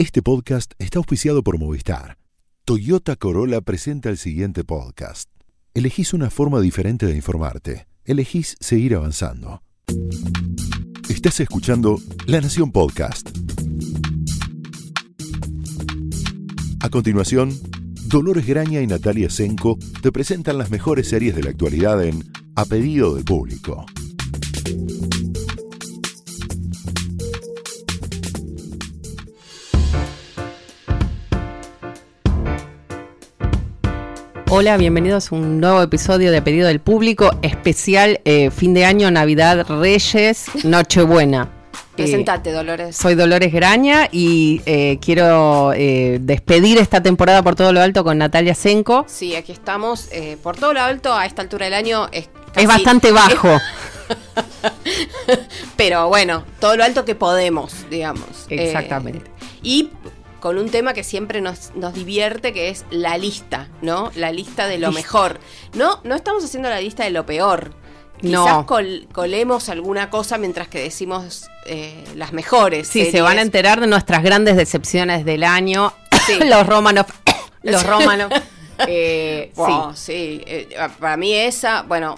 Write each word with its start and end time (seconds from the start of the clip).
Este 0.00 0.22
podcast 0.22 0.72
está 0.78 0.98
auspiciado 0.98 1.42
por 1.42 1.58
Movistar. 1.58 2.16
Toyota 2.64 3.16
Corolla 3.16 3.60
presenta 3.60 4.08
el 4.08 4.16
siguiente 4.16 4.64
podcast. 4.64 5.28
Elegís 5.74 6.14
una 6.14 6.30
forma 6.30 6.58
diferente 6.62 7.04
de 7.04 7.14
informarte. 7.14 7.86
Elegís 8.06 8.56
seguir 8.60 8.94
avanzando. 8.94 9.62
Estás 11.10 11.38
escuchando 11.40 12.00
La 12.24 12.40
Nación 12.40 12.72
Podcast. 12.72 13.28
A 16.80 16.88
continuación, 16.88 17.52
Dolores 18.06 18.46
Graña 18.46 18.80
y 18.80 18.86
Natalia 18.86 19.28
Senko 19.28 19.78
te 20.00 20.10
presentan 20.10 20.56
las 20.56 20.70
mejores 20.70 21.10
series 21.10 21.36
de 21.36 21.42
la 21.42 21.50
actualidad 21.50 22.02
en 22.02 22.24
A 22.56 22.64
Pedido 22.64 23.14
de 23.16 23.22
Público. 23.22 23.84
Hola, 34.52 34.76
bienvenidos 34.76 35.30
a 35.30 35.36
un 35.36 35.60
nuevo 35.60 35.80
episodio 35.80 36.32
de 36.32 36.42
Pedido 36.42 36.66
del 36.66 36.80
Público, 36.80 37.30
especial 37.40 38.20
eh, 38.24 38.50
fin 38.50 38.74
de 38.74 38.84
año, 38.84 39.08
Navidad, 39.12 39.64
Reyes, 39.68 40.46
Nochebuena. 40.64 41.48
Presentate, 41.96 42.50
Dolores. 42.50 42.96
Soy 42.96 43.14
Dolores 43.14 43.52
Graña 43.52 44.08
y 44.10 44.60
eh, 44.66 44.98
quiero 45.00 45.72
eh, 45.72 46.18
despedir 46.20 46.78
esta 46.78 47.00
temporada 47.00 47.44
por 47.44 47.54
todo 47.54 47.72
lo 47.72 47.80
alto 47.80 48.02
con 48.02 48.18
Natalia 48.18 48.56
Senko. 48.56 49.04
Sí, 49.06 49.36
aquí 49.36 49.52
estamos. 49.52 50.08
eh, 50.10 50.36
por 50.42 50.56
todo 50.56 50.72
lo 50.72 50.80
alto, 50.80 51.14
a 51.14 51.26
esta 51.26 51.42
altura 51.42 51.66
del 51.66 51.74
año 51.74 52.08
es 52.10 52.28
Es 52.56 52.66
bastante 52.66 53.12
bajo. 53.12 53.56
Pero 55.76 56.08
bueno, 56.08 56.44
todo 56.58 56.76
lo 56.76 56.82
alto 56.82 57.04
que 57.04 57.14
podemos, 57.14 57.88
digamos. 57.88 58.46
Exactamente. 58.48 59.30
Y 59.62 59.90
con 60.40 60.58
un 60.58 60.70
tema 60.70 60.92
que 60.94 61.04
siempre 61.04 61.40
nos, 61.40 61.72
nos 61.74 61.94
divierte, 61.94 62.52
que 62.52 62.68
es 62.70 62.84
la 62.90 63.16
lista, 63.18 63.68
¿no? 63.82 64.10
La 64.14 64.32
lista 64.32 64.66
de 64.66 64.78
lo 64.78 64.88
Lista. 64.88 65.00
mejor. 65.02 65.40
No, 65.74 66.00
no 66.04 66.14
estamos 66.14 66.42
haciendo 66.44 66.68
la 66.70 66.80
lista 66.80 67.04
de 67.04 67.10
lo 67.10 67.24
peor. 67.26 67.74
No. 68.22 68.44
Quizás 68.44 68.64
col- 68.64 69.08
colemos 69.12 69.68
alguna 69.68 70.10
cosa 70.10 70.36
mientras 70.38 70.68
que 70.68 70.80
decimos 70.80 71.48
eh, 71.66 72.04
las 72.16 72.32
mejores. 72.32 72.88
Sí, 72.88 73.10
se 73.10 73.22
van 73.22 73.38
a 73.38 73.42
enterar 73.42 73.80
de 73.80 73.86
nuestras 73.86 74.22
grandes 74.22 74.56
decepciones 74.56 75.24
del 75.24 75.44
año. 75.44 75.92
Sí. 76.26 76.38
los 76.44 76.66
Romanov. 76.66 77.06
los 77.62 77.86
Romanov. 77.86 78.30
Eh, 78.86 79.52
Wow, 79.56 79.92
sí. 79.94 80.40
sí, 80.40 80.44
eh, 80.46 80.68
para 80.98 81.16
mí 81.16 81.34
esa, 81.34 81.82
bueno, 81.82 82.16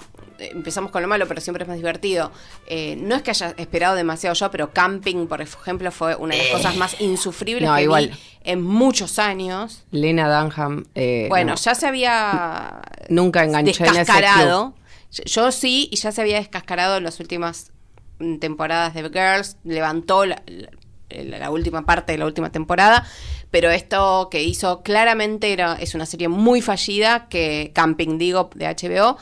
empezamos 0.50 0.90
con 0.90 1.02
lo 1.02 1.08
malo, 1.08 1.26
pero 1.28 1.40
siempre 1.40 1.62
es 1.64 1.68
más 1.68 1.76
divertido. 1.76 2.32
Eh, 2.66 2.96
no 2.98 3.14
es 3.14 3.22
que 3.22 3.30
haya 3.30 3.54
esperado 3.56 3.94
demasiado 3.94 4.34
yo, 4.34 4.50
pero 4.50 4.72
Camping, 4.72 5.26
por 5.26 5.40
ejemplo, 5.40 5.90
fue 5.92 6.16
una 6.16 6.34
de 6.34 6.42
las 6.42 6.52
cosas 6.52 6.76
más 6.76 7.00
insufribles 7.00 7.64
Eh. 7.64 7.66
No, 7.70 7.76
que 7.76 7.82
igual. 7.82 8.08
vi 8.08 8.18
en 8.44 8.62
muchos 8.62 9.18
años. 9.18 9.84
Lena 9.90 10.28
Dunham. 10.42 10.84
eh, 10.94 11.26
Bueno, 11.28 11.52
no. 11.52 11.56
ya 11.56 11.74
se 11.74 11.86
había 11.86 12.82
Nunca 13.08 13.44
enganché 13.44 13.70
en 13.84 13.90
ese 13.90 13.98
descascarado. 13.98 14.74
Yo, 15.12 15.24
yo 15.24 15.52
sí, 15.52 15.88
y 15.92 15.96
ya 15.96 16.10
se 16.12 16.20
había 16.22 16.38
descascarado 16.38 16.96
en 16.96 17.04
las 17.04 17.20
últimas 17.20 17.70
mm, 18.18 18.38
temporadas 18.38 18.94
de 18.94 19.02
Girls. 19.02 19.56
Levantó 19.64 20.24
la, 20.26 20.42
la- 20.46 20.68
la 21.38 21.50
última 21.50 21.84
parte 21.84 22.12
de 22.12 22.18
la 22.18 22.24
última 22.24 22.50
temporada. 22.50 23.06
Pero 23.50 23.70
esto 23.70 24.28
que 24.30 24.42
hizo 24.42 24.82
claramente 24.82 25.52
era, 25.52 25.74
es 25.78 25.94
una 25.94 26.06
serie 26.06 26.28
muy 26.28 26.62
fallida, 26.62 27.28
que 27.28 27.70
Camping, 27.74 28.16
digo, 28.16 28.48
de 28.54 28.64
HBO, 28.66 29.18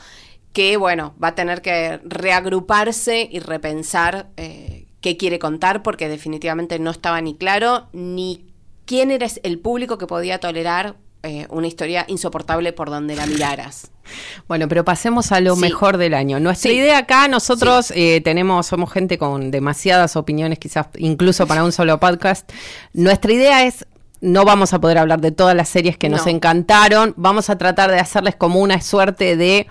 que 0.53 0.77
bueno, 0.77 1.13
va 1.23 1.29
a 1.29 1.35
tener 1.35 1.61
que 1.61 1.99
reagruparse 2.03 3.27
y 3.31 3.39
repensar 3.39 4.27
eh, 4.37 4.85
qué 5.01 5.17
quiere 5.17 5.39
contar, 5.39 5.83
porque 5.83 6.09
definitivamente 6.09 6.79
no 6.79 6.91
estaba 6.91 7.21
ni 7.21 7.35
claro 7.35 7.87
ni 7.93 8.45
quién 8.85 9.11
era 9.11 9.27
el 9.43 9.59
público 9.59 9.97
que 9.97 10.07
podía 10.07 10.39
tolerar 10.39 10.95
eh, 11.23 11.45
una 11.51 11.67
historia 11.67 12.03
insoportable 12.07 12.73
por 12.73 12.89
donde 12.89 13.15
la 13.15 13.25
miraras. 13.27 13.91
Bueno, 14.47 14.67
pero 14.67 14.83
pasemos 14.83 15.31
a 15.31 15.39
lo 15.39 15.55
Sí. 15.55 15.61
mejor 15.61 15.95
del 15.97 16.15
año. 16.15 16.39
Nuestra 16.41 16.71
Sí. 16.71 16.77
idea 16.77 16.97
acá, 16.97 17.27
nosotros 17.29 17.93
eh, 17.95 18.19
tenemos, 18.21 18.65
somos 18.65 18.91
gente 18.91 19.17
con 19.17 19.51
demasiadas 19.51 20.15
opiniones, 20.17 20.59
quizás 20.59 20.87
incluso 20.97 21.47
para 21.47 21.63
un 21.63 21.71
solo 21.71 21.97
podcast. 21.99 22.51
Nuestra 22.93 23.31
idea 23.31 23.65
es, 23.65 23.85
no 24.19 24.43
vamos 24.43 24.73
a 24.73 24.81
poder 24.81 24.97
hablar 24.97 25.21
de 25.21 25.31
todas 25.31 25.55
las 25.55 25.69
series 25.69 25.97
que 25.97 26.09
nos 26.09 26.25
No. 26.25 26.31
encantaron, 26.31 27.13
vamos 27.15 27.49
a 27.49 27.57
tratar 27.57 27.89
de 27.91 27.99
hacerles 27.99 28.35
como 28.35 28.59
una 28.59 28.81
suerte 28.81 29.37
de 29.37 29.67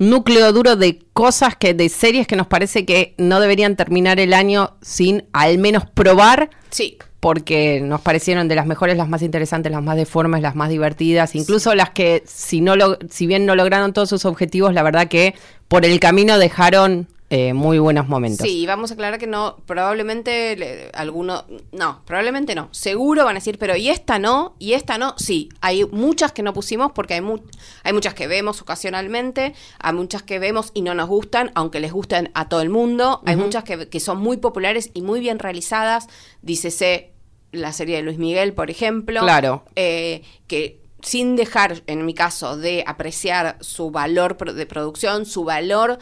núcleo 0.00 0.52
duro 0.52 0.74
de 0.74 0.98
cosas 1.12 1.54
que, 1.54 1.74
de 1.74 1.88
series 1.88 2.26
que 2.26 2.34
nos 2.34 2.48
parece 2.48 2.84
que 2.84 3.14
no 3.18 3.38
deberían 3.38 3.76
terminar 3.76 4.18
el 4.18 4.32
año 4.32 4.76
sin 4.82 5.24
al 5.32 5.58
menos 5.58 5.84
probar. 5.88 6.50
Sí, 6.70 6.96
porque 7.20 7.80
nos 7.82 8.00
parecieron 8.00 8.48
de 8.48 8.54
las 8.54 8.66
mejores, 8.66 8.96
las 8.96 9.08
más 9.08 9.20
interesantes, 9.22 9.70
las 9.70 9.82
más 9.82 9.96
deformes, 9.96 10.40
las 10.40 10.56
más 10.56 10.70
divertidas, 10.70 11.34
incluso 11.34 11.74
las 11.74 11.90
que 11.90 12.22
si 12.26 12.62
no 12.62 12.76
lo, 12.76 12.98
si 13.10 13.26
bien 13.26 13.44
no 13.44 13.54
lograron 13.54 13.92
todos 13.92 14.08
sus 14.08 14.24
objetivos, 14.24 14.72
la 14.72 14.82
verdad 14.82 15.06
que 15.06 15.34
por 15.68 15.84
el 15.84 16.00
camino 16.00 16.38
dejaron 16.38 17.06
eh, 17.30 17.54
muy 17.54 17.78
buenos 17.78 18.08
momentos. 18.08 18.46
sí, 18.46 18.66
vamos 18.66 18.90
a 18.90 18.94
aclarar 18.94 19.18
que 19.20 19.26
no, 19.28 19.56
probablemente 19.66 20.56
le- 20.56 20.90
alguno, 20.94 21.44
no, 21.72 22.02
probablemente 22.04 22.54
no, 22.56 22.68
seguro 22.72 23.24
van 23.24 23.36
a 23.36 23.38
decir, 23.38 23.56
pero 23.56 23.76
y 23.76 23.88
esta 23.88 24.18
no, 24.18 24.56
y 24.58 24.72
esta 24.72 24.98
no, 24.98 25.14
sí, 25.16 25.48
hay 25.60 25.84
muchas 25.86 26.32
que 26.32 26.42
no 26.42 26.52
pusimos 26.52 26.90
porque 26.92 27.14
hay, 27.14 27.20
mu- 27.20 27.38
hay 27.84 27.92
muchas 27.92 28.14
que 28.14 28.26
vemos 28.26 28.60
ocasionalmente, 28.60 29.54
hay 29.78 29.92
muchas 29.94 30.22
que 30.24 30.38
vemos 30.40 30.72
y 30.74 30.82
no 30.82 30.94
nos 30.94 31.08
gustan, 31.08 31.52
aunque 31.54 31.78
les 31.80 31.92
gusten 31.92 32.30
a 32.34 32.48
todo 32.48 32.60
el 32.62 32.68
mundo, 32.70 33.22
hay 33.24 33.36
muchas 33.36 33.62
que, 33.64 33.88
que 33.88 34.00
son 34.00 34.18
muy 34.18 34.36
populares 34.38 34.90
y 34.92 35.02
muy 35.02 35.20
bien 35.20 35.38
realizadas, 35.38 36.08
dícese 36.42 37.12
la 37.52 37.72
serie 37.72 37.96
de 37.96 38.02
Luis 38.02 38.18
Miguel, 38.18 38.52
por 38.54 38.70
ejemplo, 38.70 39.20
Claro. 39.20 39.64
eh, 39.76 40.22
que 40.46 40.80
sin 41.02 41.34
dejar, 41.34 41.82
en 41.86 42.04
mi 42.04 42.12
caso, 42.12 42.56
de 42.58 42.84
apreciar 42.86 43.56
su 43.60 43.90
valor 43.90 44.36
de 44.52 44.66
producción, 44.66 45.24
su 45.24 45.44
valor 45.44 45.98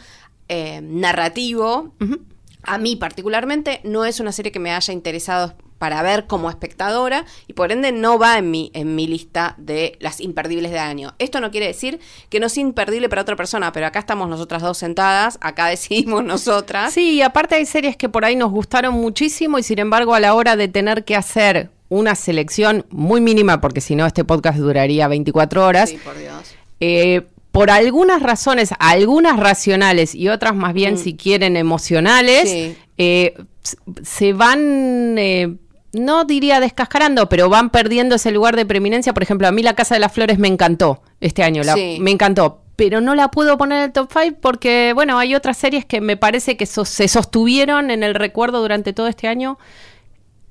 eh, 0.49 0.81
narrativo, 0.81 1.93
a 2.63 2.77
mí 2.77 2.95
particularmente 2.97 3.79
no 3.83 4.03
es 4.05 4.19
una 4.19 4.31
serie 4.31 4.51
que 4.51 4.59
me 4.59 4.71
haya 4.71 4.93
interesado 4.93 5.55
para 5.77 6.01
ver 6.03 6.27
como 6.27 6.49
espectadora 6.49 7.25
y 7.47 7.53
por 7.53 7.71
ende 7.71 7.91
no 7.93 8.19
va 8.19 8.37
en 8.37 8.51
mi, 8.51 8.69
en 8.73 8.95
mi 8.95 9.07
lista 9.07 9.55
de 9.57 9.97
las 10.01 10.19
imperdibles 10.19 10.71
de 10.71 10.79
año. 10.79 11.15
Esto 11.19 11.39
no 11.39 11.51
quiere 11.51 11.67
decir 11.67 11.99
que 12.29 12.39
no 12.41 12.47
es 12.47 12.57
imperdible 12.57 13.07
para 13.07 13.21
otra 13.21 13.37
persona, 13.37 13.71
pero 13.71 13.87
acá 13.87 13.99
estamos 13.99 14.27
nosotras 14.27 14.61
dos 14.61 14.77
sentadas, 14.77 15.37
acá 15.41 15.67
decidimos 15.67 16.23
nosotras. 16.25 16.93
Sí, 16.93 17.13
y 17.13 17.21
aparte 17.21 17.55
hay 17.55 17.65
series 17.65 17.95
que 17.95 18.09
por 18.09 18.25
ahí 18.25 18.35
nos 18.35 18.51
gustaron 18.51 18.93
muchísimo 18.93 19.57
y 19.57 19.63
sin 19.63 19.79
embargo 19.79 20.13
a 20.13 20.19
la 20.19 20.33
hora 20.33 20.57
de 20.57 20.67
tener 20.67 21.05
que 21.05 21.15
hacer 21.15 21.71
una 21.87 22.13
selección 22.13 22.85
muy 22.89 23.21
mínima, 23.21 23.61
porque 23.61 23.81
si 23.81 23.95
no 23.95 24.05
este 24.05 24.23
podcast 24.25 24.59
duraría 24.59 25.07
24 25.07 25.65
horas, 25.65 25.89
Sí, 25.89 25.97
por 25.97 26.17
Dios. 26.17 26.55
Eh, 26.81 27.25
por 27.51 27.71
algunas 27.71 28.21
razones, 28.21 28.69
algunas 28.79 29.39
racionales 29.39 30.13
y 30.15 30.29
otras 30.29 30.55
más 30.55 30.73
bien, 30.73 30.97
si 30.97 31.15
quieren, 31.15 31.57
emocionales, 31.57 32.43
Mm. 32.45 32.47
Sí. 32.47 32.77
eh, 32.97 33.33
se 34.03 34.33
van, 34.33 35.15
eh, 35.17 35.55
no 35.93 36.25
diría 36.25 36.59
descascarando, 36.59 37.27
pero 37.29 37.49
van 37.49 37.69
perdiendo 37.71 38.15
ese 38.15 38.31
lugar 38.31 38.55
de 38.55 38.65
preeminencia. 38.65 39.13
Por 39.13 39.23
ejemplo, 39.23 39.47
a 39.47 39.51
mí 39.51 39.63
La 39.63 39.73
Casa 39.73 39.95
de 39.95 39.99
las 39.99 40.11
Flores 40.13 40.37
me 40.37 40.47
encantó 40.47 41.01
este 41.19 41.43
año, 41.43 41.63
la- 41.63 41.73
Sí. 41.73 41.97
me 41.99 42.11
encantó. 42.11 42.61
Pero 42.75 43.01
no 43.01 43.13
la 43.13 43.29
puedo 43.29 43.57
poner 43.57 43.79
en 43.79 43.83
el 43.85 43.91
top 43.91 44.09
5 44.13 44.37
porque, 44.41 44.93
bueno, 44.93 45.17
hay 45.19 45.35
otras 45.35 45.57
series 45.57 45.83
que 45.85 45.99
me 45.99 46.15
parece 46.15 46.55
que 46.55 46.65
so- 46.65 46.85
se 46.85 47.07
sostuvieron 47.09 47.91
en 47.91 48.03
el 48.03 48.15
recuerdo 48.15 48.61
durante 48.61 48.93
todo 48.93 49.07
este 49.07 49.27
año 49.27 49.57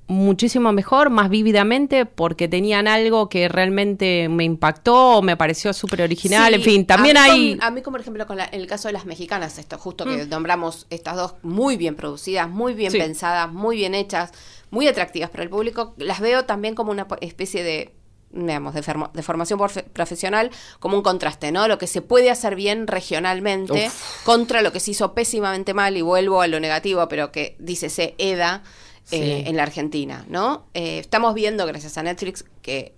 muchísimo 0.09 0.73
mejor, 0.73 1.11
más 1.11 1.29
vívidamente, 1.31 2.07
porque 2.07 2.49
tenían 2.49 2.89
algo 2.89 3.29
que 3.29 3.49
realmente 3.49 4.29
me 4.29 4.43
impactó 4.45 5.19
o 5.19 5.23
me 5.23 5.37
pareció 5.37 5.73
súper 5.73 6.03
original. 6.03 6.49
Sí, 6.49 6.55
en 6.55 6.63
fin, 6.63 6.87
también 6.87 7.17
a 7.19 7.25
hay... 7.25 7.57
con- 7.57 7.65
a 7.65 7.71
mí, 7.71 7.83
como 7.83 7.95
por 7.95 8.01
ejemplo, 8.01 8.27
con 8.27 8.39
la- 8.39 8.45
el 8.47 8.67
caso 8.67 8.89
de 8.89 8.93
las 8.95 9.05
mexicanas, 9.05 9.59
esto 9.59 9.79
justo 9.79 10.05
que 10.05 10.25
Mm. 10.25 10.29
nombramos 10.31 10.87
estas 10.91 11.17
dos 11.17 11.35
muy 11.43 11.77
bien 11.77 11.95
producidas, 11.95 12.49
muy 12.49 12.73
bien 12.75 12.91
Sí. 12.91 12.99
pensadas, 12.99 13.53
muy 13.53 13.77
bien 13.77 13.95
hechas, 13.95 14.33
muy 14.71 14.89
atractivas 14.89 15.31
para 15.31 15.43
el 15.45 15.51
público, 15.51 15.95
las 15.99 16.21
veo 16.21 16.45
también 16.47 16.75
como 16.75 16.91
una 16.91 17.07
especie 17.21 17.63
de 17.63 17.95
digamos, 18.31 18.75
de, 18.75 18.83
fermo- 18.83 19.11
de 19.13 19.23
formación 19.23 19.59
profe- 19.59 19.85
profesional, 19.85 20.51
como 20.81 20.99
un 20.99 21.03
contraste, 21.03 21.51
¿no? 21.51 21.67
Lo 21.67 21.79
que 21.79 21.87
se 21.87 22.03
puede 22.03 22.31
hacer 22.31 22.57
bien 22.57 22.87
regionalmente 22.87 23.87
Uf. 23.87 24.25
contra 24.25 24.61
lo 24.61 24.71
que 24.71 24.81
se 24.81 24.91
hizo 24.91 25.15
pésimamente 25.15 25.73
mal, 25.73 25.97
y 25.97 26.03
vuelvo 26.03 26.43
a 26.43 26.47
lo 26.47 26.61
negativo, 26.61 27.09
pero 27.09 27.33
que 27.33 27.57
dice 27.59 27.89
se 27.89 28.15
EDA 28.19 28.63
eh, 29.11 29.45
en 29.47 29.57
la 29.57 29.63
Argentina, 29.63 30.25
¿no? 30.29 30.67
Eh, 30.75 30.99
estamos 30.99 31.35
viendo, 31.35 31.67
gracias 31.67 31.97
a 31.99 32.03
Netflix, 32.03 32.45
que 32.63 32.95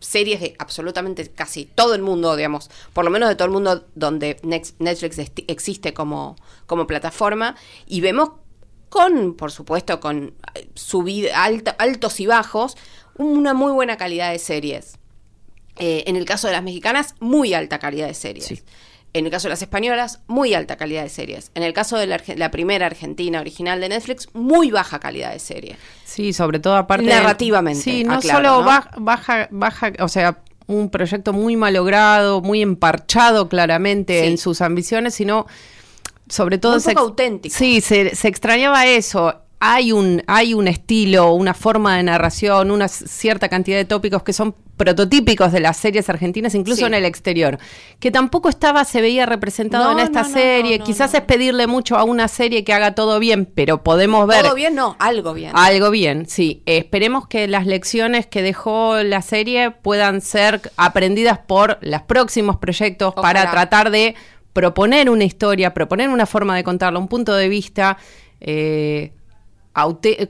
series 0.00 0.40
de 0.40 0.54
absolutamente 0.58 1.28
casi 1.28 1.64
todo 1.64 1.94
el 1.94 2.02
mundo, 2.02 2.36
digamos, 2.36 2.70
por 2.92 3.04
lo 3.04 3.10
menos 3.10 3.28
de 3.28 3.34
todo 3.34 3.46
el 3.46 3.52
mundo 3.52 3.86
donde 3.94 4.36
Netflix 4.42 5.18
existe 5.48 5.92
como, 5.92 6.36
como 6.66 6.86
plataforma, 6.86 7.56
y 7.86 8.00
vemos 8.00 8.30
con, 8.88 9.34
por 9.34 9.50
supuesto, 9.52 10.00
con 10.00 10.34
eh, 10.54 10.68
subida, 10.74 11.44
alta- 11.44 11.76
altos 11.78 12.20
y 12.20 12.26
bajos, 12.26 12.76
una 13.16 13.54
muy 13.54 13.72
buena 13.72 13.96
calidad 13.96 14.30
de 14.32 14.38
series. 14.38 14.98
Eh, 15.80 16.04
en 16.06 16.16
el 16.16 16.24
caso 16.24 16.46
de 16.46 16.54
las 16.54 16.62
mexicanas, 16.62 17.14
muy 17.20 17.54
alta 17.54 17.78
calidad 17.78 18.06
de 18.06 18.14
series. 18.14 18.46
Sí. 18.46 18.62
En 19.18 19.26
el 19.26 19.30
caso 19.30 19.48
de 19.48 19.50
las 19.50 19.62
españolas, 19.62 20.20
muy 20.26 20.54
alta 20.54 20.76
calidad 20.76 21.02
de 21.02 21.08
series. 21.08 21.50
En 21.54 21.62
el 21.62 21.72
caso 21.72 21.96
de 21.96 22.06
la, 22.06 22.20
la 22.36 22.50
primera 22.50 22.86
argentina 22.86 23.40
original 23.40 23.80
de 23.80 23.88
Netflix, 23.88 24.28
muy 24.32 24.70
baja 24.70 24.98
calidad 25.00 25.32
de 25.32 25.38
serie. 25.38 25.76
Sí, 26.04 26.32
sobre 26.32 26.58
todo 26.60 26.76
aparte... 26.76 27.06
Narrativamente. 27.06 27.82
Sí, 27.82 28.04
no 28.04 28.14
aclaro, 28.14 28.38
solo 28.38 28.60
¿no? 28.60 28.66
Baja, 28.66 28.90
baja, 28.96 29.48
baja, 29.50 29.92
o 30.00 30.08
sea, 30.08 30.38
un 30.66 30.90
proyecto 30.90 31.32
muy 31.32 31.56
malogrado, 31.56 32.40
muy 32.42 32.62
emparchado 32.62 33.48
claramente 33.48 34.20
Sí. 34.22 34.26
en 34.28 34.38
sus 34.38 34.60
ambiciones, 34.60 35.14
sino 35.14 35.46
sobre 36.28 36.58
todo... 36.58 36.78
Se 36.78 36.92
poco 36.92 37.06
auténtico. 37.06 37.54
Sí, 37.56 37.80
se, 37.80 38.14
se 38.14 38.28
extrañaba 38.28 38.86
eso. 38.86 39.34
Hay 39.60 39.90
un, 39.92 40.22
hay 40.28 40.54
un 40.54 40.68
estilo, 40.68 41.32
una 41.32 41.52
forma 41.54 41.96
de 41.96 42.04
narración, 42.04 42.70
una 42.70 42.86
cierta 42.88 43.48
cantidad 43.48 43.76
de 43.76 43.84
tópicos 43.84 44.22
que 44.22 44.32
son 44.32 44.54
prototípicos 44.76 45.50
de 45.50 45.58
las 45.58 45.76
series 45.76 46.08
argentinas, 46.08 46.54
incluso 46.54 46.82
Sí. 46.82 46.84
en 46.84 46.94
el 46.94 47.04
exterior, 47.04 47.58
que 47.98 48.12
tampoco 48.12 48.48
estaba, 48.48 48.84
se 48.84 49.00
veía 49.00 49.26
representado 49.26 49.86
No, 49.86 49.98
en 49.98 49.98
esta 50.06 50.22
no, 50.22 50.28
no, 50.28 50.34
serie. 50.34 50.78
Quizás 50.78 51.12
es 51.14 51.22
pedirle 51.22 51.66
mucho 51.66 51.96
a 51.96 52.04
una 52.04 52.28
serie 52.28 52.62
que 52.62 52.72
haga 52.72 52.94
todo 52.94 53.18
bien, 53.18 53.44
pero 53.46 53.82
podemos 53.82 54.28
ver 54.28 54.44
Todo 54.44 54.54
bien, 54.54 54.76
no, 54.76 54.94
algo 55.00 55.34
bien. 55.34 55.50
algo 55.54 55.90
bien, 55.90 56.26
sí. 56.28 56.62
Esperemos 56.64 57.26
que 57.26 57.48
las 57.48 57.66
lecciones 57.66 58.28
que 58.28 58.42
dejó 58.42 59.02
la 59.02 59.20
serie 59.22 59.72
puedan 59.72 60.20
ser 60.20 60.60
aprendidas 60.76 61.38
por 61.38 61.78
los 61.80 62.02
próximos 62.02 62.56
proyectos 62.58 63.12
para 63.14 63.50
tratar 63.50 63.90
de 63.90 64.14
proponer 64.52 65.10
una 65.10 65.24
historia, 65.24 65.74
proponer 65.74 66.08
una 66.08 66.26
forma 66.26 66.54
de 66.54 66.62
contarla, 66.62 67.00
un 67.00 67.08
punto 67.08 67.34
de 67.34 67.48
vista, 67.48 67.98
eh, 68.40 69.10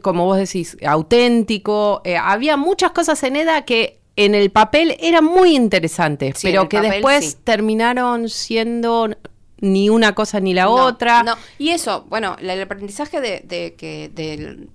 como 0.03 0.25
vos 0.25 0.37
decís, 0.39 0.77
auténtico. 0.87 2.01
Eh, 2.05 2.17
había 2.17 2.57
muchas 2.57 2.93
cosas 2.93 3.23
en 3.23 3.37
EDA 3.37 3.63
que 3.65 3.99
en 4.17 4.35
el 4.35 4.51
papel 4.51 4.97
eran 5.01 5.25
muy 5.25 5.55
interesantes, 5.55 6.39
Sí, 6.39 6.49
pero 6.49 6.69
que 6.69 6.79
papel, 6.79 6.91
después 6.93 7.25
sí. 7.33 7.37
terminaron 7.45 8.29
siendo 8.29 9.09
ni 9.61 9.91
una 9.91 10.15
cosa 10.15 10.41
ni 10.41 10.55
la 10.55 10.65
No, 10.65 10.75
otra. 10.75 11.23
No, 11.23 11.35
y 11.59 11.71
eso, 11.71 12.05
bueno, 12.09 12.37
el 12.41 12.61
aprendizaje 12.61 13.21
de, 13.21 13.41
de 13.45 13.75
que 13.75 14.11
del- 14.15 14.71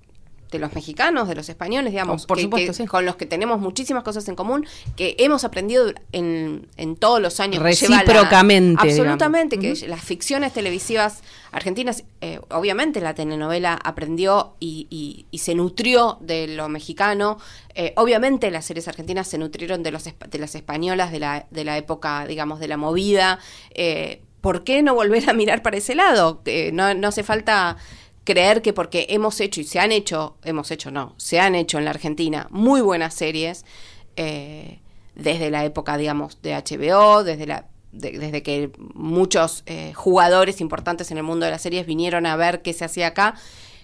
de 0.54 0.60
los 0.60 0.74
mexicanos, 0.74 1.28
de 1.28 1.36
los 1.36 1.50
españoles, 1.50 1.92
digamos, 1.92 2.24
Oh, 2.24 2.28
por 2.28 2.38
que- 2.38 2.44
supuesto, 2.44 2.72
que- 2.72 2.78
sí. 2.78 2.86
con 2.86 3.06
los 3.06 3.18
que 3.18 3.26
tenemos 3.26 3.60
muchísimas 3.60 4.04
cosas 4.04 4.26
en 4.30 4.36
común, 4.36 4.66
que 4.96 5.16
hemos 5.20 5.44
aprendido 5.44 5.92
en, 6.14 6.68
en 6.78 6.96
todos 6.96 7.20
los 7.22 7.40
años. 7.42 7.58
la- 7.62 7.64
Recíprocamente, 7.70 8.82
absolutamente, 8.82 9.58
digamos. 9.58 9.82
que 9.82 9.88
las 9.90 10.02
ficciones 10.02 10.54
televisivas 10.54 11.22
argentinas, 11.52 12.04
eh, 12.22 12.40
obviamente 12.50 13.02
la 13.02 13.14
telenovela 13.14 13.74
aprendió 13.84 14.54
y, 14.60 14.88
y- 14.90 15.26
y 15.32 15.40
se 15.40 15.54
nutrió 15.56 16.18
de 16.22 16.48
lo 16.48 16.70
mexicano. 16.70 17.38
Eh, 17.76 17.94
obviamente 17.98 18.50
las 18.52 18.66
series 18.66 18.88
argentinas 18.88 19.28
se 19.28 19.38
nutrieron 19.38 19.84
de, 19.84 19.92
los, 19.92 20.04
de 20.04 20.38
las 20.40 20.56
españolas 20.56 21.12
de 21.12 21.20
la, 21.20 21.46
de 21.52 21.64
la 21.64 21.78
época, 21.78 22.26
digamos, 22.28 22.60
de 22.60 22.68
la 22.68 22.78
movida. 22.78 23.40
Eh, 23.72 24.22
¿Por 24.42 24.64
qué 24.66 24.82
no 24.84 24.94
volver 24.94 25.30
a 25.30 25.34
mirar 25.34 25.62
para 25.62 25.78
ese 25.78 25.96
lado? 25.96 26.42
No, 26.74 26.94
no 26.94 27.08
hace 27.08 27.24
falta 27.24 27.78
creer 28.24 28.62
que 28.62 28.74
porque 28.74 29.08
hemos 29.10 29.40
hecho 29.42 29.62
y 29.62 29.64
se 29.66 29.80
han 29.80 29.92
hecho, 29.92 30.38
hemos 30.44 30.72
hecho 30.72 30.92
no, 30.92 31.14
se 31.18 31.40
han 31.40 31.56
hecho 31.56 31.78
en 31.78 31.86
la 31.86 31.92
Argentina 31.92 32.48
muy 32.52 32.82
buenas 32.82 33.14
series 33.14 33.66
eh, 34.16 34.80
desde 35.16 35.50
la 35.52 35.66
época, 35.66 35.98
digamos, 35.98 36.42
de 36.42 36.54
HBO, 36.56 37.24
desde 37.24 37.46
la 37.48 37.68
de- 37.92 38.18
desde 38.18 38.42
que 38.42 38.72
muchos 38.96 39.62
eh, 39.68 39.94
jugadores 39.94 40.62
importantes 40.62 41.12
en 41.12 41.18
el 41.18 41.24
mundo 41.24 41.46
de 41.46 41.52
las 41.52 41.62
series 41.62 41.86
vinieron 41.86 42.26
a 42.26 42.36
ver 42.36 42.64
qué 42.64 42.74
se 42.74 42.86
hacía 42.86 43.08
acá. 43.08 43.36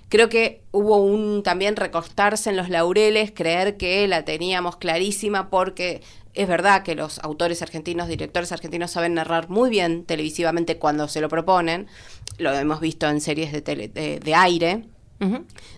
Creo 0.09 0.29
que 0.29 0.63
hubo 0.71 0.97
un 0.97 1.43
también 1.43 1.75
recostarse 1.75 2.49
en 2.49 2.57
los 2.57 2.69
laureles, 2.69 3.31
creer 3.31 3.77
que 3.77 4.07
la 4.07 4.25
teníamos 4.25 4.77
clarísima 4.77 5.51
porque 5.51 6.01
es 6.41 6.47
verdad 6.47 6.83
que 6.83 6.95
los 6.95 7.19
autores 7.19 7.61
argentinos, 7.61 8.07
directores 8.07 8.51
argentinos 8.51 8.91
saben 8.91 9.13
narrar 9.13 9.49
muy 9.49 9.69
bien 9.69 10.05
televisivamente 10.05 10.77
cuando 10.77 11.07
se 11.07 11.21
lo 11.21 11.29
proponen. 11.29 11.87
Lo 12.37 12.53
hemos 12.53 12.79
visto 12.79 13.07
en 13.07 13.19
series 13.21 13.51
de, 13.51 13.61
tele- 13.63 13.87
de, 13.89 14.19
de 14.19 14.35
aire, 14.35 14.85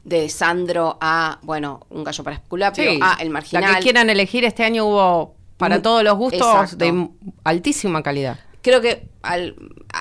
de 0.04 0.30
Sandro 0.30 0.98
a, 1.02 1.40
bueno, 1.42 1.86
Un 1.90 2.04
gallo 2.04 2.24
para 2.24 2.36
Esculapio, 2.36 2.84
Sí, 2.92 3.00
a 3.02 3.18
El 3.20 3.30
Marginal. 3.32 3.64
La 3.72 3.78
que 3.78 3.84
quieran 3.84 4.10
elegir 4.10 4.46
este 4.46 4.64
año 4.64 4.86
hubo 4.86 5.36
para 5.58 5.80
Mm, 5.80 5.82
todos 5.82 6.04
los 6.04 6.16
gustos 6.18 6.40
exacto. 6.42 6.76
de 6.78 7.10
altísima 7.44 8.04
calidad. 8.04 8.38
Creo 8.62 8.80
que 8.82 9.08
al- 9.24 9.56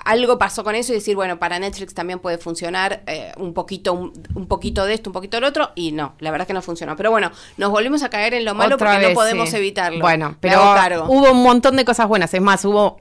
algo 0.04 0.38
pasó 0.38 0.64
con 0.64 0.74
eso 0.74 0.92
y 0.92 0.96
decir, 0.96 1.16
bueno, 1.16 1.38
para 1.38 1.58
Netflix 1.58 1.94
también 1.94 2.18
puede 2.18 2.36
funcionar 2.38 3.02
eh, 3.06 3.32
un 3.38 3.54
poquito 3.54 3.92
un, 3.94 4.12
un 4.34 4.46
poquito 4.46 4.84
de 4.84 4.94
esto, 4.94 5.08
un 5.10 5.14
poquito 5.14 5.36
del 5.38 5.44
otro, 5.44 5.70
y 5.74 5.92
no, 5.92 6.14
la 6.18 6.30
verdad 6.30 6.46
que 6.46 6.52
no 6.52 6.62
funcionó. 6.62 6.94
Pero 6.96 7.10
bueno, 7.10 7.30
nos 7.56 7.70
volvimos 7.70 8.02
a 8.02 8.10
caer 8.10 8.34
en 8.34 8.44
lo 8.44 8.54
malo 8.54 8.74
Otra 8.76 8.92
porque 8.92 9.08
no 9.08 9.14
podemos 9.14 9.48
sí. 9.50 9.56
evitarlo. 9.56 10.00
Bueno, 10.00 10.36
pero 10.40 10.60
hubo 11.08 11.30
un 11.32 11.42
montón 11.42 11.76
de 11.76 11.84
cosas 11.84 12.06
buenas. 12.06 12.32
Es 12.34 12.40
más, 12.42 12.64
hubo 12.64 13.00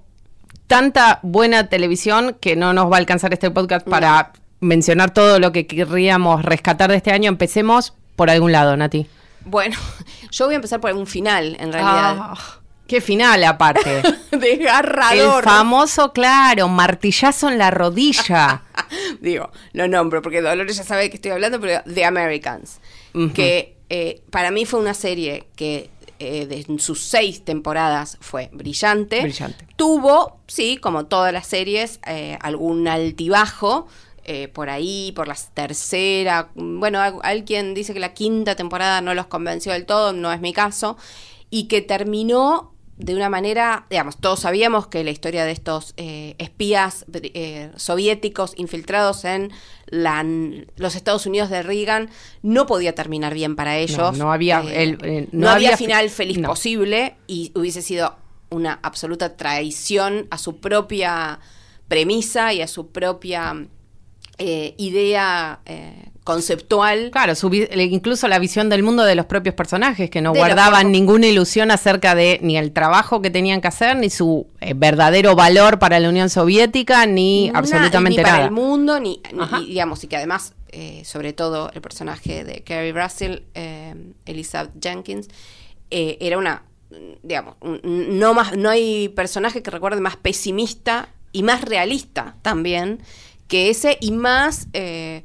tanta 0.68 1.20
buena 1.24 1.68
televisión 1.68 2.38
que 2.40 2.56
no 2.56 2.74
nos 2.74 2.92
va 2.92 2.96
a 2.96 3.00
alcanzar 3.00 3.34
este 3.34 3.50
podcast 3.52 3.88
para 3.88 4.34
mencionar 4.62 5.14
todo 5.14 5.40
lo 5.40 5.52
que 5.52 5.66
querríamos 5.68 6.44
rescatar 6.44 6.90
de 6.92 6.98
este 6.98 7.12
año. 7.12 7.30
Empecemos 7.30 7.94
por 8.16 8.30
algún 8.30 8.52
lado, 8.52 8.76
Nati. 8.78 9.08
Bueno, 9.46 9.76
yo 10.32 10.46
voy 10.46 10.54
a 10.54 10.58
empezar 10.58 10.80
por 10.80 10.94
un 10.94 11.08
final, 11.08 11.56
en 11.60 11.72
realidad. 11.74 12.16
Ah, 12.20 12.59
qué 12.90 13.00
final 13.00 13.42
aparte. 13.46 14.02
El 14.32 14.40
Desgarrador. 14.42 15.44
famoso, 15.46 16.12
claro, 16.12 16.68
martillazo 16.68 17.48
en 17.50 17.58
la 17.58 17.72
rodilla. 17.72 18.64
Digo, 19.22 19.50
lo 19.74 19.88
nombro 19.88 20.22
porque 20.22 20.42
Dolores 20.42 20.76
ya 20.78 20.84
sabe 20.84 21.04
de 21.04 21.10
qué 21.10 21.16
estoy 21.16 21.32
hablando, 21.32 21.60
pero 21.62 21.82
The 21.92 22.04
Americans. 22.06 22.80
Que 23.34 23.78
eh, 23.90 24.22
para 24.32 24.52
mí 24.52 24.66
fue 24.66 24.80
una 24.80 24.94
serie 24.94 25.48
que 25.56 25.90
eh, 26.20 26.46
de 26.46 26.66
en 26.68 26.80
sus 26.80 27.02
seis 27.02 27.44
temporadas 27.46 28.18
fue 28.22 28.50
brillante. 28.52 29.22
Brillante. 29.22 29.66
Tuvo, 29.78 30.42
sí, 30.48 30.78
como 30.78 31.06
todas 31.06 31.32
las 31.34 31.48
series, 31.48 32.00
eh, 32.06 32.38
algún 32.42 32.88
altibajo. 32.88 33.88
eh, 34.26 34.48
por 34.48 34.70
ahí, 34.70 35.12
por 35.16 35.28
la 35.28 35.36
tercera, 35.56 36.50
bueno, 36.54 37.00
al- 37.00 37.20
alguien 37.24 37.74
dice 37.74 37.94
que 37.96 38.00
la 38.00 38.14
quinta 38.14 38.56
temporada 38.56 39.02
no 39.02 39.16
los 39.16 39.26
convenció 39.26 39.72
del 39.74 39.86
todo, 39.88 40.14
no 40.14 40.32
es 40.32 40.40
mi 40.40 40.54
caso, 40.54 40.98
y 41.50 41.64
que 41.68 41.82
terminó 41.82 42.72
de 43.00 43.16
una 43.16 43.30
manera, 43.30 43.86
digamos, 43.90 44.18
todos 44.18 44.42
sabíamos 44.42 44.88
que 44.88 45.04
la 45.06 45.10
historia 45.12 45.46
de 45.46 45.52
estos 45.54 45.94
eh, 45.96 46.36
espías 46.38 47.06
eh, 47.14 47.72
soviéticos 47.78 48.54
infiltrados 48.58 49.24
en 49.24 49.52
la- 49.88 50.24
los 50.76 50.96
Estados 50.96 51.26
Unidos 51.26 51.50
de 51.50 51.64
Reagan 51.64 52.10
no 52.44 52.66
podía 52.66 52.94
terminar 52.94 53.34
bien 53.34 53.56
para 53.56 53.78
ellos. 53.78 54.18
no 54.18 54.34
había- 54.34 54.62
Eh, 54.64 54.84
el- 54.84 55.30
no, 55.32 55.46
no 55.46 55.50
había, 55.50 55.70
había 55.70 55.78
fi- 55.78 55.86
final 55.86 56.10
feliz 56.10 56.38
no. 56.40 56.50
posible 56.50 57.16
y 57.26 57.54
hubiese 57.56 57.82
sido 57.82 58.18
una 58.50 58.80
absoluta 58.84 59.38
traición 59.38 60.28
a 60.30 60.38
su 60.38 60.58
propia 60.58 61.40
premisa 61.88 62.52
y 62.54 62.62
a 62.62 62.68
su 62.68 62.88
propia 62.90 63.66
idea 64.78 65.60
conceptual. 66.34 67.10
Claro, 67.12 67.36
su 67.36 67.54
incluso 67.54 68.28
la 68.28 68.40
visión 68.40 68.70
del 68.70 68.84
mundo 68.84 69.04
de 69.04 69.16
los 69.16 69.26
propios 69.26 69.56
personajes, 69.56 70.10
que 70.10 70.22
no 70.22 70.34
guardaban 70.34 70.92
ninguna 70.92 71.28
ilusión 71.28 71.72
acerca 71.72 72.16
de 72.16 72.40
ni 72.42 72.58
el 72.58 72.72
trabajo 72.72 73.22
que 73.22 73.30
tenían 73.30 73.62
que 73.62 73.68
hacer, 73.68 73.96
ni 73.98 74.10
su 74.10 74.48
eh, 74.62 74.74
verdadero 74.76 75.36
valor 75.36 75.80
para 75.80 76.00
la 76.00 76.10
Unión 76.10 76.30
Soviética, 76.30 77.06
ni 77.06 77.52
absolutamente 77.54 78.18
ni 78.20 78.24
para 78.24 78.32
nada. 78.34 78.46
el 78.46 78.52
mundo, 78.52 79.00
ni, 79.00 79.22
ni- 79.34 79.66
digamos, 79.68 80.04
y 80.04 80.08
que 80.08 80.18
además, 80.18 80.54
eh, 80.72 81.02
sobre 81.06 81.34
todo 81.34 81.72
el 81.74 81.82
personaje 81.82 82.44
de 82.44 82.62
Carrie 82.62 82.94
Russell, 82.94 83.40
eh, 83.56 83.96
Elizabeth 84.26 84.72
Jenkins, 84.82 85.28
eh, 85.92 86.18
era 86.22 86.38
una, 86.38 86.64
digamos, 87.24 87.56
no 87.84 88.34
más, 88.34 88.56
no 88.56 88.70
hay 88.70 89.10
personaje 89.10 89.64
que 89.64 89.72
recuerde 89.72 90.00
más 90.02 90.16
pesimista 90.16 91.10
y 91.32 91.44
más 91.44 91.62
realista 91.62 92.36
también 92.42 93.00
que 93.48 93.70
ese 93.72 93.98
y 94.00 94.12
más 94.12 94.68
eh, 94.74 95.24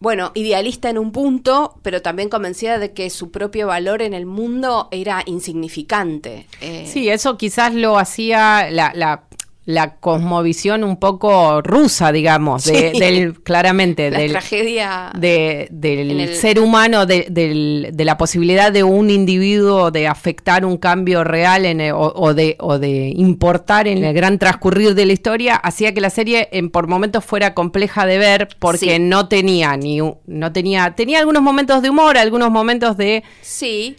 bueno, 0.00 0.32
idealista 0.34 0.88
en 0.88 0.98
un 0.98 1.12
punto, 1.12 1.78
pero 1.82 2.00
también 2.00 2.30
convencida 2.30 2.78
de 2.78 2.92
que 2.92 3.10
su 3.10 3.30
propio 3.30 3.66
valor 3.66 4.00
en 4.00 4.14
el 4.14 4.24
mundo 4.24 4.88
era 4.90 5.22
insignificante. 5.26 6.46
Eh, 6.62 6.88
Sí, 6.90 7.10
eso 7.10 7.36
quizás 7.36 7.74
lo 7.74 7.98
hacía 7.98 8.70
la, 8.70 8.92
la, 8.94 9.24
la 9.66 9.96
cosmovisión 9.96 10.82
un 10.84 10.96
poco 10.96 11.60
rusa, 11.62 12.10
digamos, 12.12 12.64
de- 12.64 12.92
Sí. 12.92 12.98
del, 12.98 13.40
claramente, 13.42 14.10
la 14.10 14.18
del, 14.18 14.30
tragedia 14.32 15.10
de- 15.16 15.68
del 15.70 16.20
el- 16.20 16.34
ser 16.34 16.58
humano, 16.58 17.06
de, 17.06 17.26
del- 17.30 17.90
de 17.92 18.04
la 18.04 18.16
posibilidad 18.16 18.72
de 18.72 18.82
un 18.84 19.10
individuo 19.10 19.90
de 19.90 20.08
afectar 20.08 20.64
un 20.64 20.76
cambio 20.78 21.22
real 21.24 21.66
en 21.66 21.80
el- 21.80 21.92
o, 21.92 22.12
o 22.16 22.34
de, 22.34 22.56
o 22.58 22.78
de 22.78 23.12
importar 23.16 23.86
en 23.86 24.02
el 24.02 24.14
gran 24.14 24.38
transcurrir 24.38 24.94
de 24.94 25.06
la 25.06 25.12
historia, 25.12 25.56
hacía 25.56 25.92
que 25.94 26.00
la 26.00 26.10
serie 26.10 26.48
en, 26.52 26.70
por 26.70 26.88
momentos 26.88 27.24
fuera 27.24 27.54
compleja 27.54 28.06
de 28.06 28.18
ver 28.18 28.48
porque 28.58 28.96
Sí. 28.96 28.98
no 28.98 29.28
tenía 29.28 29.76
ni 29.76 30.00
no 30.26 30.52
tenía 30.52 30.94
tenía 30.96 31.18
algunos 31.20 31.42
momentos 31.42 31.82
de 31.82 31.90
humor, 31.90 32.16
algunos 32.16 32.50
momentos 32.50 32.96
de 32.96 33.22
Sí, 33.42 33.96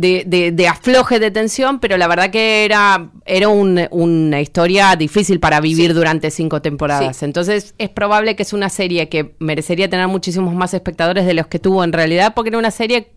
de, 0.00 0.22
de- 0.26 0.52
de 0.52 0.68
afloje 0.68 1.18
de 1.18 1.30
tensión, 1.30 1.80
pero 1.80 1.96
la 1.96 2.06
verdad 2.06 2.30
que 2.30 2.64
era, 2.64 3.10
era 3.26 3.48
un- 3.48 3.86
una 3.90 4.40
historia 4.40 4.94
difícil 4.96 5.40
para 5.40 5.60
vivir 5.60 5.88
Sí. 5.90 5.94
durante 5.94 6.30
cinco 6.30 6.62
temporadas. 6.62 7.16
Sí. 7.16 7.24
Entonces 7.24 7.74
es 7.78 7.88
probable 7.88 8.36
que 8.36 8.42
es 8.44 8.52
una 8.52 8.68
serie 8.68 9.08
que 9.08 9.34
merecería 9.40 9.88
tener 9.90 10.06
muchísimos 10.08 10.54
más 10.54 10.72
espectadores 10.74 11.26
de 11.26 11.34
los 11.34 11.46
que 11.48 11.58
tuvo 11.58 11.82
en 11.82 11.92
realidad, 11.92 12.32
porque 12.34 12.50
era 12.50 12.58
una 12.58 12.70
serie 12.70 13.08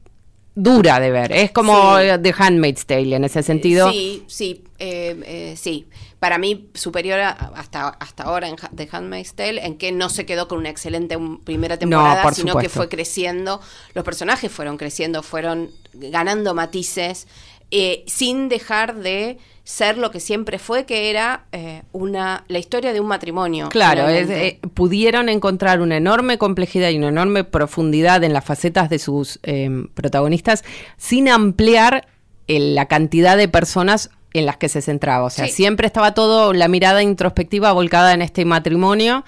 dura 0.55 0.99
de 0.99 1.11
ver. 1.11 1.31
Es 1.31 1.51
como 1.51 1.97
Sí. 1.99 2.05
The 2.21 2.33
Handmaid's 2.37 2.85
Tale 2.85 3.15
en 3.15 3.23
ese 3.23 3.41
sentido. 3.43 3.89
Sí, 3.91 4.23
sí. 4.27 4.63
Eh, 4.81 5.15
eh, 5.25 5.55
sí, 5.57 5.87
para 6.19 6.37
mí 6.37 6.69
superior 6.73 7.19
a- 7.19 7.29
hasta, 7.55 7.87
hasta 7.89 8.23
ahora 8.23 8.47
en 8.49 8.55
The 8.75 8.89
Handmaid's 8.91 9.33
Tale, 9.35 9.65
en 9.65 9.77
que 9.77 9.91
no 9.91 10.09
se 10.09 10.25
quedó 10.25 10.47
con 10.47 10.57
una 10.57 10.69
excelente 10.69 11.17
primera 11.43 11.77
temporada, 11.77 12.23
por 12.23 12.33
sino 12.35 12.53
que 12.53 12.69
fue 12.77 12.89
creciendo, 12.89 13.61
los 13.93 14.03
personajes 14.03 14.51
fueron 14.51 14.77
creciendo, 14.77 15.23
fueron 15.23 15.69
ganando 15.93 16.53
matices, 16.53 17.27
eh, 17.69 18.03
sin 18.07 18.49
dejar 18.49 18.95
de 18.95 19.37
ser 19.63 19.97
lo 19.97 20.11
que 20.11 20.19
siempre 20.19 20.59
fue, 20.59 20.85
que 20.85 21.09
era 21.09 21.45
eh, 21.53 21.83
una 21.93 22.43
la 22.49 22.57
historia 22.59 22.91
de 22.91 22.99
un 22.99 23.07
matrimonio. 23.07 23.69
Claro, 23.69 24.09
es- 24.09 24.29
eh, 24.29 24.59
pudieron 24.73 25.29
encontrar 25.29 25.79
una 25.81 25.95
enorme 25.97 26.37
complejidad 26.37 26.89
y 26.89 26.97
una 26.97 27.07
enorme 27.09 27.43
profundidad 27.43 28.23
en 28.23 28.33
las 28.33 28.43
facetas 28.43 28.89
de 28.89 28.99
sus 28.99 29.39
eh, 29.43 29.69
protagonistas 29.93 30.63
sin 30.97 31.29
ampliar 31.29 32.07
la 32.47 32.87
cantidad 32.87 33.37
de 33.37 33.47
personas 33.47 34.09
en 34.33 34.45
las 34.45 34.57
que 34.57 34.69
se 34.69 34.81
centraba. 34.81 35.25
O 35.25 35.29
sea, 35.29 35.45
Sí. 35.47 35.51
siempre 35.53 35.87
estaba 35.87 36.13
todo 36.13 36.53
la 36.53 36.67
mirada 36.67 37.03
introspectiva 37.03 37.71
volcada 37.73 38.13
en 38.13 38.21
este 38.21 38.45
matrimonio 38.45 39.23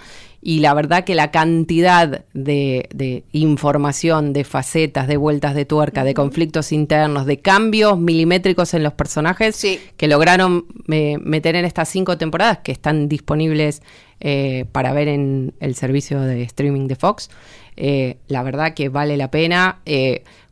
y 0.45 0.59
la 0.59 0.73
verdad 0.73 1.05
que 1.05 1.15
la 1.15 1.31
cantidad 1.31 2.25
de, 2.33 2.89
de 2.93 3.23
información, 3.31 4.33
de 4.33 4.43
facetas, 4.43 5.07
de 5.07 5.15
vueltas 5.17 5.55
de 5.55 5.63
tuerca, 5.65 6.03
de 6.03 6.13
conflictos 6.13 6.71
internos, 6.73 7.25
de 7.25 7.39
cambios 7.39 7.97
milimétricos 7.97 8.73
en 8.73 8.83
los 8.83 8.93
personajes 8.93 9.55
Sí. 9.55 9.79
que 9.95 10.07
lograron 10.09 10.65
eh, 10.89 11.17
meter 11.21 11.55
en 11.55 11.63
estas 11.65 11.87
cinco 11.89 12.17
temporadas 12.17 12.59
que 12.59 12.71
están 12.73 13.07
disponibles 13.07 13.81
eh, 14.19 14.65
para 14.71 14.93
ver 14.93 15.07
en 15.09 15.53
el 15.59 15.75
servicio 15.75 16.19
de 16.21 16.43
streaming 16.43 16.87
de 16.87 16.95
Fox. 16.95 17.29
Eh, 17.75 18.17
la 18.27 18.43
verdad 18.43 18.73
que 18.73 18.87
vale 18.89 19.17
la 19.17 19.31
pena. 19.31 19.79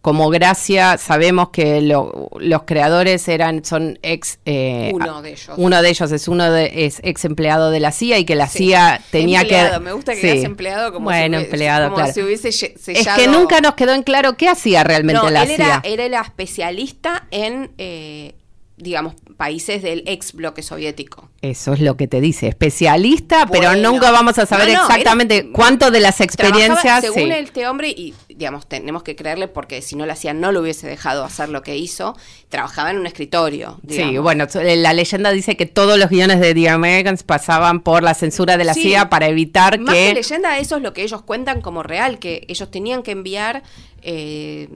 Como 0.01 0.29
gracia, 0.29 0.97
sabemos 0.97 1.49
que 1.49 1.79
lo- 1.79 2.29
los 2.39 2.63
creadores 2.63 3.27
eran, 3.27 3.63
son 3.63 3.99
ex. 4.01 4.39
eh, 4.45 4.89
Uno 4.95 5.21
de 5.21 5.29
ellos. 5.29 5.51
Uno 5.57 5.79
de 5.83 5.89
ellos 5.89 6.11
es 6.11 6.27
uno 6.27 6.51
de, 6.51 6.85
es 6.87 6.99
ex 7.03 7.23
empleado 7.23 7.69
de 7.69 7.79
la 7.79 7.91
CIA 7.91 8.17
y 8.17 8.25
que 8.25 8.33
la 8.33 8.47
Sí. 8.47 8.57
CIA 8.65 8.99
tenía 9.11 9.41
Empleado, 9.41 9.73
que. 9.77 9.79
Me 9.85 9.93
gusta 9.93 10.13
que 10.15 10.21
Sí. 10.39 10.43
empleado 10.43 10.91
como, 10.91 11.03
bueno, 11.05 11.37
si, 11.37 11.43
hubiese- 11.43 11.51
empleado, 11.51 11.83
como 11.85 11.95
claro. 11.97 12.13
si 12.13 12.21
hubiese 12.23 12.49
lle- 12.49 12.73
Es 12.75 12.81
sellado... 12.81 13.19
que 13.21 13.27
nunca 13.27 13.61
nos 13.61 13.75
quedó 13.75 13.93
en 13.93 14.01
claro 14.01 14.35
qué 14.37 14.49
hacía 14.49 14.83
realmente 14.83 15.21
No, 15.21 15.29
la 15.29 15.43
él 15.43 15.49
CIA. 15.49 15.81
era, 15.83 16.05
era 16.05 16.21
especialista 16.21 17.27
en, 17.29 17.69
eh, 17.77 18.33
digamos, 18.81 19.15
países 19.37 19.81
del 19.81 20.03
ex 20.07 20.33
bloque 20.33 20.61
soviético. 20.63 21.29
Eso 21.41 21.73
es 21.73 21.79
lo 21.79 21.97
que 21.97 22.07
te 22.07 22.21
dice, 22.21 22.47
especialista, 22.47 23.47
pero 23.51 23.75
nunca 23.75 24.11
vamos 24.11 24.37
a 24.37 24.45
saber 24.45 24.67
No, 24.69 24.73
no, 24.75 24.81
exactamente 24.87 25.37
era- 25.37 25.47
cuánto 25.53 25.89
de 25.91 25.99
las 25.99 26.21
experiencias. 26.21 27.01
según 27.01 27.23
sí. 27.23 27.31
este 27.31 27.67
hombre, 27.67 27.89
y 27.89 28.13
digamos, 28.29 28.67
tenemos 28.67 29.03
que 29.03 29.15
creerle 29.15 29.47
porque 29.47 29.81
si 29.81 29.95
no 29.95 30.05
lo 30.05 30.13
hacía 30.13 30.33
no 30.33 30.51
lo 30.51 30.61
hubiese 30.61 30.87
dejado 30.87 31.23
hacer 31.23 31.49
lo 31.49 31.63
que 31.63 31.77
hizo, 31.77 32.15
trabajaba 32.49 32.91
en 32.91 32.97
un 32.99 33.07
escritorio. 33.07 33.79
Sí, 33.89 34.17
bueno, 34.17 34.45
eh, 34.53 34.75
la 34.75 34.93
leyenda 34.93 35.31
dice 35.31 35.57
que 35.57 35.65
todos 35.65 35.97
los 35.97 36.09
guiones 36.09 36.39
de 36.39 36.53
The 36.53 36.69
Americans 36.69 37.23
pasaban 37.23 37.81
por 37.81 38.03
la 38.03 38.13
censura 38.13 38.57
de 38.57 38.63
la 38.65 38.73
Sí. 38.73 38.81
CIA 38.83 39.09
para 39.09 39.27
evitar 39.27 39.79
Más 39.79 39.93
que 39.95 40.07
que... 40.09 40.13
leyenda, 40.13 40.57
eso 40.59 40.77
es 40.77 40.81
lo 40.83 40.93
que 40.93 41.03
ellos 41.03 41.21
cuentan 41.23 41.61
como 41.61 41.83
real, 41.83 42.19
que 42.19 42.45
ellos 42.47 42.69
tenían 42.69 43.03
que 43.03 43.11
enviar 43.11 43.63
eh, 44.03 44.67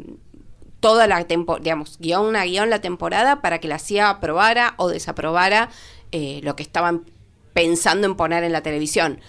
toda 0.86 1.08
la 1.08 1.24
temporada, 1.24 1.63
digamos, 1.63 1.98
guion 2.00 2.36
a 2.36 2.46
guion 2.46 2.70
la 2.70 2.80
temporada 2.80 3.42
para 3.42 3.58
que 3.58 3.68
la 3.68 3.80
CIA 3.80 4.08
aprobara 4.08 4.75
o 4.77 4.88
desaprobara 4.88 5.70
eh, 6.12 6.42
lo 6.44 6.56
que 6.56 6.62
estaban 6.62 7.06
pensando 7.54 8.06
en 8.06 8.15
poner 8.15 8.44
en 8.44 8.51
la 8.51 8.62
televisión. 8.62 9.20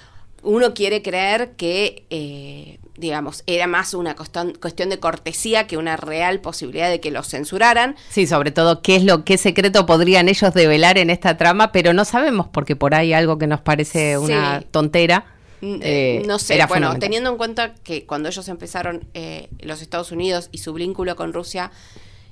Uno 0.42 0.75
quiere 0.75 1.00
creer 1.00 1.52
que, 1.52 2.04
eh, 2.10 2.78
digamos, 2.98 3.42
era 3.46 3.66
más 3.66 3.94
una 3.94 4.14
cuestión, 4.14 4.52
de 4.90 4.98
cortesía 5.00 5.66
que 5.66 5.78
una 5.78 5.96
real 5.96 6.40
posibilidad 6.40 6.90
de 6.90 7.00
que 7.00 7.10
los 7.10 7.26
censuraran. 7.26 7.96
Sí, 8.10 8.26
sobre 8.26 8.50
todo 8.50 8.82
qué 8.82 8.96
es 8.96 9.04
lo 9.04 9.25
qué 9.25 9.38
secreto 9.38 9.86
podrían 9.86 10.28
ellos 10.28 10.52
develar 10.52 10.98
en 10.98 11.08
esta 11.08 11.38
trama, 11.38 11.72
pero 11.72 11.94
no 11.94 12.04
sabemos 12.04 12.48
porque 12.48 12.76
por 12.76 12.94
ahí 12.94 13.14
algo 13.14 13.38
que 13.38 13.46
nos 13.46 13.62
parece 13.62 14.18
una 14.18 14.60
Sí. 14.60 14.66
tontera. 14.70 15.25
Mm, 15.60 15.75
eh, 15.76 15.80
eh, 15.82 16.22
no 16.26 16.38
sé, 16.38 16.54
era 16.54 16.66
bueno, 16.66 16.98
teniendo 16.98 17.30
en 17.30 17.36
cuenta 17.36 17.75
que 17.75 18.04
cuando 18.04 18.28
ellos 18.28 18.48
empezaron 18.48 19.04
eh, 19.14 19.48
los 19.60 19.80
Estados 19.82 20.12
Unidos 20.12 20.48
y 20.52 20.58
su 20.58 20.72
vínculo 20.75 21.16
con 21.16 21.32
Rusia 21.32 21.70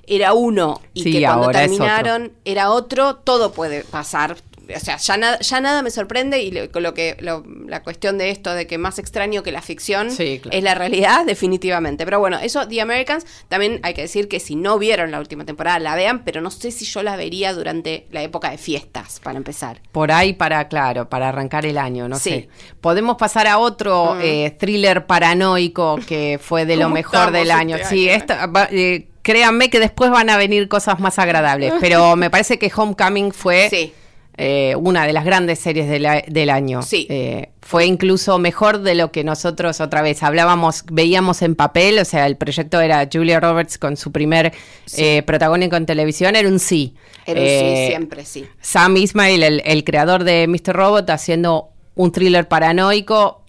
era 0.06 0.34
uno 0.34 0.80
y 0.92 1.02
Sí, 1.04 1.12
que 1.12 1.22
cuando 1.22 1.48
otro. 1.48 1.60
terminaron 1.60 2.32
era 2.44 2.70
otro, 2.70 3.16
todo 3.16 3.52
puede 3.52 3.84
pasar. 3.84 4.36
O 4.74 4.80
sea, 4.80 4.96
ya, 4.96 5.16
nada 5.16 5.38
ya 5.40 5.60
nada 5.60 5.82
me 5.82 5.90
sorprende 5.90 6.40
y 6.42 6.50
lo, 6.50 6.70
con 6.70 6.82
lo 6.82 6.94
que 6.94 7.16
lo- 7.20 7.44
la 7.66 7.82
cuestión 7.82 8.18
de 8.18 8.30
esto 8.30 8.54
de 8.54 8.66
que 8.66 8.78
más 8.78 8.98
extraño 8.98 9.42
que 9.42 9.52
la 9.52 9.62
ficción 9.62 10.10
Sí, 10.10 10.38
claro. 10.42 10.56
es 10.56 10.62
la 10.64 10.74
realidad, 10.74 11.24
definitivamente. 11.26 12.04
Pero 12.04 12.18
bueno, 12.20 12.38
eso, 12.40 12.66
The 12.68 12.80
Americans, 12.80 13.26
también 13.48 13.80
hay 13.82 13.94
que 13.94 14.02
decir 14.02 14.28
que 14.28 14.40
si 14.40 14.56
no 14.56 14.78
vieron 14.78 15.10
la 15.10 15.18
última 15.18 15.44
temporada, 15.44 15.78
la 15.78 15.94
vean, 15.94 16.24
pero 16.24 16.40
no 16.40 16.50
sé 16.50 16.70
si 16.70 16.84
yo 16.84 17.02
la 17.02 17.16
vería 17.16 17.52
durante 17.52 18.06
la 18.10 18.22
época 18.22 18.50
de 18.50 18.58
fiestas, 18.58 19.20
para 19.20 19.36
empezar. 19.36 19.80
Por 19.92 20.12
ahí 20.12 20.32
para, 20.32 20.68
claro, 20.68 21.08
para 21.08 21.28
arrancar 21.28 21.66
el 21.66 21.78
año, 21.78 22.08
no 22.08 22.18
Sí. 22.18 22.30
sé. 22.30 22.48
Podemos 22.80 23.16
pasar 23.16 23.46
a 23.46 23.58
otro 23.58 24.14
Mm. 24.14 24.20
eh, 24.22 24.56
thriller 24.58 25.06
paranoico 25.06 25.98
que 26.06 26.38
fue 26.42 26.64
de 26.66 26.76
lo 26.76 26.84
¿Cómo 26.84 26.94
mejor 26.94 27.30
del 27.32 27.50
año. 27.50 27.76
este 27.76 27.88
Sí, 27.88 28.04
año, 28.08 28.12
eh? 28.12 28.16
esta, 28.16 28.46
va- 28.46 28.68
eh, 28.70 29.08
créanme 29.22 29.70
que 29.70 29.80
después 29.80 30.10
van 30.10 30.28
a 30.30 30.36
venir 30.36 30.68
cosas 30.68 31.00
más 31.00 31.18
agradables, 31.18 31.72
pero 31.80 32.16
me 32.16 32.30
parece 32.30 32.58
que 32.58 32.70
Homecoming 32.74 33.32
fue 33.32 33.68
Sí. 33.70 33.92
Eh, 34.36 34.74
una 34.76 35.06
de 35.06 35.12
las 35.12 35.24
grandes 35.24 35.58
series 35.60 35.88
de 35.88 35.98
la- 36.00 36.22
del 36.26 36.50
año. 36.50 36.82
Sí. 36.82 37.06
Eh, 37.08 37.50
fue 37.62 37.86
incluso 37.86 38.38
mejor 38.38 38.80
de 38.80 38.94
lo 38.94 39.10
que 39.12 39.24
nosotros 39.24 39.80
otra 39.80 40.02
vez 40.02 40.22
hablábamos, 40.22 40.84
veíamos 40.90 41.40
en 41.42 41.54
papel, 41.54 41.98
o 41.98 42.04
sea, 42.04 42.26
el 42.26 42.36
proyecto 42.36 42.80
era 42.80 43.08
Julia 43.10 43.40
Roberts 43.40 43.78
con 43.78 43.96
su 43.96 44.12
primer 44.12 44.52
eh, 44.96 45.22
protagónico 45.22 45.76
en 45.76 45.86
televisión, 45.86 46.36
era 46.36 46.48
un 46.48 46.58
sí. 46.58 46.94
Era 47.26 47.40
un 47.40 47.46
sí, 47.46 47.52
Eh, 47.52 47.86
siempre 47.88 48.24
sí. 48.24 48.44
Sam 48.60 48.96
Ismail, 48.96 49.42
el, 49.42 49.62
el 49.64 49.84
creador 49.84 50.24
de 50.24 50.46
Mr. 50.46 50.74
Robot, 50.74 51.08
haciendo 51.10 51.70
un 51.94 52.12
thriller 52.12 52.46
paranoico. 52.48 53.40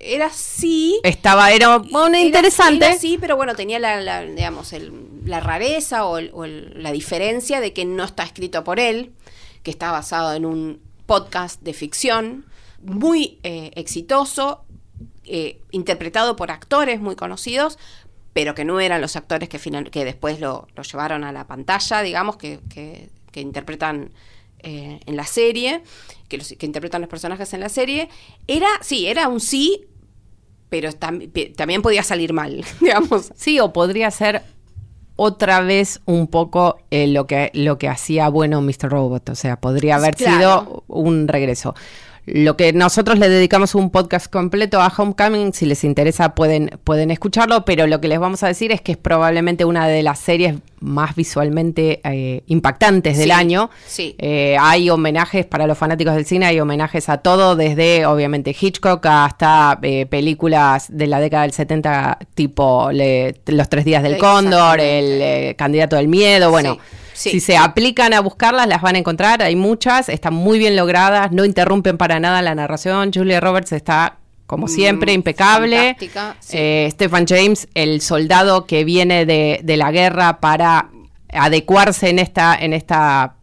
Era 0.00 0.30
sí. 0.30 1.00
Estaba, 1.02 1.50
era 1.50 1.78
bueno, 1.78 2.06
Era- 2.16 2.20
interesante. 2.20 2.86
era 2.86 2.96
sí, 2.96 3.18
pero 3.20 3.34
bueno, 3.36 3.56
tenía 3.56 3.80
la, 3.80 4.00
la, 4.00 4.22
digamos, 4.24 4.72
el- 4.72 4.92
la 5.24 5.40
rareza 5.40 6.06
o, 6.06 6.18
el- 6.18 6.30
o 6.32 6.44
el- 6.44 6.72
la 6.80 6.92
diferencia 6.92 7.60
de 7.60 7.72
que 7.72 7.84
no 7.84 8.04
está 8.04 8.22
escrito 8.22 8.62
por 8.62 8.78
él, 8.78 9.10
que 9.68 9.72
está 9.72 9.92
basado 9.92 10.32
en 10.32 10.46
un 10.46 10.80
podcast 11.04 11.60
de 11.60 11.74
ficción 11.74 12.46
muy 12.82 13.38
eh, 13.42 13.70
exitoso, 13.74 14.64
eh, 15.24 15.60
interpretado 15.72 16.36
por 16.36 16.50
actores 16.50 17.02
muy 17.02 17.16
conocidos, 17.16 17.78
pero 18.32 18.54
que 18.54 18.64
no 18.64 18.80
eran 18.80 19.02
los 19.02 19.14
actores 19.14 19.50
que, 19.50 19.58
final, 19.58 19.90
que 19.90 20.06
después 20.06 20.40
lo, 20.40 20.68
lo 20.74 20.82
llevaron 20.84 21.22
a 21.22 21.32
la 21.32 21.46
pantalla, 21.46 22.00
digamos, 22.00 22.38
que, 22.38 22.60
que- 22.70 23.10
interpretan 23.34 24.10
eh, 24.64 24.98
en 25.06 25.16
la 25.16 25.24
serie, 25.24 25.82
que, 26.28 26.38
los, 26.38 26.48
que 26.58 26.64
interpretan 26.66 27.02
los 27.02 27.10
personajes 27.10 27.52
en 27.52 27.60
la 27.60 27.68
serie. 27.68 28.08
Era, 28.48 28.66
sí, 28.80 29.06
era 29.06 29.28
un 29.28 29.38
sí, 29.38 29.84
pero 30.70 30.88
tam- 30.92 31.54
también 31.54 31.82
podía 31.82 32.02
salir 32.02 32.32
mal, 32.32 32.64
digamos. 32.80 33.30
Sí, 33.36 33.60
o 33.60 33.72
podría 33.72 34.10
ser 34.10 34.42
otra 35.20 35.60
vez 35.62 36.00
un 36.06 36.28
poco 36.28 36.78
eh, 36.92 37.08
lo 37.08 37.26
que 37.26 37.50
lo 37.52 37.76
que 37.76 37.88
hacía 37.88 38.28
bueno 38.28 38.60
Mr. 38.62 38.88
Robot, 38.88 39.30
o 39.30 39.34
sea, 39.34 39.56
podría 39.56 39.96
haber 39.96 40.14
Claro. 40.14 40.36
sido 40.36 40.84
un 40.86 41.26
regreso. 41.26 41.74
Lo 42.34 42.56
que 42.56 42.72
nosotros 42.72 43.18
le 43.18 43.28
dedicamos 43.28 43.74
un 43.74 43.90
podcast 43.90 44.30
completo 44.30 44.80
a 44.80 44.92
Homecoming, 44.96 45.52
si 45.52 45.66
les 45.66 45.84
interesa 45.84 46.34
pueden, 46.34 46.70
pueden 46.84 47.10
escucharlo, 47.10 47.64
pero 47.64 47.86
lo 47.86 48.00
que 48.00 48.08
les 48.08 48.18
vamos 48.18 48.42
a 48.42 48.48
decir 48.48 48.70
es 48.72 48.80
que 48.80 48.92
es 48.92 48.98
probablemente 48.98 49.64
una 49.64 49.88
de 49.88 50.02
las 50.02 50.18
series 50.18 50.56
más 50.80 51.14
visualmente 51.16 52.00
eh, 52.04 52.42
impactantes 52.46 53.16
del 53.18 53.26
Sí, 53.26 53.30
año. 53.32 53.70
sí. 53.86 54.14
Eh, 54.18 54.56
hay 54.60 54.90
homenajes 54.90 55.46
para 55.46 55.66
los 55.66 55.76
fanáticos 55.78 56.14
del 56.14 56.24
cine, 56.26 56.46
hay 56.46 56.60
homenajes 56.60 57.08
a 57.08 57.18
todo, 57.18 57.56
desde 57.56 58.06
obviamente 58.06 58.54
Hitchcock 58.58 59.04
hasta 59.06 59.78
eh, 59.82 60.06
películas 60.06 60.86
de 60.88 61.06
la 61.06 61.20
década 61.20 61.42
del 61.44 61.52
70, 61.52 62.18
tipo 62.34 62.90
le- 62.92 63.40
Los 63.46 63.68
Tres 63.68 63.84
Días 63.84 64.02
del 64.02 64.18
Cóndor, 64.18 64.80
el 64.80 65.20
eh, 65.22 65.54
Candidato 65.56 65.96
del 65.96 66.08
Miedo, 66.08 66.50
bueno. 66.50 66.74
Sí, 66.74 66.80
sí. 67.18 67.30
Si 67.32 67.40
se 67.40 67.56
aplican 67.56 68.12
a 68.14 68.20
buscarlas, 68.20 68.66
las 68.68 68.80
van 68.80 68.94
a 68.94 68.98
encontrar. 68.98 69.42
Hay 69.42 69.56
muchas, 69.56 70.08
están 70.08 70.34
muy 70.34 70.58
bien 70.58 70.76
logradas, 70.76 71.32
no 71.32 71.44
interrumpen 71.44 71.98
para 71.98 72.20
nada 72.20 72.40
la 72.42 72.54
narración. 72.54 73.10
Julia 73.12 73.40
Roberts 73.40 73.72
está, 73.72 74.18
como 74.46 74.68
siempre, 74.68 75.12
Mm, 75.12 75.14
impecable. 75.16 75.76
fantástica, 75.76 76.36
sí. 76.40 76.56
Eh, 76.58 76.88
Stephen 76.92 77.26
James, 77.26 77.68
el 77.74 78.00
soldado 78.00 78.66
que 78.66 78.84
viene 78.84 79.26
de, 79.26 79.60
de 79.62 79.76
la 79.76 79.90
guerra 79.90 80.40
para 80.40 80.90
adecuarse 81.32 82.08
en 82.08 82.18
esta, 82.18 82.54
en 82.58 82.72
esta 82.72 83.34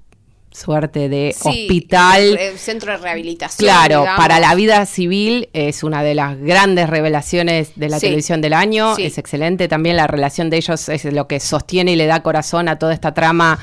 suerte 0.56 1.10
de 1.10 1.36
Sí, 1.38 1.48
hospital. 1.50 2.38
el- 2.40 2.58
centro 2.58 2.92
de 2.94 2.98
rehabilitación. 2.98 3.68
Claro, 3.68 4.00
digamos. 4.02 4.18
para 4.18 4.40
la 4.40 4.56
vida 4.56 4.86
civil 4.86 5.50
es 5.54 5.84
una 5.84 6.02
de 6.04 6.16
las 6.16 6.38
grandes 6.40 6.90
revelaciones 6.90 7.74
de 7.76 7.90
la 7.90 8.00
Sí. 8.00 8.08
televisión 8.08 8.42
del 8.42 8.54
año. 8.54 8.96
Sí. 8.96 9.04
Es 9.06 9.18
excelente 9.18 9.68
también 9.68 9.98
la 9.98 10.08
relación 10.08 10.50
de 10.50 10.58
ellos, 10.58 10.90
es 10.90 11.06
lo 11.06 11.28
que 11.28 11.40
sostiene 11.40 11.92
y 11.92 11.96
le 11.96 12.06
da 12.08 12.24
corazón 12.24 12.68
a 12.70 12.80
toda 12.80 12.94
esta 12.94 13.14
trama 13.14 13.60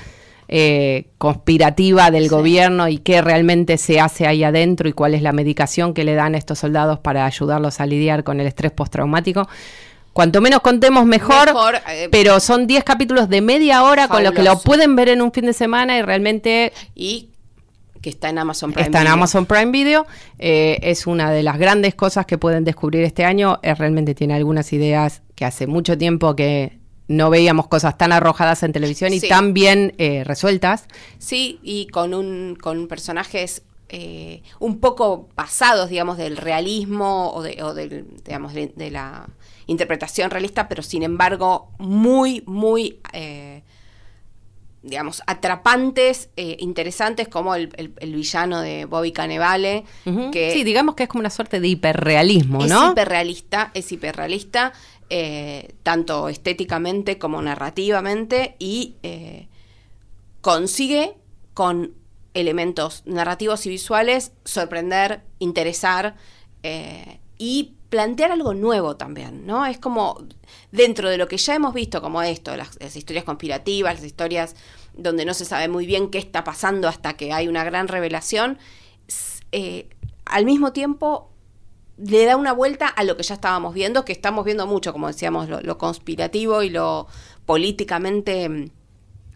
eh, 0.55 1.07
conspirativa 1.17 2.11
del 2.11 2.29
gobierno 2.29 2.87
y 2.87 2.99
qué 2.99 3.23
realmente 3.23 3.79
se 3.79 4.01
hace 4.01 4.27
ahí 4.27 4.45
adentro 4.45 4.87
y 4.87 4.93
cuál 4.93 5.15
es 5.15 5.23
la 5.23 5.33
medicación 5.33 5.95
que 5.95 6.05
le 6.05 6.15
dan 6.15 6.35
a 6.35 6.39
estos 6.39 6.59
soldados 6.59 6.99
para 6.99 7.25
ayudarlos 7.25 7.81
a 7.81 7.87
lidiar 7.87 8.23
con 8.23 8.39
el 8.39 8.47
estrés 8.47 8.71
postraumático. 8.73 9.49
Cuanto 10.13 10.41
menos 10.41 10.61
contemos 10.61 11.07
mejor, 11.07 11.47
Mejor, 11.47 11.77
eh, 11.89 12.09
pero 12.11 12.39
son 12.41 12.67
10 12.67 12.85
capítulos 12.85 13.29
de 13.29 13.41
media 13.41 13.83
hora 13.85 14.09
con 14.09 14.23
lo 14.23 14.33
que 14.33 14.43
lo 14.43 14.59
pueden 14.61 14.95
ver 14.95 15.09
en 15.09 15.23
un 15.23 15.33
fin 15.33 15.47
de 15.47 15.53
semana 15.55 15.97
y 15.99 16.03
realmente 16.03 16.73
Y 16.95 17.31
que 18.03 18.11
está 18.11 18.29
en 18.29 18.39
Amazon 18.39 18.73
Prime 18.73 18.85
Está 18.87 19.01
en. 19.03 19.07
Amazon 19.07 19.47
Prime 19.47 19.71
Video. 19.71 20.07
Eh, 20.39 20.79
es 20.83 21.07
una 21.07 21.31
de 21.31 21.43
las 21.45 21.57
grandes 21.57 21.95
cosas 21.95 22.27
que 22.27 22.37
pueden 22.37 22.65
descubrir 22.65 23.05
este 23.05 23.25
año. 23.25 23.61
Eh, 23.63 23.75
realmente 23.77 24.15
tiene 24.15 24.35
algunas 24.35 24.73
ideas 24.73 25.23
que 25.37 25.45
hace 25.45 25.67
mucho 25.69 25.97
tiempo 25.97 26.35
que 26.35 26.79
no 27.07 27.31
veíamos 27.31 27.69
cosas 27.69 27.97
tan 27.97 28.11
arrojadas 28.13 28.63
en 28.65 28.73
televisión 28.73 29.13
y 29.13 29.21
Sí. 29.21 29.29
tan 29.29 29.55
bien 29.55 29.95
eh, 29.99 30.25
resueltas. 30.25 30.87
Sí, 31.19 31.61
y 31.63 31.87
con 31.89 32.13
un 32.13 32.57
con 32.61 32.89
personajes 32.89 33.63
eh, 33.89 34.43
un 34.59 34.81
poco 34.81 35.29
pasados, 35.35 35.89
digamos, 35.91 36.17
del 36.17 36.37
realismo 36.39 37.31
o, 37.33 37.43
de, 37.43 37.63
o 37.63 37.73
del, 37.75 38.07
digamos, 38.25 38.53
de, 38.55 38.73
de 38.75 38.91
la 38.91 39.29
interpretación 39.73 40.31
realista, 40.31 40.69
pero 40.69 40.83
sin 40.83 41.03
embargo 41.03 41.71
muy, 41.79 42.43
muy, 42.47 43.01
eh, 43.13 43.63
digamos, 44.83 45.23
atrapantes, 45.27 46.29
eh, 46.37 46.57
interesantes, 46.59 47.29
como 47.29 47.55
el, 47.55 47.71
el- 47.77 47.93
el 48.01 48.15
villano 48.15 48.61
de 48.61 48.85
Bobby 48.85 49.13
Cannavale, 49.13 49.85
Ujú. 50.07 50.31
que 50.33 50.53
Sí, 50.53 50.65
digamos 50.65 50.95
que 50.97 51.05
es 51.05 51.09
como 51.09 51.21
una 51.21 51.31
suerte 51.31 51.61
de 51.61 51.69
hiperrealismo, 51.69 52.65
es 52.65 52.71
¿no? 52.71 52.91
hiperrealista, 52.91 53.71
es 53.75 53.91
hiperrealista, 53.93 54.73
eh, 55.09 55.75
tanto 55.83 56.29
estéticamente 56.29 57.19
como 57.19 57.41
narrativamente, 57.43 58.57
y 58.59 58.97
consigue 60.41 61.15
con 61.55 61.93
elementos 62.35 63.03
narrativos 63.07 63.67
y 63.67 63.69
visuales 63.71 64.33
sorprender, 64.45 65.21
interesar 65.39 66.17
y 67.39 67.75
plantear 67.93 68.33
algo 68.33 68.55
nuevo 68.55 68.97
también, 68.97 69.47
¿no? 69.47 69.67
Es 69.67 69.77
como 69.77 70.25
dentro 70.71 71.11
de 71.11 71.19
lo 71.19 71.29
que 71.29 71.37
ya 71.37 71.55
hemos 71.55 71.75
visto 71.75 72.01
como 72.01 72.23
esto, 72.23 72.57
las, 72.57 72.97
historias 72.97 73.23
conspirativas, 73.23 73.97
las 73.97 74.05
historias 74.05 74.57
donde 74.95 75.27
no 75.27 75.35
se 75.35 75.45
sabe 75.45 75.69
muy 75.69 75.85
bien 75.85 76.11
qué 76.11 76.17
está 76.17 76.43
pasando 76.43 76.89
hasta 76.89 77.19
que 77.19 77.35
hay 77.35 77.49
una 77.49 77.65
gran 77.65 77.89
revelación, 77.89 78.57
eh, 79.53 79.91
al 80.25 80.47
mismo 80.47 80.73
tiempo 80.73 81.33
le 81.99 82.25
da 82.25 82.39
una 82.39 82.55
vuelta 82.55 82.89
a 82.89 83.05
lo 83.05 83.19
que 83.19 83.25
ya 83.25 83.35
estábamos 83.35 83.75
viendo, 83.75 84.07
que 84.07 84.13
estamos 84.13 84.47
viendo 84.47 84.67
mucho, 84.67 84.95
como 84.95 85.09
decíamos, 85.09 85.51
lo, 85.51 85.61
lo 85.61 85.77
conspirativo 85.77 86.63
y 86.63 86.71
lo 86.71 87.09
políticamente, 87.45 88.49
mm, 88.49 88.71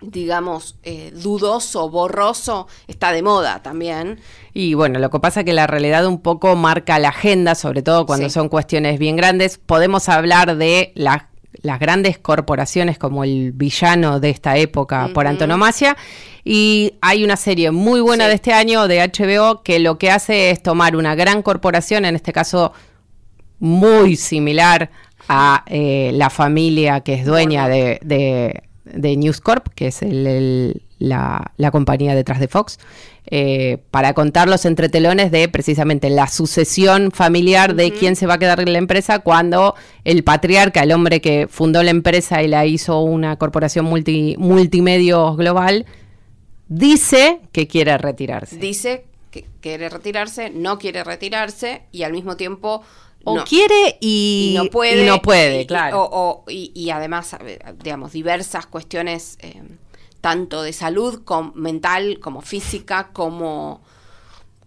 digamos, 0.06 0.76
eh, 0.82 1.12
dudoso, 1.14 1.90
borroso, 1.90 2.66
está 2.86 3.12
de 3.12 3.22
moda 3.22 3.62
también. 3.62 4.20
Y 4.54 4.74
bueno, 4.74 4.98
lo 4.98 5.10
que 5.10 5.20
pasa 5.20 5.40
es 5.40 5.46
que 5.46 5.52
la 5.52 5.66
realidad 5.66 6.06
un 6.06 6.20
poco 6.22 6.56
marca 6.56 6.98
la 6.98 7.08
agenda, 7.10 7.54
sobre 7.54 7.82
todo 7.82 8.06
cuando 8.06 8.28
Sí. 8.28 8.34
son 8.34 8.48
cuestiones 8.48 8.98
bien 8.98 9.16
grandes. 9.16 9.58
Podemos 9.58 10.08
hablar 10.08 10.56
de 10.56 10.92
las 10.94 11.22
las 11.62 11.80
grandes 11.80 12.18
corporaciones 12.18 12.98
como 12.98 13.24
el 13.24 13.50
villano 13.52 14.20
de 14.20 14.28
esta 14.28 14.58
época 14.58 15.08
por 15.14 15.26
antonomasia. 15.26 15.96
Y 16.44 16.92
hay 17.00 17.24
una 17.24 17.36
serie 17.36 17.70
muy 17.70 18.00
buena 18.02 18.24
Sí. 18.24 18.28
de 18.28 18.34
este 18.34 18.52
año 18.52 18.86
de 18.88 19.00
HBO 19.00 19.62
que 19.62 19.78
lo 19.78 19.96
que 19.96 20.10
hace 20.10 20.50
es 20.50 20.62
tomar 20.62 20.96
una 20.96 21.14
gran 21.14 21.40
corporación, 21.42 22.04
en 22.04 22.14
este 22.14 22.32
caso 22.34 22.72
muy 23.58 24.16
similar 24.16 24.90
a 25.28 25.64
eh, 25.66 26.10
la 26.12 26.28
familia 26.28 27.00
que 27.00 27.14
es 27.14 27.24
dueña 27.24 27.68
de, 27.68 27.98
de, 28.02 28.62
de 28.92 29.16
News 29.16 29.40
Corp, 29.40 29.68
que 29.74 29.88
es 29.88 30.02
el- 30.02 30.26
el- 30.26 30.82
la, 30.98 31.52
la 31.58 31.70
compañía 31.70 32.14
detrás 32.14 32.40
de 32.40 32.48
Fox, 32.48 32.78
eh, 33.26 33.78
para 33.90 34.14
contar 34.14 34.48
los 34.48 34.64
entretelones 34.64 35.30
de 35.30 35.46
precisamente 35.48 36.08
la 36.08 36.26
sucesión 36.26 37.10
familiar 37.10 37.74
de 37.74 37.92
quién 37.92 38.16
se 38.16 38.26
va 38.26 38.34
a 38.34 38.38
quedar 38.38 38.60
en 38.60 38.72
la 38.72 38.78
empresa 38.78 39.18
cuando 39.18 39.74
el 40.04 40.24
patriarca, 40.24 40.82
el 40.84 40.92
hombre 40.92 41.20
que 41.20 41.48
fundó 41.50 41.82
la 41.82 41.90
empresa 41.90 42.42
y 42.42 42.48
la 42.48 42.64
hizo 42.64 43.02
una 43.02 43.36
corporación 43.36 43.84
multi, 43.84 44.36
multimedios 44.38 45.36
global, 45.36 45.84
dice 46.68 47.40
que 47.52 47.66
quiere 47.66 47.98
retirarse. 47.98 48.56
Dice 48.56 49.04
que 49.30 49.44
quiere 49.60 49.88
retirarse, 49.88 50.50
no 50.50 50.78
quiere 50.78 51.04
retirarse 51.04 51.82
y 51.92 52.04
al 52.04 52.12
mismo 52.12 52.36
tiempo... 52.36 52.82
o 53.26 53.36
no- 53.36 53.44
quiere 53.44 53.98
y, 54.00 54.52
y 54.52 54.56
no 54.56 54.66
puede. 54.70 55.02
y 55.02 55.06
no 55.06 55.20
puede, 55.20 55.60
y- 55.62 55.66
claro. 55.66 56.02
o- 56.02 56.44
o- 56.46 56.50
y, 56.50 56.90
además, 56.90 57.36
digamos, 57.82 58.12
diversas 58.12 58.66
cuestiones, 58.66 59.36
eh, 59.40 59.62
tanto 60.20 60.62
de 60.62 60.72
salud 60.72 61.22
mental, 61.54 62.18
como 62.20 62.40
física, 62.40 63.10
como, 63.12 63.82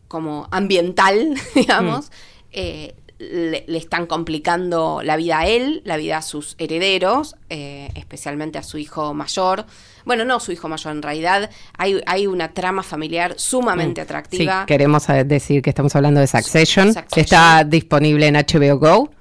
como 0.08 0.48
ambiental, 0.52 1.34
digamos, 1.56 2.08
Mm. 2.08 2.12
eh, 2.52 2.96
le, 3.20 3.66
le 3.68 3.78
están 3.78 4.06
complicando 4.08 5.02
la 5.04 5.18
vida 5.18 5.40
a 5.40 5.48
él, 5.48 5.82
la 5.84 5.98
vida 5.98 6.18
a 6.18 6.22
sus 6.22 6.56
herederos, 6.58 7.36
eh, 7.50 7.90
especialmente 7.96 8.58
a 8.58 8.64
su 8.64 8.78
hijo 8.78 9.14
mayor. 9.14 9.66
Bueno, 10.06 10.26
no 10.26 10.40
su 10.40 10.52
hijo 10.52 10.68
mayor, 10.68 10.94
en 10.94 11.02
realidad 11.02 11.50
hay, 11.78 12.02
hay 12.06 12.28
una 12.28 12.54
trama 12.54 12.84
familiar 12.84 13.36
sumamente 13.38 14.02
atractiva. 14.02 14.62
Mm. 14.62 14.62
Sí, 14.62 14.68
queremos 14.68 15.08
decir 15.26 15.62
que 15.62 15.70
estamos 15.70 15.96
hablando 15.96 16.20
de 16.20 16.28
Succession, 16.28 16.88
Succession. 16.94 17.08
que 17.14 17.22
está 17.22 17.64
disponible 17.64 18.28
en 18.28 18.36
HBO 18.36 18.78
Go. 18.80 19.12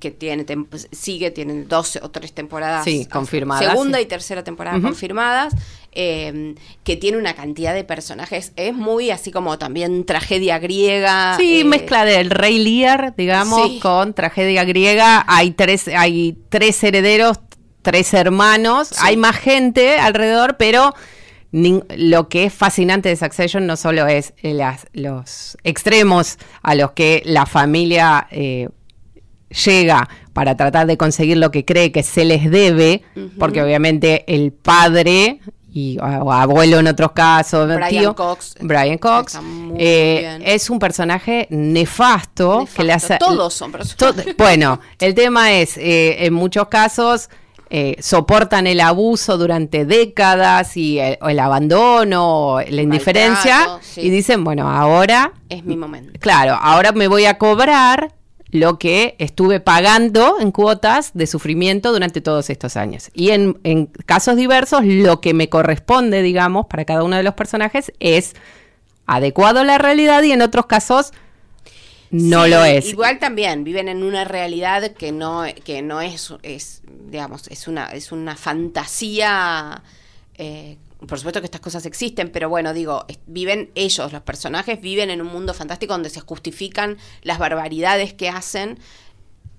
Que 0.00 0.10
tiene 0.10 0.44
sigue 0.92 1.30
tienen 1.30 1.66
12 1.66 2.00
o 2.02 2.10
tres 2.10 2.34
temporadas 2.34 2.84
Sí, 2.84 3.06
ah, 3.06 3.12
confirmadas, 3.12 3.70
segunda 3.70 3.96
sí. 3.98 4.04
y 4.04 4.06
tercera 4.06 4.44
temporada 4.44 4.78
confirmadas 4.78 5.54
eh, 5.92 6.54
que 6.82 6.96
tiene 6.96 7.16
una 7.16 7.34
cantidad 7.34 7.72
de 7.72 7.84
personajes 7.84 8.52
es 8.56 8.74
muy 8.74 9.10
así 9.10 9.30
como 9.30 9.56
también 9.56 10.04
tragedia 10.04 10.58
griega 10.58 11.36
Sí, 11.38 11.60
eh, 11.60 11.64
mezcla 11.64 12.04
del 12.04 12.28
Rey 12.30 12.58
Lear, 12.58 13.14
digamos, 13.16 13.66
sí. 13.66 13.78
con 13.80 14.12
tragedia 14.12 14.64
griega. 14.64 15.24
Hay 15.26 15.52
tres, 15.52 15.88
hay 15.88 16.36
tres 16.50 16.82
herederos, 16.84 17.38
tres 17.84 18.12
hermanos, 18.14 18.88
Sí. 18.88 18.96
hay 19.00 19.16
más 19.16 19.36
gente 19.36 19.98
alrededor, 20.00 20.56
pero 20.56 20.92
lo 21.52 22.28
que 22.28 22.46
es 22.46 22.52
fascinante 22.52 23.08
de 23.08 23.14
Succession 23.16 23.64
no 23.64 23.76
solo 23.76 24.08
es 24.08 24.34
las- 24.42 24.86
los 24.92 25.56
extremos 25.62 26.38
a 26.62 26.74
los 26.74 26.90
que 26.92 27.22
la 27.24 27.46
familia 27.46 28.26
eh, 28.32 28.68
llega 29.64 30.08
para 30.32 30.56
tratar 30.56 30.88
de 30.88 30.96
conseguir 30.96 31.36
lo 31.36 31.52
que 31.52 31.64
cree 31.64 31.92
que 31.92 32.02
se 32.02 32.24
les 32.24 32.50
debe, 32.50 33.02
porque 33.38 33.62
obviamente 33.62 34.24
el 34.26 34.50
padre 34.52 35.38
y 35.72 35.98
o 35.98 36.32
abuelo 36.32 36.78
en 36.80 36.86
otros 36.88 37.12
casos, 37.12 37.66
Brian 37.72 37.88
tío, 37.88 38.14
Cox. 38.16 38.54
Brian 38.60 38.98
Cox, 38.98 39.38
eh, 39.78 40.38
es 40.44 40.70
un 40.70 40.78
personaje 40.80 41.46
nefasto, 41.50 42.60
Nefasto. 42.60 42.76
que 42.76 42.84
le 42.84 42.92
hace 42.92 43.16
Todos 43.18 43.54
son 43.54 43.70
personajes. 43.72 44.24
to- 44.24 44.32
bueno, 44.38 44.80
el 45.00 45.14
tema 45.14 45.52
es 45.52 45.76
eh, 45.76 46.26
en 46.26 46.32
muchos 46.34 46.66
casos 46.68 47.28
eh, 47.76 47.96
soportan 47.98 48.68
el 48.68 48.78
abuso 48.78 49.36
durante 49.36 49.84
décadas 49.84 50.76
y 50.76 51.00
el, 51.00 51.18
o 51.20 51.28
el 51.28 51.40
abandono, 51.40 52.58
la 52.68 52.82
indiferencia 52.82 53.56
Maltrato, 53.56 53.80
sí. 53.82 54.02
y 54.02 54.10
dicen 54.10 54.44
bueno 54.44 54.70
ahora 54.70 55.32
es 55.48 55.64
mi 55.64 55.76
momento 55.76 56.12
Claro, 56.20 56.56
ahora 56.62 56.92
me 56.92 57.08
voy 57.08 57.24
a 57.24 57.36
cobrar 57.36 58.14
lo 58.52 58.78
que 58.78 59.16
estuve 59.18 59.58
pagando 59.58 60.36
en 60.38 60.52
cuotas 60.52 61.10
de 61.14 61.26
sufrimiento 61.26 61.92
durante 61.92 62.20
todos 62.20 62.48
estos 62.48 62.76
años. 62.76 63.10
Y 63.12 63.30
en, 63.30 63.58
en 63.64 63.86
casos 63.86 64.36
diversos, 64.36 64.84
lo 64.84 65.20
que 65.20 65.34
me 65.34 65.48
corresponde, 65.48 66.22
digamos, 66.22 66.66
para 66.66 66.84
cada 66.84 67.02
uno 67.02 67.16
de 67.16 67.24
los 67.24 67.34
personajes 67.34 67.92
es 67.98 68.34
adecuado 69.06 69.58
a 69.58 69.64
la 69.64 69.78
realidad 69.78 70.22
y 70.22 70.30
en 70.30 70.42
otros 70.42 70.66
casos 70.66 71.12
no 72.14 72.44
Sí, 72.44 72.50
lo 72.50 72.64
es. 72.64 72.86
Igual 72.86 73.18
también 73.18 73.64
viven 73.64 73.88
en 73.88 74.02
una 74.02 74.24
realidad 74.24 74.92
que 74.92 75.10
no, 75.12 75.44
que 75.64 75.82
no 75.82 76.00
es, 76.00 76.32
es, 76.42 76.82
digamos, 77.10 77.48
es 77.48 77.66
una, 77.66 77.86
es 77.88 78.12
una 78.12 78.36
fantasía. 78.36 79.82
eh, 80.36 80.78
por 81.06 81.18
supuesto 81.18 81.40
que 81.40 81.46
estas 81.46 81.60
cosas 81.60 81.84
existen, 81.86 82.30
pero 82.30 82.48
bueno, 82.48 82.72
digo, 82.72 83.04
viven 83.26 83.70
ellos, 83.74 84.12
los 84.12 84.22
personajes, 84.22 84.80
viven 84.80 85.10
en 85.10 85.20
un 85.20 85.26
mundo 85.26 85.52
fantástico 85.52 85.92
donde 85.92 86.08
se 86.08 86.20
justifican 86.20 86.96
las 87.22 87.38
barbaridades 87.38 88.14
que 88.14 88.28
hacen 88.28 88.78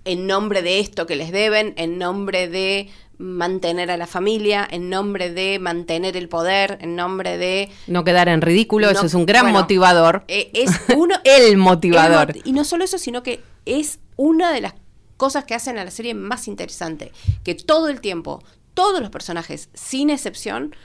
en 0.05 0.27
nombre 0.27 0.61
de 0.61 0.79
esto 0.79 1.05
que 1.05 1.15
les 1.15 1.31
deben, 1.31 1.73
en 1.77 1.97
nombre 1.97 2.47
de 2.47 2.89
mantener 3.17 3.91
a 3.91 3.97
la 3.97 4.07
familia, 4.07 4.67
en 4.69 4.89
nombre 4.89 5.31
de 5.31 5.59
mantener 5.59 6.17
el 6.17 6.27
poder, 6.29 6.77
en 6.81 6.95
nombre 6.95 7.37
de 7.37 7.69
No 7.87 8.03
quedar 8.03 8.27
en 8.29 8.41
ridículo, 8.41 8.87
No, 8.87 8.91
eso 8.93 9.05
es 9.05 9.13
un 9.13 9.25
gran 9.25 9.43
bueno, 9.45 9.59
motivador. 9.59 10.23
eh, 10.27 10.51
es 10.53 10.69
uno 10.95 11.15
El 11.23 11.57
motivador. 11.57 12.31
el 12.31 12.41
y 12.45 12.51
no 12.51 12.63
solo 12.63 12.83
eso, 12.83 12.97
sino 12.97 13.23
que 13.23 13.41
es 13.65 13.99
una 14.17 14.51
de 14.51 14.61
las 14.61 14.73
cosas 15.17 15.45
que 15.45 15.55
hacen 15.55 15.77
a 15.77 15.85
la 15.85 15.91
serie 15.91 16.13
más 16.13 16.47
interesante. 16.47 17.11
Que 17.43 17.55
todo 17.55 17.87
el 17.89 18.01
tiempo, 18.01 18.43
todos 18.73 18.99
los 19.01 19.09
personajes, 19.09 19.69
sin 19.73 20.09
excepción, 20.09 20.75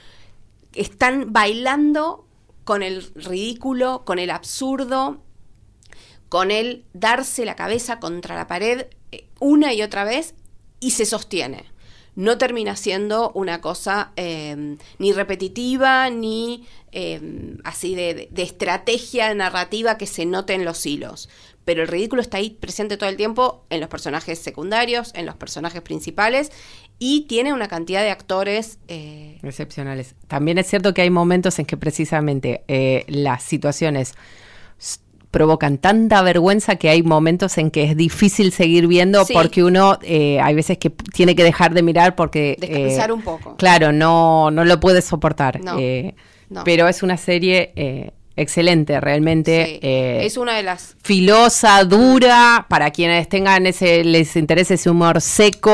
están 0.75 1.33
bailando 1.33 2.27
con 2.65 2.83
el 2.83 3.03
ridículo, 3.17 4.05
con 4.05 4.19
el 4.21 4.31
absurdo, 4.31 5.21
con 6.29 6.53
el 6.53 6.85
darse 6.93 7.45
la 7.45 7.57
cabeza 7.57 7.99
contra 7.99 8.37
la 8.37 8.47
pared 8.47 8.87
eh, 9.11 9.27
una 9.41 9.73
y 9.75 9.83
otra 9.83 10.05
vez 10.05 10.35
y 10.79 10.93
se 10.93 11.07
sostiene. 11.07 11.65
No 12.17 12.39
termina 12.39 12.77
siendo 12.77 13.31
una 13.35 13.61
cosa 13.61 14.13
eh, 14.17 14.77
ni 14.99 15.13
repetitiva 15.13 16.11
ni 16.11 16.67
eh, 16.93 17.57
así 17.65 17.95
de, 17.95 18.29
de 18.31 18.43
estrategia 18.43 19.33
narrativa 19.35 19.97
que 19.97 20.07
se 20.07 20.27
note 20.27 20.55
en 20.55 20.65
los 20.65 20.85
hilos. 20.87 21.29
Pero 21.65 21.83
el 21.83 21.89
ridículo 21.89 22.23
está 22.23 22.39
ahí 22.39 22.51
presente 22.51 22.97
todo 22.97 23.09
el 23.09 23.17
tiempo 23.17 23.65
en 23.71 23.81
los 23.81 23.89
personajes 23.89 24.39
secundarios, 24.39 25.13
en 25.15 25.27
los 25.27 25.37
personajes 25.37 25.83
principales 25.83 26.51
y 26.99 27.23
tiene 27.23 27.53
una 27.53 27.67
cantidad 27.67 28.03
de 28.03 28.11
actores 28.11 28.79
eh, 28.89 29.39
excepcionales. 29.43 30.15
También 30.29 30.59
es 30.59 30.67
cierto 30.67 30.95
que 30.95 31.03
hay 31.03 31.11
momentos 31.11 31.59
en 31.59 31.67
que 31.67 31.77
precisamente 31.77 32.63
eh, 32.69 33.05
las 33.09 33.43
situaciones 33.43 34.15
provocan 35.31 35.79
tanta 35.79 36.23
vergüenza 36.23 36.77
que 36.77 36.89
hay 36.89 37.03
momentos 37.03 37.57
en 37.59 37.71
que 37.71 37.85
es 37.85 37.97
difícil 37.97 38.53
seguir 38.53 38.87
viendo 38.87 39.25
porque 39.33 39.63
uno 39.63 39.99
eh, 40.03 40.41
hay 40.41 40.55
veces 40.55 40.79
que 40.79 40.91
tiene 40.91 41.35
que 41.37 41.45
dejar 41.45 41.73
de 41.73 41.83
mirar 41.83 42.17
porque 42.17 42.57
descansar 42.59 43.13
un 43.13 43.23
poco. 43.23 43.57
claro 43.57 43.93
no 43.93 44.51
no 44.51 44.65
lo 44.65 44.81
puede 44.81 45.03
soportar 45.03 45.61
pero 46.65 46.89
es 46.89 47.03
una 47.03 47.17
serie 47.17 47.73
excelente, 48.41 49.01
realmente. 49.01 49.79
Eh, 49.83 50.25
es 50.25 50.37
una 50.37 50.57
de 50.57 50.63
las... 50.63 50.97
Filosa, 51.03 51.85
dura, 51.85 52.67
para 52.69 52.91
quienes 52.91 53.29
tengan 53.29 53.67
ese, 53.67 54.03
les 54.05 54.35
interese 54.37 54.75
ese 54.75 54.91
humor 54.91 55.21
seco, 55.21 55.73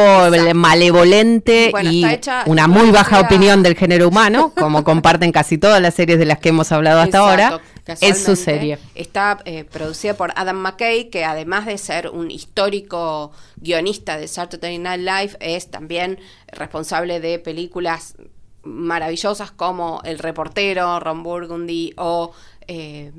malevolente 0.54 1.72
y 1.84 2.04
una 2.46 2.66
muy 2.66 2.90
baja 2.90 3.20
opinión 3.20 3.62
del 3.62 3.76
género 3.76 4.08
humano, 4.08 4.52
como 4.56 4.84
comparten 4.84 5.32
casi 5.32 5.58
todas 5.58 5.80
las 5.80 5.94
series 5.94 6.18
de 6.18 6.24
las 6.24 6.38
que 6.38 6.50
hemos 6.50 6.72
hablado 6.72 7.00
hasta 7.00 7.18
ahora. 7.18 7.60
Es 7.86 8.24
su 8.24 8.36
serie. 8.36 8.78
Está 8.94 9.38
eh, 9.44 9.64
producida 9.64 10.14
por 10.14 10.32
Adam 10.36 10.56
McKay, 10.56 11.08
que 11.10 11.24
además 11.24 11.66
de 11.66 11.78
ser 11.78 12.08
un 12.10 12.30
histórico 12.30 13.32
guionista 13.56 14.18
de 14.18 14.28
Saturday 14.28 14.78
Night 14.78 15.00
Live, 15.00 15.36
es 15.40 15.70
también 15.70 16.18
responsable 16.48 17.20
de 17.20 17.38
películas 17.38 18.16
maravillosas 18.62 19.52
como 19.52 20.00
El 20.04 20.18
reportero, 20.18 20.98
Ron 20.98 21.22
Burgundy 21.22 21.92
o 21.96 22.32
eh, 22.66 23.12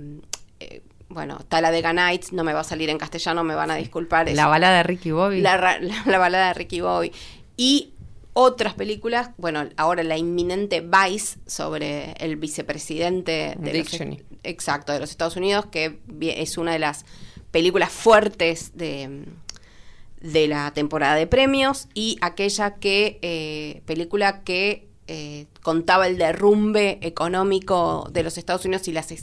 eh, 0.60 0.82
bueno, 1.10 1.40
Talladega 1.48 1.94
Nights, 1.94 2.34
no 2.34 2.44
me 2.44 2.54
va 2.54 2.62
a 2.62 2.64
salir 2.66 2.90
en 2.90 2.98
castellano, 2.98 3.44
me 3.44 3.56
van 3.56 3.72
a 3.72 3.76
disculpar. 3.76 4.30
La 4.32 4.48
balada 4.48 4.78
de 4.78 4.84
Ricky 4.84 5.12
Bobby. 5.12 5.42
La, 5.42 5.56
balada 6.06 6.48
de 6.50 6.54
Ricky 6.54 6.82
Bobby. 6.82 7.12
Y 7.56 7.94
otras 8.34 8.74
películas, 8.74 9.32
bueno, 9.38 9.68
ahora 9.78 10.04
la 10.04 10.18
inminente 10.18 10.82
Vice 10.82 11.40
sobre 11.48 12.12
el 12.20 12.36
vicepresidente 12.36 13.56
de 13.58 13.80
los, 13.80 13.90
exacto, 14.48 14.94
de 14.94 15.00
los 15.00 15.12
Estados 15.12 15.36
Unidos, 15.36 15.66
que 15.68 16.00
es 16.22 16.58
una 16.58 16.74
de 16.74 16.80
las 16.80 17.06
películas 17.52 17.92
fuertes 17.92 18.72
de, 18.76 19.26
de 20.22 20.48
la 20.48 20.72
temporada 20.74 21.16
de 21.16 21.28
premios, 21.28 21.88
y 21.94 22.18
aquella 22.22 22.76
que, 22.76 23.20
eh, 23.22 23.82
película 23.86 24.42
que 24.44 24.88
eh, 25.08 25.46
contaba 25.62 26.08
el 26.08 26.18
derrumbe 26.18 27.00
económico 27.02 28.10
de 28.12 28.24
los 28.24 28.38
Estados 28.38 28.66
Unidos 28.66 28.88
y 28.88 28.92
las 28.92 29.14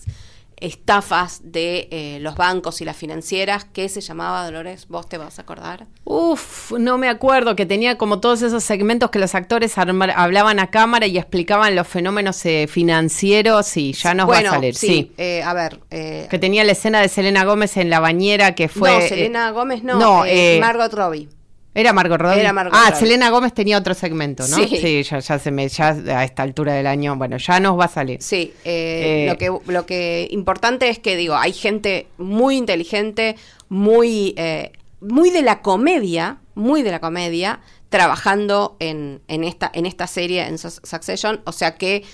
estafas 0.58 1.40
de 1.44 1.88
eh, 1.90 2.18
los 2.20 2.36
bancos 2.36 2.80
y 2.80 2.84
las 2.84 2.96
financieras, 2.96 3.64
¿qué 3.64 3.88
se 3.88 4.00
llamaba, 4.00 4.44
Dolores? 4.44 4.86
¿Vos 4.88 5.08
te 5.08 5.18
vas 5.18 5.38
a 5.38 5.42
acordar? 5.42 5.86
Uf, 6.04 6.72
no 6.72 6.98
me 6.98 7.08
acuerdo, 7.08 7.56
que 7.56 7.66
tenía 7.66 7.98
como 7.98 8.20
todos 8.20 8.42
esos 8.42 8.64
segmentos 8.64 9.10
que 9.10 9.18
los 9.18 9.34
actores 9.34 9.76
hablaban 9.78 10.58
a 10.58 10.70
cámara 10.70 11.06
y 11.06 11.18
explicaban 11.18 11.74
los 11.74 11.86
fenómenos 11.86 12.44
eh, 12.46 12.66
financieros 12.68 13.76
y 13.76 13.92
ya 13.92 14.14
nos 14.14 14.30
va 14.30 14.38
a 14.38 14.42
salir. 14.42 14.74
Sí, 14.74 15.12
a 15.44 15.52
ver. 15.54 15.80
que 15.88 16.38
tenía 16.38 16.64
la 16.64 16.72
escena 16.72 17.00
de 17.00 17.08
Selena 17.08 17.44
Gómez 17.44 17.76
en 17.76 17.90
la 17.90 18.00
bañera 18.00 18.54
que 18.54 18.68
fue... 18.68 18.90
No, 18.90 19.00
Selena 19.08 19.50
Gómez 19.50 19.82
no, 19.82 19.98
no 19.98 20.24
Margot 20.60 20.92
Robbie. 20.92 21.28
Era 21.74 21.92
Margot 21.92 22.20
Robbie. 22.20 22.40
Era 22.40 22.52
Margot 22.52 22.72
ah, 22.74 22.94
Selena 22.94 23.30
Gómez 23.30 23.52
tenía 23.52 23.76
otro 23.76 23.94
segmento, 23.94 24.46
¿no? 24.46 24.56
Sí, 24.56 25.02
ya, 25.02 25.20
se 25.20 25.50
me, 25.50 25.68
ya 25.68 25.88
a 25.88 26.24
esta 26.24 26.44
altura 26.44 26.72
del 26.72 26.87
año, 26.87 27.16
bueno, 27.16 27.37
ya 27.37 27.58
nos 27.58 27.78
va 27.78 27.87
a 27.87 27.88
salir. 27.88 28.22
Sí, 28.22 28.52
eh, 28.64 29.24
eh, 29.24 29.26
lo 29.28 29.37
que 29.37 29.72
lo 29.72 29.84
que 29.84 30.28
importante 30.30 30.88
es 30.88 31.00
que 31.00 31.16
digo, 31.16 31.34
hay 31.34 31.52
gente 31.52 32.06
muy 32.16 32.56
inteligente, 32.56 33.34
muy 33.68 34.34
eh, 34.37 34.70
muy 35.00 35.30
de 35.30 35.42
la 35.42 35.62
comedia, 35.62 36.38
muy 36.54 36.82
de 36.82 36.92
la 36.92 37.00
comedia, 37.00 37.60
trabajando 37.88 38.76
en, 38.78 39.22
en 39.26 39.42
esta 39.42 39.68
en 39.74 39.87
esta 39.87 40.06
serie 40.06 40.46
en 40.46 40.58
Succession, 40.58 41.42
o 41.44 41.50
sea 41.50 41.74
que 41.74 42.04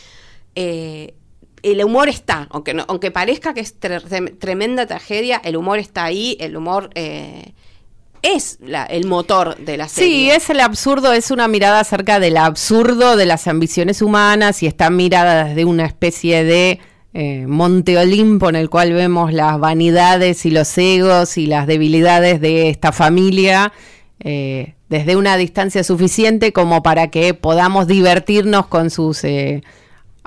el 1.62 1.84
humor 1.84 2.08
está, 2.08 2.48
aunque 2.50 2.82
aunque 2.88 3.10
parezca 3.10 3.52
que 3.52 3.60
es 3.60 3.78
tremenda 3.78 4.86
tragedia, 4.86 5.38
el 5.44 5.56
humor 5.56 5.78
está 5.78 6.04
ahí, 6.04 6.38
el 6.40 6.56
humor 6.56 6.88
es 8.22 8.58
el 8.88 9.06
motor 9.06 9.56
de 9.56 9.76
la 9.76 9.88
serie. 9.88 10.10
Sí, 10.10 10.30
es 10.30 10.50
el 10.50 10.60
absurdo, 10.60 11.12
es 11.12 11.30
una 11.30 11.48
mirada 11.48 11.80
acerca 11.80 12.20
del 12.20 12.36
absurdo 12.36 13.16
de 13.16 13.26
las 13.26 13.46
ambiciones 13.46 14.02
humanas 14.02 14.62
y 14.62 14.66
está 14.66 14.90
mirada 14.90 15.44
desde 15.44 15.64
una 15.64 15.86
especie 15.86 16.44
de 16.44 16.80
eh, 17.12 17.46
Monte 17.46 17.98
Olimpo 17.98 18.48
en 18.48 18.56
el 18.56 18.70
cual 18.70 18.92
vemos 18.92 19.32
las 19.32 19.58
vanidades 19.58 20.46
y 20.46 20.50
los 20.50 20.76
egos 20.78 21.38
y 21.38 21.46
las 21.46 21.66
debilidades 21.66 22.40
de 22.40 22.68
esta 22.68 22.92
familia. 22.92 23.72
Eh, 24.20 24.74
desde 24.90 25.16
una 25.16 25.36
distancia 25.36 25.82
suficiente 25.82 26.52
como 26.52 26.82
para 26.82 27.08
que 27.08 27.32
podamos 27.32 27.86
divertirnos 27.86 28.66
con 28.66 28.90
sus 28.90 29.24
eh, 29.24 29.62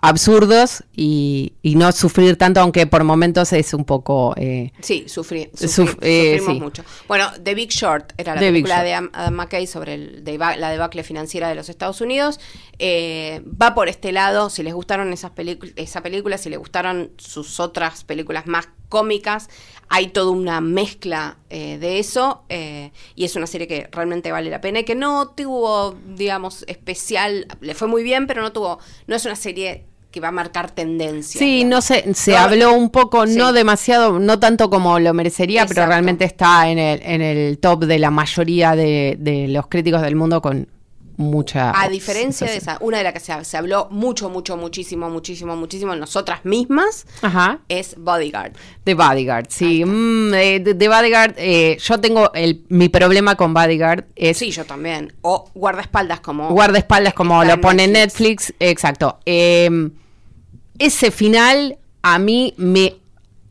absurdos 0.04 0.84
y, 0.94 1.54
no 1.63 1.89
sufrir 1.94 2.36
tanto, 2.36 2.60
aunque 2.60 2.86
por 2.86 3.06
momentos 3.06 3.54
es 3.54 3.74
un 3.74 3.86
poco... 3.86 4.34
Eh, 4.36 4.74
sí, 4.82 5.06
sufrir 5.08 5.50
eh, 5.62 5.68
sufrimos 6.39 6.60
mucho. 6.60 6.84
Bueno, 7.08 7.32
The 7.42 7.56
Big 7.56 7.70
Short 7.70 8.12
era 8.18 8.36
la 8.36 8.42
película 8.42 8.84
de 8.84 8.96
Adam 8.96 9.34
McKay 9.34 9.66
sobre 9.66 9.94
el, 9.94 10.24
la 10.26 10.70
debacle 10.70 11.04
financiera 11.04 11.48
de 11.48 11.56
los 11.56 11.70
Estados 11.70 12.02
Unidos. 12.02 12.42
Eh, 12.80 13.44
va 13.50 13.74
por 13.74 13.88
este 13.88 14.12
lado, 14.12 14.50
si 14.50 14.62
les 14.62 14.74
gustaron 14.74 15.13
esas 15.13 15.32
esa 15.78 16.04
película, 16.04 16.38
si 16.38 16.50
les 16.50 16.60
gustaron 16.60 17.12
sus 17.18 17.62
otras 17.62 18.04
películas 18.04 18.46
más 18.46 18.68
cómicas, 18.89 19.48
hay 19.88 20.08
toda 20.08 20.32
una 20.32 20.60
mezcla 20.60 21.38
de 21.50 22.00
eso 22.00 22.44
y 22.50 23.26
es 23.26 23.36
una 23.36 23.48
serie 23.48 23.68
que 23.68 23.88
realmente 23.92 24.32
vale 24.32 24.50
la 24.50 24.60
pena 24.60 24.80
y 24.80 24.84
que 24.84 24.96
no 24.96 25.30
tuvo, 25.30 25.96
digamos, 26.16 26.66
especial, 26.68 27.48
le 27.62 27.74
fue 27.74 27.88
muy 27.88 28.04
bien, 28.04 28.28
pero 28.28 28.42
no 28.42 28.52
tuvo, 28.52 28.80
no 29.08 29.16
es 29.16 29.26
una 29.26 29.36
serie 29.36 29.86
que 30.13 30.19
va 30.19 30.28
a 30.28 30.32
marcar 30.32 30.69
tendencia. 30.69 31.39
Sí, 31.39 31.63
no 31.63 31.82
sé, 31.82 32.06
se 32.13 32.38
habló 32.38 32.73
un 32.73 32.91
poco, 32.91 33.26
no 33.26 33.52
demasiado, 33.52 34.19
no 34.19 34.39
tanto 34.39 34.69
como 34.69 34.99
lo 34.99 35.12
merecería, 35.12 35.65
pero 35.65 35.88
realmente 35.88 36.23
está 36.23 36.69
en 36.69 36.78
el, 36.78 37.02
en 37.02 37.21
el 37.23 37.58
top 37.58 37.86
de 37.86 37.97
la 37.97 38.12
mayoría 38.12 38.76
de, 38.76 39.17
de 39.19 39.47
los 39.47 39.65
críticos 39.67 40.04
del 40.04 40.15
mundo 40.15 40.39
con 40.39 40.67
mucha... 41.17 41.73
A 41.80 41.89
diferencia 41.89 42.45
de 42.45 42.58
esa, 42.58 42.78
una 42.82 42.99
de 42.99 43.06
las 43.06 43.13
que 43.13 43.19
se, 43.19 43.58
habló 43.58 43.88
mucho, 43.89 44.30
mucho, 44.30 44.56
muchísimo, 44.56 45.10
muchísimo, 45.10 45.56
muchísimo 45.56 45.95
nosotras 45.95 46.45
mismas, 46.45 47.08
es 47.67 47.95
Bodyguard. 47.97 48.54
The 48.84 48.93
Bodyguard, 48.93 49.47
sí. 49.49 49.84
Mm, 49.84 50.34
eh, 50.36 50.60
The 50.60 50.88
Bodyguard, 50.88 51.34
eh, 51.38 51.78
yo 51.80 51.99
tengo 51.99 52.32
el, 52.34 52.65
mi 52.69 52.89
problema 52.89 53.36
con 53.36 53.52
Bodyguard 53.52 54.06
es... 54.15 54.38
Sí, 54.38 54.52
yo 54.52 54.63
también. 54.65 55.12
O 55.23 55.49
guardaespaldas 55.56 56.19
como... 56.19 56.49
Guardaespaldas 56.49 57.15
como 57.15 57.43
lo 57.43 57.60
pone 57.60 57.88
Netflix. 57.88 58.49
Netflix, 58.49 58.54
exacto. 58.60 59.17
Eh, 59.26 59.89
ese 60.86 61.12
final 61.12 61.78
a 62.02 62.19
mí 62.19 62.54
me 62.58 62.98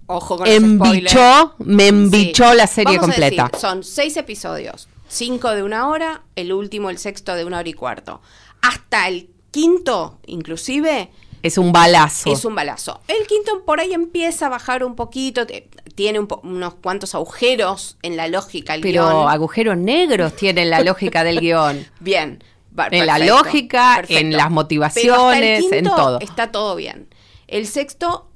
Ojo 0.07 0.37
con 0.37 0.47
embichó, 0.47 1.55
me 1.59 1.89
embichó 1.89 2.53
la 2.55 2.67
serie 2.67 2.99
completa. 2.99 3.51
son 3.59 3.83
seis 3.83 4.17
episodios, 4.17 4.89
cinco 5.09 5.51
de 5.51 5.63
una 5.63 5.89
hora, 5.89 6.23
el 6.37 6.53
último, 6.53 6.91
el 6.91 6.99
sexto 6.99 7.35
de 7.35 7.45
una 7.45 7.59
hora 7.59 7.69
y 7.69 7.73
cuarto. 7.73 8.21
Hasta 8.61 9.09
el 9.09 9.31
quinto, 9.51 10.19
inclusive, 10.27 11.11
es 11.43 11.59
un 11.59 11.73
balazo. 11.73 12.33
Es 12.33 12.45
un 12.45 12.55
balazo. 12.55 13.01
El 13.09 13.27
quinto 13.27 13.65
por 13.65 13.81
ahí 13.81 13.93
empieza 13.93 14.47
a 14.47 14.49
bajar 14.49 14.85
un 14.85 14.95
poquito, 14.95 15.47
tiene 15.95 16.21
unos 16.21 16.75
cuantos 16.75 17.15
agujeros 17.15 17.97
en 18.03 18.17
la 18.17 18.29
lógica 18.29 18.75
el 18.75 18.81
Pero 18.81 19.29
agujeros 19.29 19.77
negros 19.77 20.37
tienen 20.37 20.71
la 20.71 20.83
lógica 20.83 21.25
del 21.25 21.41
guion. 21.41 21.85
Bien. 22.01 22.45
en 22.91 23.07
la 23.07 23.19
lógica, 23.19 24.03
en 24.09 24.33
las 24.33 24.51
motivaciones, 24.51 25.65
en 25.73 25.85
todo. 25.85 26.21
Está 26.21 26.53
todo 26.53 26.77
bien. 26.77 27.09
El 27.53 27.67
sexto 27.67 28.31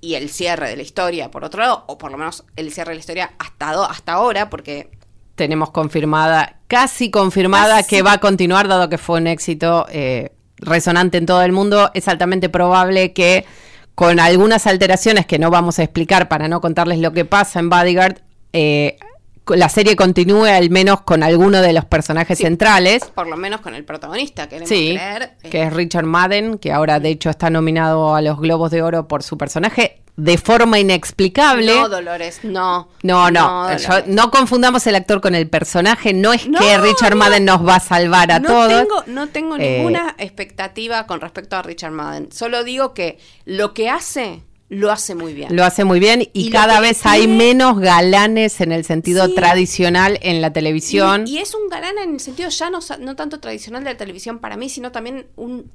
y 0.00 0.14
el 0.14 0.30
cierre 0.30 0.68
de 0.68 0.76
la 0.76 0.82
historia, 0.82 1.28
por 1.32 1.42
otro 1.44 1.60
lado, 1.60 1.82
o 1.88 1.98
por 1.98 2.12
lo 2.12 2.18
menos 2.18 2.44
el 2.54 2.70
cierre 2.70 2.90
de 2.90 2.94
la 2.94 3.00
historia 3.00 3.32
hasta, 3.40 3.84
hasta 3.86 4.12
ahora, 4.12 4.48
porque... 4.48 4.88
Tenemos 5.34 5.72
confirmada, 5.72 6.60
casi 6.68 7.10
confirmada, 7.10 7.82
que 7.82 8.02
va 8.02 8.12
a 8.12 8.18
continuar, 8.18 8.68
dado 8.68 8.88
que 8.88 8.96
fue 8.96 9.18
un 9.18 9.26
éxito 9.26 9.86
eh, 9.90 10.30
resonante 10.58 11.18
en 11.18 11.26
todo 11.26 11.42
el 11.42 11.50
mundo. 11.50 11.90
Es 11.94 12.06
altamente 12.06 12.48
probable 12.48 13.12
que 13.12 13.44
con 13.96 14.20
algunas 14.20 14.68
alteraciones 14.68 15.26
que 15.26 15.40
no 15.40 15.50
vamos 15.50 15.80
a 15.80 15.82
explicar 15.82 16.28
para 16.28 16.46
no 16.46 16.60
contarles 16.60 17.00
lo 17.00 17.12
que 17.12 17.24
pasa 17.24 17.58
en 17.58 17.70
Bodyguard, 17.70 18.20
eh, 18.52 18.98
la 19.56 19.68
serie 19.68 19.96
continúe 19.96 20.46
al 20.46 20.70
menos 20.70 21.02
con 21.02 21.22
alguno 21.22 21.60
de 21.60 21.72
los 21.72 21.84
personajes 21.84 22.38
centrales. 22.38 23.04
Por 23.14 23.26
lo 23.26 23.36
menos 23.36 23.60
con 23.60 23.74
el 23.74 23.84
protagonista, 23.84 24.48
queremos 24.48 24.68
sí, 24.68 24.98
Que 25.50 25.62
es 25.62 25.72
Richard 25.72 26.06
Madden, 26.06 26.58
que 26.58 26.72
ahora 26.72 27.00
de 27.00 27.10
hecho 27.10 27.30
está 27.30 27.50
nominado 27.50 28.14
a 28.14 28.22
los 28.22 28.38
Globos 28.38 28.70
de 28.70 28.82
Oro 28.82 29.08
por 29.08 29.22
su 29.22 29.36
personaje 29.38 30.00
de 30.16 30.36
forma 30.36 30.78
inexplicable. 30.78 31.74
No, 31.74 31.88
Dolores, 31.88 32.40
no. 32.42 32.88
No, 33.02 33.30
no. 33.30 33.68
No, 34.06 34.30
confundamos 34.30 34.86
el 34.86 34.94
actor 34.94 35.20
con 35.20 35.34
el 35.34 35.48
personaje. 35.48 36.12
No 36.12 36.32
es 36.32 36.42
que 36.42 36.78
Richard 36.78 37.16
Madden 37.16 37.44
nos 37.44 37.66
va 37.66 37.76
a 37.76 37.80
salvar 37.80 38.30
a 38.30 38.42
todos. 38.42 38.68
Tengo, 38.68 39.04
no 39.06 39.28
tengo 39.28 39.56
eh, 39.56 39.78
ninguna 39.78 40.14
expectativa 40.18 41.06
con 41.06 41.20
respecto 41.20 41.56
a 41.56 41.62
Richard 41.62 41.92
Madden. 41.92 42.30
Solo 42.32 42.64
digo 42.64 42.92
que 42.92 43.18
lo 43.46 43.72
que 43.72 43.88
hace 43.88 44.42
lo 44.70 44.90
hace 44.92 45.14
muy 45.16 45.34
bien. 45.34 45.54
Lo 45.54 45.64
hace 45.64 45.84
muy 45.84 45.98
bien 46.00 46.28
y, 46.32 46.48
cada 46.50 46.80
vez 46.80 47.04
hay 47.04 47.26
menos 47.26 47.80
galanes 47.80 48.60
en 48.60 48.70
el 48.72 48.84
sentido 48.84 49.26
Sí. 49.26 49.34
tradicional 49.34 50.18
en 50.22 50.40
la 50.40 50.52
televisión. 50.52 51.24
Y, 51.26 51.32
y 51.34 51.38
es 51.38 51.54
un 51.54 51.68
galán 51.68 51.98
en 52.02 52.14
el 52.14 52.20
sentido 52.20 52.48
ya 52.48 52.70
no, 52.70 52.78
no 53.00 53.16
tanto 53.16 53.40
tradicional 53.40 53.82
de 53.84 53.90
la 53.90 53.96
televisión 53.96 54.38
para 54.38 54.56
mí, 54.56 54.68
sino 54.68 54.92
también 54.92 55.26
un 55.36 55.70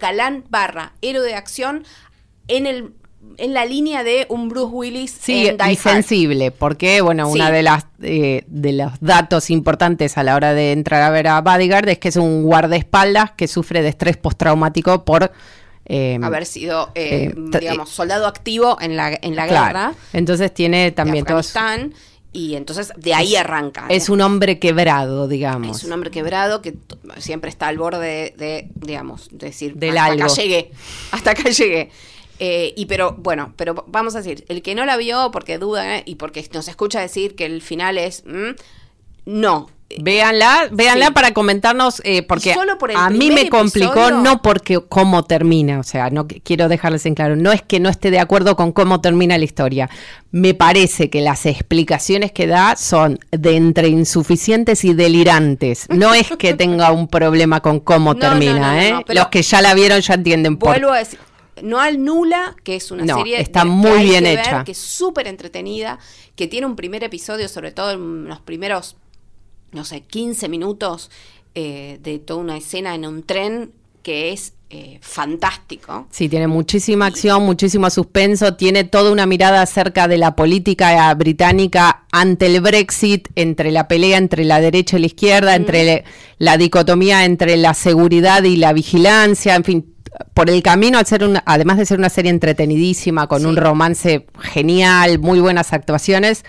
galán 0.00 0.44
barra 0.48 0.92
héroe 1.02 1.24
de 1.26 1.34
acción 1.34 1.84
en 2.48 2.66
el 2.66 2.92
en 3.36 3.52
la 3.52 3.66
línea 3.66 4.04
de 4.04 4.26
un 4.30 4.48
Bruce 4.48 4.72
Willis 4.72 5.10
Sí, 5.10 5.48
en 5.48 5.58
Die 5.58 5.64
y 5.72 5.76
Hard. 5.76 5.76
sensible, 5.76 6.50
porque 6.50 7.00
bueno, 7.02 7.28
una 7.28 7.48
Sí. 7.48 7.52
de 7.52 7.62
las 7.62 7.86
eh, 8.00 8.44
de 8.46 8.72
los 8.72 8.92
datos 9.00 9.50
importantes 9.50 10.16
a 10.16 10.22
la 10.22 10.36
hora 10.36 10.54
de 10.54 10.72
entrar 10.72 11.02
a 11.02 11.10
ver 11.10 11.26
a 11.28 11.40
Bodyguard 11.42 11.88
es 11.88 11.98
que 11.98 12.08
es 12.08 12.16
un 12.16 12.44
guardaespaldas 12.44 13.32
que 13.32 13.46
sufre 13.48 13.82
de 13.82 13.88
estrés 13.88 14.16
postraumático 14.16 15.04
por 15.04 15.32
eh, 15.88 16.18
haber 16.22 16.44
sido, 16.46 16.90
eh, 16.94 17.32
eh, 17.32 17.34
tra- 17.36 17.60
digamos, 17.60 17.88
soldado 17.88 18.26
activo 18.26 18.76
en 18.80 18.96
la, 18.96 19.18
en 19.22 19.34
la 19.36 19.46
claro. 19.46 19.66
guerra 19.66 19.94
Entonces 20.12 20.52
tiene 20.52 20.84
de 20.84 20.92
también 20.92 21.24
todos 21.24 21.52
y 22.30 22.56
entonces 22.56 22.92
de 22.96 23.14
ahí 23.14 23.36
arranca. 23.36 23.86
es 23.88 24.08
¿eh? 24.08 24.12
un 24.12 24.20
hombre 24.20 24.58
quebrado, 24.58 25.28
digamos. 25.28 25.78
Es 25.78 25.84
un 25.84 25.92
hombre 25.92 26.10
quebrado 26.10 26.60
que 26.60 26.74
siempre 27.16 27.48
está 27.48 27.68
al 27.68 27.78
borde 27.78 28.06
de, 28.06 28.34
de, 28.36 28.68
digamos, 28.74 29.28
decir, 29.32 29.74
Del 29.76 29.96
hasta 29.96 30.12
algo. 30.12 30.24
acá 30.24 30.34
llegué, 30.34 30.70
hasta 31.10 31.30
acá 31.30 31.48
llegué. 31.48 31.90
Eh, 32.38 32.74
y 32.76 32.86
pero, 32.86 33.16
bueno, 33.18 33.54
pero 33.56 33.84
vamos 33.88 34.14
a 34.14 34.18
decir, 34.18 34.44
el 34.48 34.62
que 34.62 34.74
no 34.74 34.84
la 34.84 34.96
vio 34.96 35.30
porque 35.32 35.58
duda 35.58 35.96
¿eh? 35.96 36.02
y 36.06 36.14
porque 36.16 36.46
nos 36.52 36.68
escucha 36.68 37.00
decir 37.00 37.34
que 37.34 37.46
el 37.46 37.62
final 37.62 37.98
es, 37.98 38.22
mm, 38.26 38.50
no. 39.24 39.70
Véanla, 40.00 40.68
véanla 40.70 41.06
Sí. 41.06 41.12
para 41.12 41.32
comentarnos, 41.32 42.02
eh, 42.04 42.22
porque 42.22 42.54
por 42.78 42.92
a 42.94 43.08
mí 43.08 43.30
me 43.30 43.48
complicó 43.48 43.92
episodio- 44.08 44.20
no 44.22 44.42
porque 44.42 44.80
cómo 44.86 45.24
termina, 45.24 45.80
o 45.80 45.82
sea, 45.82 46.10
no 46.10 46.28
qu- 46.28 46.42
quiero 46.44 46.68
dejarles 46.68 47.06
en 47.06 47.14
claro, 47.14 47.36
no 47.36 47.52
es 47.52 47.62
que 47.62 47.80
no 47.80 47.88
esté 47.88 48.10
de 48.10 48.18
acuerdo 48.18 48.54
con 48.54 48.72
cómo 48.72 49.00
termina 49.00 49.38
la 49.38 49.44
historia. 49.44 49.88
Me 50.30 50.52
parece 50.52 51.08
que 51.08 51.22
las 51.22 51.46
explicaciones 51.46 52.32
que 52.32 52.46
da 52.46 52.76
son 52.76 53.18
de 53.30 53.56
entre 53.56 53.88
insuficientes 53.88 54.84
y 54.84 54.92
delirantes. 54.92 55.86
No 55.88 56.12
es 56.12 56.28
que 56.38 56.52
tenga 56.52 56.92
un 56.92 57.08
problema 57.08 57.60
con 57.60 57.80
cómo 57.80 58.12
No, 58.14 58.20
termina, 58.20 58.74
no, 58.74 58.90
no, 58.90 59.00
¿eh? 59.00 59.04
Los 59.14 59.28
que 59.28 59.40
ya 59.40 59.62
la 59.62 59.72
vieron 59.72 60.02
ya 60.02 60.14
entienden 60.14 60.58
por 60.58 60.68
Vuelvo 60.70 60.92
a 60.92 60.98
decir, 60.98 61.18
no 61.62 61.80
al 61.80 62.04
Nula, 62.04 62.54
que 62.62 62.76
es 62.76 62.90
una 62.90 63.06
serie 63.16 63.40
está 63.40 63.64
muy 63.64 64.02
bien 64.04 64.22
que 64.24 64.30
ver, 64.36 64.38
hecha. 64.40 64.64
que 64.64 64.72
es 64.72 64.78
súper 64.78 65.26
entretenida, 65.28 65.98
que 66.36 66.46
tiene 66.46 66.66
un 66.66 66.76
primer 66.76 67.02
episodio, 67.04 67.48
sobre 67.48 67.72
todo 67.72 67.92
en 67.92 68.26
los 68.28 68.38
primeros, 68.40 68.96
no 69.72 69.84
sé, 69.84 70.00
15 70.02 70.48
minutos 70.48 71.10
eh, 71.54 71.98
de 72.02 72.18
toda 72.18 72.40
una 72.40 72.56
escena 72.56 72.94
en 72.94 73.06
un 73.06 73.22
tren 73.22 73.72
que 74.02 74.32
es 74.32 74.54
eh, 74.70 74.98
fantástico. 75.02 76.06
Sí, 76.10 76.28
tiene 76.28 76.46
muchísima 76.46 77.06
acción, 77.06 77.42
muchísimo 77.44 77.88
suspenso, 77.90 78.54
tiene 78.54 78.84
toda 78.84 79.10
una 79.12 79.24
mirada 79.26 79.62
acerca 79.62 80.08
de 80.08 80.18
la 80.18 80.36
política 80.36 81.12
británica 81.14 82.04
ante 82.12 82.46
el 82.46 82.60
Brexit, 82.60 83.28
entre 83.34 83.70
la 83.72 83.88
pelea 83.88 84.18
entre 84.18 84.44
la 84.44 84.60
derecha 84.60 84.96
y 84.96 85.00
la 85.00 85.06
izquierda, 85.06 85.54
entre 85.56 85.84
le- 85.84 86.04
la 86.38 86.56
dicotomía 86.58 87.24
entre 87.24 87.56
la 87.56 87.72
seguridad 87.74 88.42
y 88.44 88.56
la 88.56 88.72
vigilancia, 88.74 89.54
en 89.54 89.64
fin, 89.64 89.94
por 90.34 90.50
el 90.50 90.62
camino, 90.62 90.98
al 90.98 91.06
ser 91.06 91.24
una, 91.24 91.42
además 91.46 91.78
de 91.78 91.86
ser 91.86 91.98
una 91.98 92.08
serie 92.10 92.30
entretenidísima, 92.30 93.26
con 93.26 93.40
Sí. 93.40 93.46
un 93.46 93.56
romance 93.56 94.26
genial, 94.40 95.18
muy 95.18 95.40
buenas 95.40 95.72
actuaciones, 95.72 96.44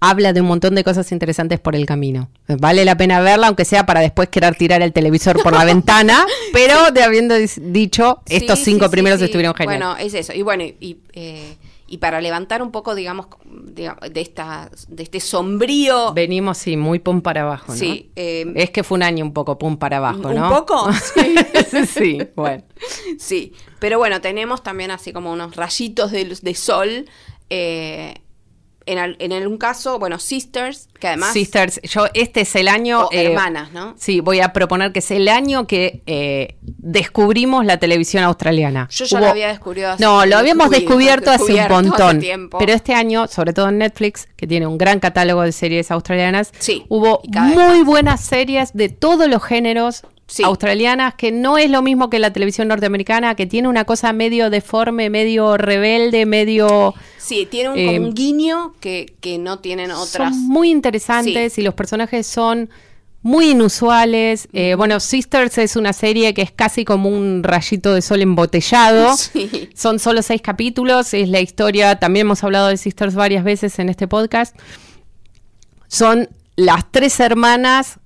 habla 0.00 0.32
de 0.32 0.40
un 0.40 0.46
montón 0.46 0.74
de 0.74 0.82
cosas 0.82 1.12
interesantes 1.12 1.60
por 1.60 1.76
el 1.76 1.84
camino. 1.86 2.30
Vale 2.48 2.84
la 2.84 2.96
pena 2.96 3.20
verla, 3.20 3.46
aunque 3.48 3.64
sea 3.64 3.84
para 3.86 4.00
después 4.00 4.28
querer 4.30 4.54
tirar 4.56 4.80
el 4.82 4.92
televisor 4.92 5.42
por 5.42 5.52
la 5.52 5.64
ventana, 5.66 6.24
pero 6.52 6.90
de 6.90 7.02
habiendo 7.02 7.34
dicho, 7.58 8.20
estos 8.26 8.58
cinco 8.60 8.86
sí, 8.86 8.90
primeros 8.90 9.18
sí. 9.18 9.26
estuvieron 9.26 9.54
genial. 9.54 9.78
Bueno, 9.78 9.96
es 9.96 10.14
eso. 10.14 10.32
Y 10.32 10.42
bueno, 10.42 10.64
y, 10.64 10.98
eh, 11.12 11.56
y 11.86 11.98
para 11.98 12.20
levantar 12.20 12.62
un 12.62 12.70
poco, 12.70 12.94
digamos, 12.94 13.26
digamos, 13.44 14.00
de 14.12 14.20
esta 14.20 14.70
de 14.88 15.02
este 15.02 15.18
sombrío 15.20 16.12
Venimos, 16.14 16.56
sí, 16.58 16.76
muy 16.76 16.98
pum 17.00 17.20
para 17.20 17.42
abajo, 17.42 17.72
¿no? 17.72 17.78
Sí, 17.78 18.10
eh, 18.16 18.50
es 18.54 18.70
que 18.70 18.84
fue 18.84 18.96
un 18.96 19.02
año 19.02 19.24
un 19.24 19.32
poco 19.34 19.58
pum 19.58 19.76
para 19.76 19.96
abajo, 19.98 20.28
¿Un 20.28 20.34
¿no? 20.36 20.48
poco? 20.48 20.88
Sí. 20.92 21.86
sí, 21.92 22.18
bueno. 22.36 22.62
Sí, 23.18 23.52
pero 23.80 23.98
bueno, 23.98 24.20
tenemos 24.20 24.62
también 24.62 24.90
así 24.92 25.12
como 25.12 25.32
unos 25.32 25.56
rayitos 25.56 26.10
de, 26.12 26.24
luz- 26.26 26.40
de 26.42 26.54
sol. 26.54 27.06
eh, 27.50 28.14
en, 28.92 28.98
al- 28.98 29.16
en 29.18 29.32
algún 29.32 29.58
caso, 29.58 29.98
bueno, 29.98 30.18
Sisters, 30.18 30.88
que 30.98 31.08
además... 31.08 31.32
Sisters, 31.32 31.80
yo 31.82 32.06
este 32.14 32.42
es 32.42 32.54
el 32.56 32.68
año... 32.68 33.06
o 33.06 33.12
eh, 33.12 33.24
hermanas, 33.26 33.72
¿no? 33.72 33.94
Sí, 33.98 34.20
voy 34.20 34.40
a 34.40 34.52
proponer 34.52 34.92
que 34.92 34.98
es 34.98 35.10
el 35.10 35.28
año 35.28 35.66
que 35.66 36.02
eh, 36.06 36.56
descubrimos 36.62 37.64
la 37.64 37.78
televisión 37.78 38.22
australiana. 38.24 38.88
Yo 38.90 39.04
ya 39.04 39.18
Hubo- 39.18 39.24
lo 39.24 39.30
había 39.30 39.48
descubierto 39.48 39.92
hace- 39.94 40.04
No, 40.04 40.26
lo 40.26 40.36
habíamos 40.36 40.70
descubierto, 40.70 41.30
hace 41.30 41.42
un 41.42 41.46
descubierto 41.48 41.74
hace 41.74 41.88
montón. 41.88 42.20
tiempo. 42.20 42.58
pero 42.58 42.72
este 42.72 42.94
año, 42.94 43.26
sobre 43.28 43.52
todo 43.52 43.68
en 43.68 43.78
Netflix, 43.78 44.28
que 44.36 44.46
tiene 44.46 44.66
un 44.66 44.78
gran 44.78 45.00
catálogo 45.00 45.42
de 45.42 45.52
series 45.52 45.90
australianas, 45.90 46.52
Sí, 46.58 46.84
hubo 46.88 47.22
muy 47.28 47.82
buenas 47.82 48.20
series 48.20 48.72
de 48.72 48.88
todos 48.88 49.28
los 49.28 49.42
géneros. 49.42 50.02
Sí. 50.30 50.44
australianas 50.44 51.14
que 51.16 51.32
no 51.32 51.58
es 51.58 51.68
lo 51.68 51.82
mismo 51.82 52.08
que 52.08 52.20
la 52.20 52.32
televisión 52.32 52.68
norteamericana 52.68 53.34
que 53.34 53.46
tiene 53.46 53.66
una 53.66 53.84
cosa 53.84 54.12
medio 54.12 54.48
deforme 54.48 55.10
medio 55.10 55.56
rebelde 55.56 56.24
medio 56.24 56.94
Sí, 57.18 57.48
tiene 57.50 57.70
un, 57.70 57.78
eh, 57.78 57.86
como 57.86 58.06
un 58.06 58.14
guiño 58.14 58.74
que, 58.78 59.14
que 59.20 59.38
no 59.38 59.58
tienen 59.58 59.90
otras... 59.90 60.34
son 60.34 60.48
muy 60.48 60.70
interesantes 60.70 61.58
y 61.58 61.62
los 61.62 61.74
personajes 61.74 62.26
son 62.26 62.70
muy 63.22 63.50
inusuales. 63.50 64.48
Eh, 64.52 64.74
bueno, 64.76 64.98
Sisters 65.00 65.58
es 65.58 65.76
una 65.76 65.92
serie 65.92 66.32
que 66.34 66.42
es 66.42 66.50
casi 66.50 66.84
como 66.84 67.08
un 67.08 67.42
rayito 67.42 67.94
de 67.94 68.02
sol 68.02 68.22
embotellado. 68.22 69.14
Sí. 69.20 69.68
Son 69.74 69.98
solo 69.98 70.22
seis 70.22 70.42
capítulos. 70.42 71.14
Es 71.14 71.28
la 71.28 71.40
historia, 71.40 71.96
también 72.00 72.26
hemos 72.26 72.42
hablado 72.42 72.68
de 72.68 72.76
Sisters 72.76 73.14
varias 73.14 73.44
veces 73.44 73.78
en 73.78 73.88
este 73.88 74.08
podcast. 74.08 74.56
Son 75.86 76.28
las 76.56 76.90
tres 76.90 77.20
hermanas 77.20 77.99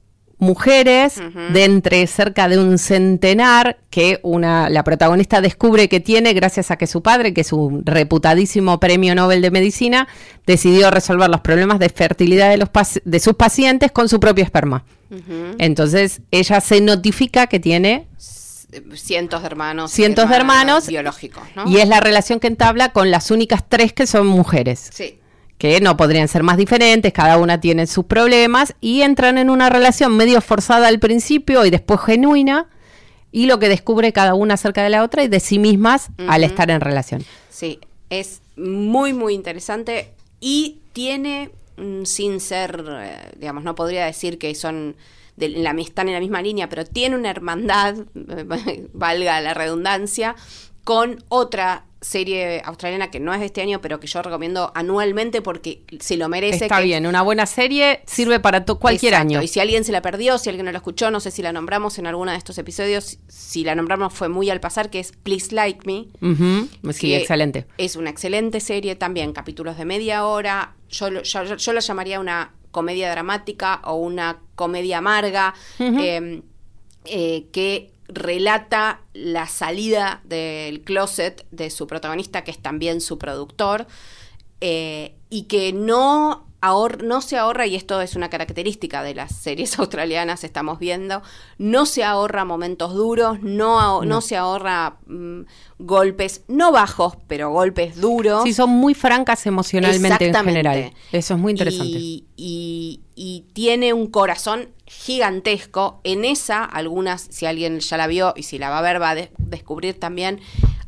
mujeres 0.44 1.20
de 1.52 1.64
entre 1.64 2.06
cerca 2.06 2.48
de 2.48 2.58
un 2.58 2.78
centenar 2.78 3.78
que 3.90 4.20
una 4.22 4.68
la 4.68 4.84
protagonista 4.84 5.40
descubre 5.40 5.88
que 5.88 6.00
tiene 6.00 6.32
gracias 6.34 6.70
a 6.70 6.76
que 6.76 6.86
su 6.86 7.02
padre, 7.02 7.34
que 7.34 7.40
es 7.40 7.52
un 7.52 7.84
reputadísimo 7.84 8.78
premio 8.78 9.14
Nobel 9.14 9.42
de 9.42 9.50
medicina, 9.50 10.06
decidió 10.46 10.90
resolver 10.90 11.28
los 11.28 11.40
problemas 11.40 11.78
de 11.78 11.88
fertilidad 11.88 12.50
de 12.50 12.58
los 12.58 12.68
de 13.04 13.20
sus 13.20 13.34
pacientes 13.34 13.90
con 13.90 14.08
su 14.08 14.20
propio 14.20 14.44
esperma. 14.44 14.84
Entonces, 15.58 16.22
ella 16.30 16.60
se 16.60 16.80
notifica 16.80 17.46
que 17.46 17.60
tiene 17.60 18.06
Cientos 18.94 19.42
de 19.42 19.46
hermanos. 19.46 19.92
cientos 19.92 20.28
de 20.28 20.34
hermanos 20.34 20.88
Biológicos, 20.88 21.44
¿no? 21.54 21.68
y 21.68 21.78
es 21.78 21.86
la 21.88 22.00
relación 22.00 22.40
que 22.40 22.48
entabla 22.48 22.88
con 22.88 23.10
las 23.10 23.30
únicas 23.30 23.62
tres 23.68 23.92
que 23.92 24.06
son 24.06 24.26
mujeres 24.26 24.90
Sí. 24.92 25.20
Que 25.58 25.80
no 25.80 25.96
podrían 25.96 26.28
ser 26.28 26.42
más 26.42 26.56
diferentes, 26.56 27.12
cada 27.12 27.38
una 27.38 27.60
tiene 27.60 27.86
sus 27.86 28.04
problemas 28.04 28.74
y 28.80 29.02
entran 29.02 29.38
en 29.38 29.50
una 29.50 29.70
relación 29.70 30.16
medio 30.16 30.40
forzada 30.40 30.88
al 30.88 30.98
principio 30.98 31.64
y 31.64 31.70
después 31.70 32.00
genuina 32.00 32.68
y 33.30 33.46
lo 33.46 33.58
que 33.58 33.68
descubre 33.68 34.12
cada 34.12 34.34
una 34.34 34.54
acerca 34.54 34.82
de 34.82 34.90
la 34.90 35.02
otra 35.02 35.24
y 35.24 35.28
de 35.28 35.40
sí 35.40 35.58
mismas 35.58 36.10
al 36.28 36.44
estar 36.44 36.70
en 36.70 36.80
relación. 36.80 37.24
Sí, 37.50 37.80
es 38.10 38.42
muy, 38.56 39.12
muy 39.12 39.34
interesante 39.34 40.12
y 40.40 40.78
tiene, 40.92 41.50
sin 42.04 42.40
ser, 42.40 42.84
eh, 42.88 43.32
digamos, 43.38 43.64
no 43.64 43.74
podría 43.74 44.06
decir 44.06 44.38
que 44.38 44.54
son, 44.54 44.94
de 45.36 45.48
la, 45.48 45.72
están 45.72 46.08
en 46.08 46.14
la 46.14 46.20
misma 46.20 46.42
línea, 46.42 46.68
pero 46.68 46.84
tiene 46.84 47.16
una 47.16 47.30
hermandad, 47.30 47.96
valga 48.92 49.40
la 49.40 49.54
redundancia, 49.54 50.36
con 50.84 51.24
otra 51.28 51.86
serie 52.04 52.60
australiana 52.64 53.10
que 53.10 53.18
no 53.18 53.32
es 53.32 53.40
de 53.40 53.46
este 53.46 53.62
año, 53.62 53.80
pero 53.80 53.98
que 53.98 54.06
yo 54.06 54.20
recomiendo 54.22 54.70
anualmente 54.74 55.40
porque 55.40 55.82
se 56.00 56.16
lo 56.18 56.28
merece. 56.28 56.64
Está 56.66 56.78
que- 56.78 56.84
bien, 56.84 57.06
una 57.06 57.22
buena 57.22 57.46
serie 57.46 58.02
sirve 58.06 58.40
para 58.40 58.64
cualquier 58.64 59.14
Exacto, 59.14 59.28
año. 59.28 59.42
Y 59.42 59.48
si 59.48 59.58
alguien 59.60 59.84
se 59.84 59.92
la 59.92 60.02
perdió, 60.02 60.36
si 60.36 60.50
alguien 60.50 60.66
no 60.66 60.72
la 60.72 60.78
escuchó, 60.78 61.10
no 61.10 61.18
sé 61.20 61.30
si 61.30 61.40
la 61.42 61.52
nombramos 61.52 61.98
en 61.98 62.06
alguno 62.06 62.30
de 62.32 62.36
estos 62.36 62.58
episodios, 62.58 63.18
si 63.28 63.64
la 63.64 63.74
nombramos 63.74 64.12
fue 64.12 64.28
muy 64.28 64.50
al 64.50 64.60
pasar, 64.60 64.90
que 64.90 65.00
es 65.00 65.12
Please 65.12 65.54
Like 65.54 65.80
Me. 65.86 66.08
Ujú, 66.20 66.68
Sí, 66.92 67.14
excelente. 67.14 67.66
Es 67.78 67.96
una 67.96 68.10
excelente 68.10 68.60
serie 68.60 68.94
también, 68.96 69.32
capítulos 69.32 69.78
de 69.78 69.84
media 69.86 70.26
hora. 70.26 70.74
Yo, 70.90 71.08
yo, 71.22 71.42
yo- 71.44 71.56
yo 71.56 71.72
la 71.72 71.80
llamaría 71.80 72.20
una 72.20 72.52
comedia 72.70 73.10
dramática 73.10 73.80
o 73.84 73.94
una 73.94 74.40
comedia 74.56 74.98
amarga 74.98 75.54
eh, 75.78 76.42
eh, 77.06 77.46
que 77.52 77.93
relata 78.08 79.02
la 79.12 79.46
salida 79.46 80.20
del 80.24 80.82
closet 80.82 81.46
de 81.50 81.70
su 81.70 81.86
protagonista, 81.86 82.44
que 82.44 82.50
es 82.50 82.58
también 82.58 83.00
su 83.00 83.18
productor, 83.18 83.86
eh, 84.60 85.14
y 85.30 85.42
que 85.42 85.72
no, 85.72 86.46
ahor- 86.66 87.02
no 87.02 87.20
se 87.20 87.36
ahorra, 87.36 87.66
y 87.66 87.76
esto 87.76 88.00
es 88.00 88.16
una 88.16 88.30
característica 88.30 89.02
de 89.02 89.14
las 89.14 89.34
series 89.34 89.78
australianas, 89.78 90.44
estamos 90.44 90.78
viendo, 90.78 91.22
no 91.58 91.86
se 91.86 92.04
ahorra 92.04 92.44
momentos 92.44 92.94
duros, 92.94 93.40
no, 93.42 94.02
no. 94.04 94.20
se 94.20 94.36
ahorra 94.36 94.96
mm, 95.06 95.40
golpes, 95.78 96.42
no 96.48 96.72
bajos, 96.72 97.16
pero 97.26 97.50
golpes 97.50 98.00
duros. 98.00 98.42
Sí, 98.44 98.52
son 98.54 98.70
muy 98.70 98.94
francas 98.94 99.46
emocionalmente 99.46 100.26
en 100.28 100.34
general. 100.44 100.92
Eso 101.12 101.34
es 101.34 101.40
muy 101.40 101.52
interesante. 101.52 101.86
Y, 101.98 102.24
y- 102.36 103.00
y 103.16 103.44
tiene 103.52 103.92
un 103.92 104.08
corazón 104.08 104.70
gigantesco. 104.86 106.00
En 106.02 106.24
esa, 106.24 106.64
algunas, 106.64 107.22
si 107.30 107.46
alguien 107.46 107.78
ya 107.80 107.96
la 107.96 108.06
vio 108.08 108.32
y 108.36 108.42
si 108.42 108.58
la 108.58 108.70
va 108.70 108.78
a 108.78 108.82
ver, 108.82 109.00
va 109.00 109.10
a 109.10 109.14
de- 109.14 109.30
descubrir 109.38 109.98
también 110.00 110.40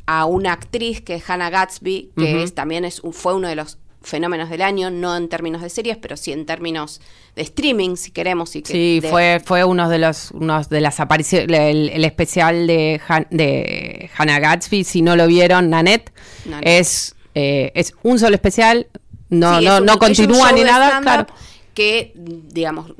a 0.05 0.25
una 0.25 0.51
actriz 0.53 1.01
que 1.01 1.15
es 1.15 1.29
Hannah 1.29 1.49
Gatsby, 1.49 2.11
que 2.17 2.43
es, 2.43 2.53
también 2.53 2.83
es, 2.85 2.99
un- 3.01 3.13
fue 3.13 3.33
uno 3.33 3.47
de 3.47 3.55
los 3.55 3.77
fenómenos 4.07 4.49
del 4.49 4.61
año, 4.61 4.89
no 4.89 5.15
en 5.15 5.29
términos 5.29 5.61
de 5.61 5.69
series, 5.69 5.97
pero 5.97 6.17
sí 6.17 6.31
en 6.31 6.45
términos 6.45 7.01
de 7.35 7.41
streaming, 7.43 7.95
si 7.95 8.11
queremos. 8.11 8.55
Y 8.55 8.61
que 8.63 8.71
Sí, 8.71 8.99
de- 9.01 9.09
fue, 9.09 9.41
fue 9.45 9.63
uno 9.63 9.89
de 9.89 9.99
los 9.99 10.31
unos 10.31 10.69
de 10.69 10.81
las 10.81 10.99
apariciones, 10.99 11.47
el, 11.49 11.89
el 11.89 12.03
especial 12.05 12.65
de, 12.67 12.99
Han- 13.07 13.27
de 13.29 14.09
Hannah 14.17 14.39
Gatsby, 14.39 14.83
si 14.83 15.01
no 15.01 15.15
lo 15.15 15.27
vieron, 15.27 15.69
Nanette, 15.69 16.11
Nanette. 16.45 16.67
es, 16.79 17.15
eh, 17.35 17.71
es 17.75 17.93
un 18.03 18.17
solo 18.19 18.35
especial, 18.35 18.87
no, 19.29 19.59
Sí, 19.59 19.65
no, 19.65 19.73
es 19.75 19.79
un- 19.81 19.85
no 19.85 19.91
es 19.91 19.95
un 19.95 19.99
continúa 19.99 20.51
ni 20.53 20.63
nada, 20.63 20.99
claro. 21.01 21.27
Que, 21.73 22.13
digamos, 22.15 22.93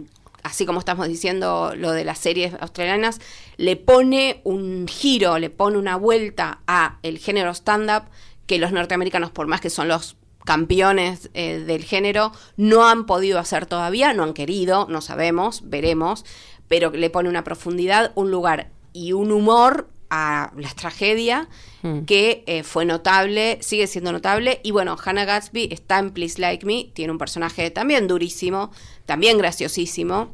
así 0.43 0.65
como 0.65 0.79
estamos 0.79 1.07
diciendo 1.07 1.73
lo 1.75 1.91
de 1.91 2.03
las 2.05 2.19
series 2.19 2.53
australianas, 2.59 3.19
le 3.57 3.75
pone 3.75 4.41
un 4.43 4.87
giro, 4.87 5.39
le 5.39 5.49
pone 5.49 5.77
una 5.77 5.95
vuelta 5.95 6.59
a 6.67 6.99
el 7.01 7.17
género 7.17 7.51
stand-up 7.53 8.03
que 8.45 8.59
los 8.59 8.71
norteamericanos, 8.71 9.31
por 9.31 9.47
más 9.47 9.61
que 9.61 9.69
son 9.69 9.87
los 9.87 10.15
campeones 10.47 11.29
eh, 11.35 11.59
del 11.59 11.83
género, 11.83 12.31
no 12.55 12.87
han 12.87 13.05
podido 13.05 13.37
hacer 13.37 13.67
todavía, 13.67 14.13
no 14.13 14.23
han 14.23 14.33
querido, 14.33 14.87
no 14.89 15.01
sabemos, 15.01 15.61
veremos, 15.65 16.25
pero 16.67 16.89
le 16.89 17.09
pone 17.11 17.29
una 17.29 17.43
profundidad, 17.43 18.13
un 18.15 18.31
lugar 18.31 18.71
y 18.93 19.13
un 19.13 19.31
humor 19.31 19.89
a 20.09 20.53
la 20.55 20.69
tragedia 20.69 21.47
Mm. 21.87 22.05
que 22.05 22.43
eh, 22.47 22.63
fue 22.63 22.85
notable, 22.85 23.59
sigue 23.61 23.87
siendo 23.87 24.11
notable. 24.11 24.59
Y 24.63 24.71
bueno, 24.71 24.97
Hannah 25.03 25.25
Gatsby 25.25 25.69
está 25.71 25.99
en 25.99 26.11
Please 26.11 26.39
Like 26.41 26.65
Me, 26.65 26.89
tiene 26.93 27.11
un 27.11 27.17
personaje 27.17 27.69
también 27.71 28.07
durísimo, 28.07 28.71
también 29.05 29.37
graciosísimo. 29.37 30.33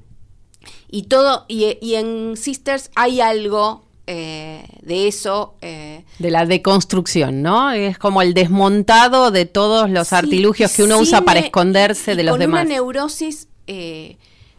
Y 0.90 1.04
todo, 1.04 1.46
y, 1.50 1.78
y 1.82 1.96
en 1.96 2.38
Sisters 2.38 2.92
hay 2.96 3.20
algo 3.20 3.83
eh, 4.08 4.66
de 4.82 5.08
eso. 5.08 5.56
eh, 5.62 6.04
De 6.20 6.32
la 6.32 6.46
deconstrucción, 6.46 7.42
¿no? 7.42 7.72
Es 7.72 7.98
como 7.98 8.22
el 8.22 8.34
desmontado 8.34 9.32
de 9.32 9.46
todos 9.46 9.90
los 9.90 10.10
sí, 10.10 10.16
artilugios 10.16 10.72
que 10.74 10.84
uno 10.84 10.98
usa 11.00 11.22
para 11.22 11.40
esconderse 11.40 12.14
y 12.14 12.16
de 12.18 12.24
los 12.24 12.32
con 12.34 12.40
demás. 12.40 12.62
una 12.66 12.70
neurosis 12.74 13.48
eh, 13.68 14.18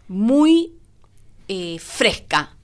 muy 0.09 0.73
fresca, 1.79 2.57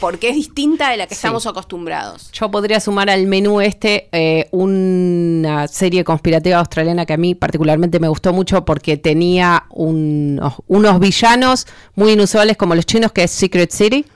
porque 0.00 0.28
es 0.30 0.34
distinta 0.36 0.90
de 0.90 0.96
la 0.96 1.06
que 1.06 1.14
Sí. 1.14 1.18
estamos 1.20 1.46
acostumbrados. 1.46 2.30
Yo 2.32 2.50
podría 2.50 2.80
sumar 2.80 3.10
al 3.10 3.26
menú 3.26 3.60
este 3.60 4.08
eh, 4.12 4.48
una 4.52 5.68
serie 5.68 6.04
conspirativa 6.04 6.58
australiana 6.58 7.06
que 7.06 7.12
a 7.12 7.16
mí 7.16 7.34
particularmente 7.34 8.00
me 8.00 8.08
gustó 8.08 8.32
mucho 8.32 8.64
porque 8.64 8.96
tenía 8.96 9.64
unos, 9.70 10.54
unos 10.66 11.00
villanos 11.00 11.66
muy 11.94 12.12
inusuales 12.12 12.56
como 12.56 12.74
los 12.74 12.86
chinos, 12.86 13.12
que 13.12 13.24
es 13.24 13.30
Secret 13.30 13.70
City. 13.70 14.04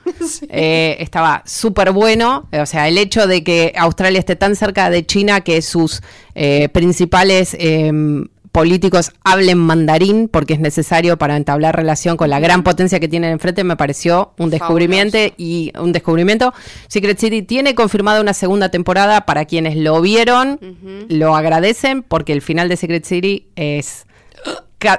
Eh, 0.49 0.97
estaba 0.99 1.43
súper 1.45 1.91
bueno. 1.91 2.49
O 2.51 2.65
sea, 2.65 2.87
el 2.87 2.97
hecho 2.97 3.27
de 3.27 3.43
que 3.43 3.73
Australia 3.77 4.19
esté 4.19 4.35
tan 4.35 4.55
cerca 4.55 4.89
de 4.89 5.05
China 5.05 5.41
que 5.41 5.61
sus 5.61 6.01
eh, 6.35 6.69
principales... 6.69 7.55
políticos 8.51 9.11
hablen 9.23 9.57
mandarín 9.57 10.27
porque 10.27 10.53
es 10.53 10.59
necesario 10.59 11.17
para 11.17 11.35
entablar 11.35 11.75
relación 11.75 12.17
con 12.17 12.29
la 12.29 12.39
gran 12.39 12.63
potencia 12.63 12.99
que 12.99 13.07
tienen 13.07 13.31
enfrente 13.31 13.63
me 13.63 13.75
pareció 13.75 14.33
un 14.37 14.49
descubrimiento 14.49 15.17
y 15.37 15.71
un 15.79 15.91
descubrimiento. 15.91 16.53
Secret 16.87 17.19
City 17.19 17.41
tiene 17.41 17.75
confirmada 17.75 18.21
una 18.21 18.33
segunda 18.33 18.69
temporada 18.69 19.25
para 19.25 19.45
quienes 19.45 19.75
lo 19.75 20.01
vieron, 20.01 20.59
lo 21.09 21.35
agradecen 21.35 22.03
porque 22.03 22.33
el 22.33 22.41
final 22.41 22.69
de 22.69 22.77
Secret 22.77 23.05
City 23.05 23.47
es 23.55 24.05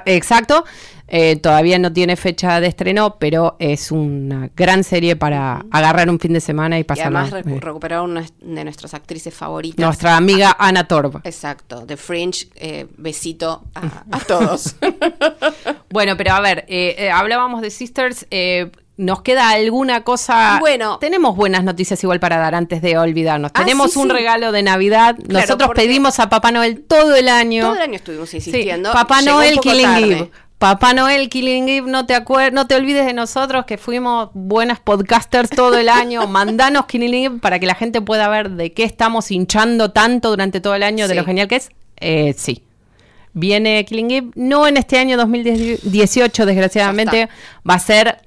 exacto. 0.05 0.65
Eh, 1.11 1.35
todavía 1.37 1.79
no 1.79 1.91
tiene 1.91 2.15
fecha 2.15 2.59
de 2.59 2.67
estreno, 2.67 3.17
pero 3.19 3.55
es 3.59 3.91
una 3.91 4.49
gran 4.55 4.83
serie 4.83 5.15
para 5.15 5.65
agarrar 5.71 6.09
un 6.09 6.19
fin 6.19 6.33
de 6.33 6.41
semana 6.41 6.77
y 6.77 6.81
Y 6.81 6.83
pasarla. 6.83 7.21
además 7.21 7.45
recu- 7.45 7.57
eh, 7.57 7.59
recuperaron 7.59 8.11
una 8.11 8.25
de 8.41 8.63
nuestras 8.63 8.93
actrices 8.93 9.33
favoritas. 9.33 9.83
nuestra 9.83 10.15
amiga 10.17 10.55
Ana 10.59 10.87
Torb. 10.87 11.21
Exacto, 11.23 11.85
The 11.85 11.97
Fringe, 11.97 12.47
eh, 12.55 12.87
besito 12.97 13.63
a, 13.75 14.03
a 14.11 14.19
todos. 14.19 14.75
Bueno, 15.91 16.15
pero 16.17 16.33
a 16.33 16.39
ver, 16.41 16.65
eh, 16.67 16.95
eh, 16.99 17.09
hablábamos 17.11 17.61
de 17.61 17.71
Sisters. 17.71 18.27
eh, 18.31 18.69
¿Nos 18.97 19.21
queda 19.21 19.49
alguna 19.51 20.03
cosa? 20.03 20.57
Bueno. 20.59 20.97
tenemos 20.99 21.33
buenas 21.37 21.63
noticias 21.63 22.03
igual 22.03 22.19
para 22.19 22.37
dar 22.37 22.53
antes 22.53 22.81
de 22.81 22.97
olvidarnos. 22.97 23.51
Ah, 23.55 23.61
Tenemos 23.63 23.93
sí, 23.93 23.99
un 23.99 24.07
sí. 24.09 24.13
regalo 24.13 24.51
de 24.51 24.61
Navidad. 24.61 25.17
Nosotros 25.29 25.69
pedimos 25.73 26.19
a 26.19 26.29
Papá 26.29 26.51
Noel 26.51 26.81
todo 26.85 27.15
el 27.15 27.29
año. 27.29 27.63
Todo 27.63 27.75
el 27.75 27.81
año 27.81 27.95
estuvimos 27.95 28.29
Sí, 28.29 28.37
insistiendo. 28.37 28.91
Papá 28.91 29.21
Llegó 29.21 29.35
Noel 29.37 29.59
Killing 29.61 29.83
tarde. 29.85 30.31
Papá 30.59 30.93
Noel 30.93 31.29
Killing 31.29 31.69
Eve, 31.69 31.89
no 31.89 32.05
te 32.05 32.13
acuer 32.13 32.51
no 32.51 32.67
te 32.67 32.75
olvides 32.75 33.05
de 33.05 33.13
nosotros 33.13 33.63
que 33.65 33.77
fuimos 33.77 34.29
buenas 34.33 34.81
podcasters 34.81 35.49
todo 35.49 35.77
el 35.77 35.87
año. 35.87 36.27
Mandanos 36.27 36.85
Killing 36.85 37.13
Eve 37.13 37.39
para 37.39 37.59
que 37.59 37.65
la 37.65 37.75
gente 37.75 38.01
pueda 38.01 38.27
ver 38.27 38.51
de 38.51 38.73
qué 38.73 38.83
estamos 38.83 39.31
hinchando 39.31 39.91
tanto 39.91 40.29
durante 40.29 40.59
todo 40.59 40.75
el 40.75 40.83
año, 40.83 41.07
de 41.07 41.15
lo 41.15 41.23
genial 41.23 41.47
que 41.47 41.55
es. 41.55 41.69
Eh, 41.97 42.33
sí. 42.37 42.63
Viene 43.31 43.85
Killing 43.85 44.11
Eve, 44.11 44.27
no 44.35 44.67
en 44.67 44.75
este 44.75 44.97
año 44.97 45.15
2018, 45.15 46.45
desgraciadamente, 46.45 47.29
va 47.67 47.75
a 47.75 47.79
ser 47.79 48.17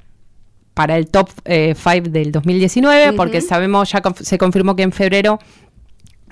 para 0.72 0.96
el 0.96 1.08
top 1.08 1.28
5 1.44 2.08
del 2.08 2.32
2019, 2.32 3.12
porque 3.12 3.42
sabemos, 3.42 3.90
ya 3.92 4.00
conf- 4.00 4.22
se 4.22 4.38
confirmó 4.38 4.74
que 4.74 4.84
en 4.84 4.92
febrero 4.92 5.38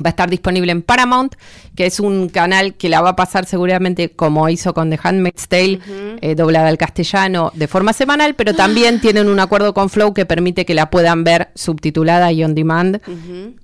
va 0.04 0.08
a 0.08 0.10
estar 0.10 0.30
disponible 0.30 0.72
en 0.72 0.82
Paramount, 0.82 1.34
que 1.74 1.86
es 1.86 2.00
un 2.00 2.28
canal 2.28 2.74
que 2.74 2.88
la 2.88 3.00
va 3.00 3.10
a 3.10 3.16
pasar 3.16 3.46
seguramente 3.46 4.10
como 4.10 4.48
hizo 4.48 4.74
con 4.74 4.90
The 4.90 4.98
Handmaid's 5.02 5.48
Tale, 5.48 5.80
eh, 6.20 6.34
doblada 6.34 6.68
al 6.68 6.78
castellano 6.78 7.52
de 7.54 7.68
forma 7.68 7.92
semanal, 7.92 8.34
pero 8.34 8.54
también 8.54 9.00
tienen 9.00 9.28
un 9.28 9.40
acuerdo 9.40 9.74
con 9.74 9.90
Flow 9.90 10.14
que 10.14 10.26
permite 10.26 10.64
que 10.64 10.74
la 10.74 10.90
puedan 10.90 11.24
ver 11.24 11.50
subtitulada 11.54 12.32
y 12.32 12.44
on 12.44 12.54
demand, 12.54 13.00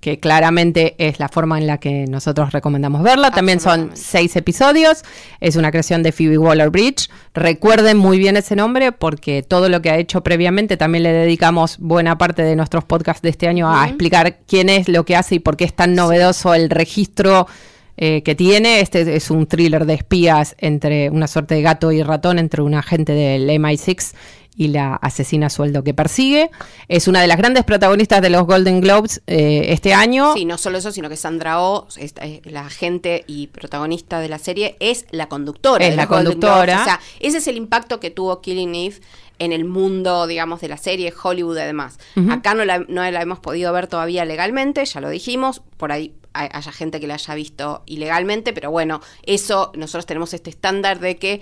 que 0.00 0.20
claramente 0.20 0.94
es 0.98 1.18
la 1.18 1.28
forma 1.28 1.58
en 1.58 1.66
la 1.66 1.78
que 1.78 2.06
nosotros 2.06 2.52
recomendamos 2.52 3.02
verla. 3.02 3.30
También 3.30 3.60
son 3.60 3.90
seis 3.94 4.36
episodios, 4.36 5.02
es 5.40 5.56
una 5.56 5.70
creación 5.70 6.02
de 6.02 6.12
Phoebe 6.12 6.38
Waller-Bridge. 6.38 7.08
Recuerden 7.34 7.98
muy 7.98 8.18
bien 8.18 8.36
ese 8.36 8.56
nombre 8.56 8.92
porque 8.92 9.42
todo 9.42 9.68
lo 9.68 9.82
que 9.82 9.90
ha 9.90 9.96
hecho 9.96 10.22
previamente 10.22 10.76
también 10.76 11.02
le 11.02 11.12
dedicamos 11.12 11.78
buena 11.78 12.18
parte 12.18 12.42
de 12.42 12.56
nuestros 12.56 12.84
podcasts 12.84 13.22
de 13.22 13.30
este 13.30 13.48
año 13.48 13.70
a 13.70 13.86
explicar 13.86 14.38
quién 14.46 14.68
es, 14.68 14.88
lo 14.88 15.04
que 15.04 15.16
hace 15.16 15.36
y 15.36 15.38
por 15.38 15.56
qué 15.56 15.64
es 15.64 15.74
tan 15.74 15.94
novedoso 15.94 16.25
el 16.54 16.70
registro 16.70 17.46
eh, 17.96 18.22
que 18.22 18.34
tiene. 18.34 18.80
Este 18.80 19.16
es 19.16 19.30
un 19.30 19.46
thriller 19.46 19.86
de 19.86 19.94
espías 19.94 20.54
entre 20.58 21.10
una 21.10 21.26
suerte 21.26 21.54
de 21.54 21.62
gato 21.62 21.92
y 21.92 22.02
ratón 22.02 22.38
entre 22.38 22.62
un 22.62 22.74
agente 22.74 23.12
del 23.12 23.48
MI6 23.48 24.14
y 24.58 24.68
la 24.68 24.94
asesina 24.94 25.50
sueldo 25.50 25.84
que 25.84 25.92
persigue. 25.92 26.50
Es 26.88 27.08
una 27.08 27.20
de 27.20 27.26
las 27.26 27.36
grandes 27.36 27.64
protagonistas 27.64 28.22
de 28.22 28.30
los 28.30 28.46
Golden 28.46 28.80
Globes 28.80 29.20
eh, 29.26 29.66
este 29.68 29.92
año. 29.92 30.32
Sí, 30.34 30.46
no 30.46 30.56
solo 30.56 30.78
eso, 30.78 30.92
sino 30.92 31.10
que 31.10 31.16
Sandra 31.18 31.60
Oh, 31.62 31.86
esta- 31.98 32.24
eh, 32.24 32.40
la 32.44 32.62
agente 32.62 33.24
y 33.26 33.48
protagonista 33.48 34.18
de 34.18 34.30
la 34.30 34.38
serie, 34.38 34.76
es 34.80 35.04
la 35.10 35.28
conductora. 35.28 35.84
Es 35.84 35.90
de 35.90 35.96
la 35.96 36.02
los 36.04 36.10
conductora. 36.10 36.64
Globes. 36.64 36.80
O 36.80 36.84
sea, 36.84 37.00
ese 37.20 37.36
es 37.38 37.46
el 37.48 37.56
impacto 37.58 38.00
que 38.00 38.10
tuvo 38.10 38.40
Killing 38.40 38.74
Eve 38.74 38.96
en 39.38 39.52
el 39.52 39.64
mundo, 39.64 40.26
digamos, 40.26 40.60
de 40.60 40.68
la 40.68 40.76
serie, 40.76 41.12
Hollywood 41.22 41.56
y 41.58 41.62
demás. 41.62 41.98
Acá 42.30 42.54
no 42.54 42.64
la, 42.64 42.78
no 42.88 43.08
la 43.10 43.20
hemos 43.22 43.38
podido 43.40 43.72
ver 43.72 43.86
todavía 43.86 44.24
legalmente, 44.24 44.84
ya 44.84 45.00
lo 45.00 45.10
dijimos, 45.10 45.62
por 45.76 45.92
ahí 45.92 46.14
hay- 46.32 46.48
haya 46.52 46.72
gente 46.72 47.00
que 47.00 47.06
la 47.06 47.14
haya 47.14 47.34
visto 47.34 47.82
ilegalmente, 47.86 48.52
pero 48.52 48.70
bueno, 48.70 49.00
eso, 49.24 49.72
nosotros 49.74 50.06
tenemos 50.06 50.34
este 50.34 50.50
estándar 50.50 51.00
de 51.00 51.16
que 51.16 51.40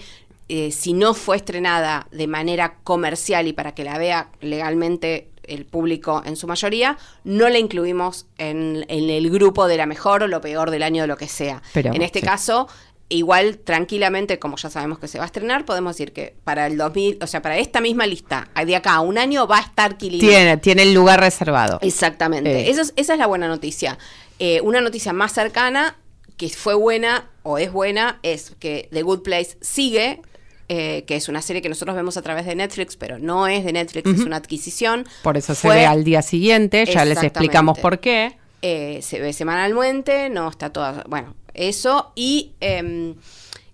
eh, 0.49 0.71
si 0.73 0.93
no 0.93 1.15
fue 1.15 1.37
estrenada 1.37 2.07
de 2.13 2.27
manera 2.27 2.77
comercial 2.85 3.47
y 3.49 3.53
para 3.55 3.75
que 3.75 3.83
la 3.83 3.97
vea 3.99 4.29
legalmente 4.41 5.31
el 5.45 5.65
público 5.67 6.23
en 6.25 6.37
su 6.37 6.47
mayoría, 6.47 6.97
no 7.25 7.49
la 7.49 7.59
incluimos 7.59 8.27
en, 8.39 8.85
en 8.89 9.11
el 9.11 9.31
grupo 9.31 9.67
de 9.69 9.77
la 9.77 9.87
mejor 9.87 10.23
o 10.23 10.27
lo 10.27 10.41
peor 10.41 10.71
del 10.71 10.83
año 10.83 11.05
o 11.05 11.07
lo 11.07 11.17
que 11.17 11.29
sea. 11.29 11.63
Pero, 11.73 11.93
en 11.95 12.03
este 12.03 12.21
sí. 12.21 12.27
caso, 12.27 12.69
igual 13.09 13.59
tranquilamente, 13.59 14.39
como 14.39 14.57
ya 14.57 14.71
sabemos 14.71 14.99
que 14.99 15.09
se 15.09 15.19
va 15.19 15.25
a 15.25 15.27
estrenar, 15.27 15.65
podemos 15.65 15.95
decir 15.95 16.13
que 16.13 16.35
para 16.45 16.67
el 16.67 16.77
2000, 16.77 17.19
o 17.23 17.27
sea, 17.27 17.43
para 17.43 17.59
esta 17.59 17.81
misma 17.81 18.07
lista, 18.07 18.49
de 18.67 18.75
acá 18.77 18.95
a 18.95 19.01
un 19.01 19.19
año 19.19 19.47
va 19.47 19.59
a 19.59 19.61
estar 19.63 19.97
Killing. 19.99 20.21
Tiene, 20.21 20.57
tiene 20.57 20.83
el 20.83 20.95
lugar 20.95 21.21
reservado. 21.21 21.79
Exactamente. 21.83 22.51
Eh. 22.63 22.71
Eso 22.71 22.81
es- 22.83 22.93
esa 22.97 23.13
es 23.13 23.19
la 23.19 23.27
buena 23.27 23.47
noticia. 23.47 23.99
Eh, 24.39 24.61
una 24.63 24.81
noticia 24.81 25.13
más 25.13 25.33
cercana, 25.33 25.97
que 26.37 26.49
fue 26.49 26.75
buena 26.75 27.31
o 27.43 27.59
es 27.59 27.71
buena, 27.71 28.19
es 28.23 28.53
que 28.59 28.89
The 28.91 29.03
Good 29.03 29.23
Place 29.23 29.57
sigue, 29.61 30.21
eh, 30.69 31.05
que 31.07 31.15
es 31.17 31.29
una 31.29 31.43
serie 31.43 31.61
que 31.63 31.69
nosotros 31.69 31.95
vemos 31.95 32.17
a 32.17 32.23
través 32.23 32.47
de 32.47 32.57
Netflix, 32.57 32.97
pero 32.97 33.19
no 33.19 33.47
es 33.47 33.65
de 33.65 33.73
Netflix, 33.75 34.09
es 34.11 34.21
una 34.21 34.37
adquisición. 34.37 35.07
Por 35.23 35.37
eso 35.37 35.55
se 35.55 35.69
ve 35.69 35.85
al 35.87 36.03
día 36.05 36.23
siguiente, 36.23 36.87
ya 36.87 37.05
les 37.05 37.23
explicamos 37.23 37.79
por 37.79 38.01
qué. 38.01 38.37
se 38.63 39.21
ve 39.21 39.33
semanalmente, 39.35 40.31
no 40.31 40.49
está 40.49 40.71
toda, 40.71 41.05
bueno, 41.07 41.35
eso, 41.55 42.13
y 42.15 42.53
em, 42.61 43.15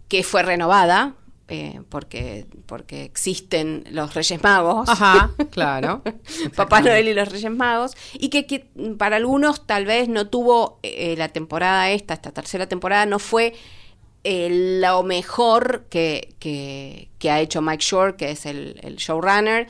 que 0.09 0.23
fue 0.23 0.43
renovada, 0.43 1.15
eh, 1.49 1.81
porque, 1.89 2.47
porque 2.67 3.03
existen 3.05 3.85
los 3.91 4.15
Reyes 4.15 4.41
Magos. 4.43 4.89
Ajá, 4.89 5.33
claro. 5.51 6.03
Papá 6.55 6.81
Noel 6.81 7.09
y 7.09 7.15
los 7.15 7.29
Reyes 7.29 7.51
Magos, 7.51 7.97
y 8.15 8.29
que, 8.29 8.47
que 8.47 8.67
para 8.99 9.17
algunos 9.17 9.67
tal 9.67 9.85
vez 9.85 10.09
no 10.09 10.29
tuvo 10.29 10.79
eh, 10.85 11.15
la 11.19 11.29
temporada 11.29 11.91
esta, 11.91 12.15
esta 12.15 12.31
tercera 12.31 12.69
temporada, 12.69 13.05
no 13.07 13.19
fue 13.19 13.55
eh, 14.23 14.79
lo 14.81 15.03
mejor 15.03 15.87
que, 15.91 16.35
que- 16.39 17.09
que 17.19 17.31
ha 17.31 17.41
hecho 17.41 17.63
Mike 17.63 17.83
Shore, 17.85 18.17
que 18.17 18.31
es 18.31 18.47
el, 18.47 18.79
el 18.83 18.97
showrunner. 18.97 19.67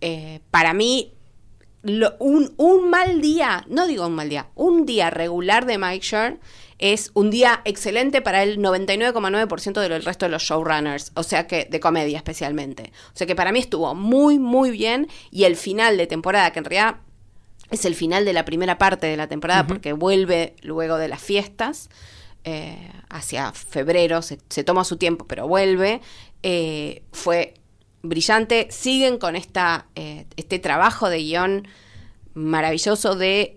Eh, 0.00 0.40
para 0.50 0.72
mí 0.74 1.12
lo- 1.82 2.16
un, 2.18 2.52
un 2.56 2.90
mal 2.90 3.20
día, 3.20 3.64
no 3.68 3.86
digo 3.86 4.06
un 4.06 4.14
mal 4.14 4.28
día, 4.28 4.48
un 4.54 4.86
día 4.86 5.10
regular 5.10 5.66
de 5.66 5.78
Mike 5.78 6.04
Schur 6.04 6.38
es 6.82 7.12
un 7.14 7.30
día 7.30 7.62
excelente 7.64 8.22
para 8.22 8.42
el 8.42 8.58
99,9% 8.58 9.80
del 9.80 10.02
resto 10.02 10.26
de 10.26 10.32
los 10.32 10.42
showrunners, 10.42 11.12
o 11.14 11.22
sea 11.22 11.46
que 11.46 11.64
de 11.64 11.78
comedia 11.78 12.16
especialmente. 12.16 12.92
O 13.14 13.16
sea 13.16 13.24
que 13.24 13.36
para 13.36 13.52
mí 13.52 13.60
estuvo 13.60 13.94
muy, 13.94 14.40
muy 14.40 14.72
bien 14.72 15.08
y 15.30 15.44
el 15.44 15.54
final 15.54 15.96
de 15.96 16.08
temporada, 16.08 16.50
que 16.50 16.58
en 16.58 16.64
realidad 16.64 16.96
es 17.70 17.84
el 17.84 17.94
final 17.94 18.24
de 18.24 18.32
la 18.32 18.44
primera 18.44 18.78
parte 18.78 19.06
de 19.06 19.16
la 19.16 19.28
temporada 19.28 19.64
porque 19.64 19.92
vuelve 19.92 20.56
luego 20.62 20.96
de 20.98 21.06
las 21.06 21.22
fiestas, 21.22 21.88
eh, 22.42 22.90
hacia 23.08 23.52
febrero, 23.52 24.20
se, 24.20 24.40
se 24.48 24.64
toma 24.64 24.82
su 24.82 24.96
tiempo, 24.96 25.24
pero 25.28 25.46
vuelve, 25.46 26.00
eh, 26.42 27.04
fue 27.12 27.54
brillante. 28.02 28.66
Siguen 28.72 29.18
con 29.18 29.36
esta, 29.36 29.86
eh, 29.94 30.26
este 30.36 30.58
trabajo 30.58 31.08
de 31.08 31.18
guion 31.18 31.68
maravilloso 32.34 33.14
de 33.14 33.56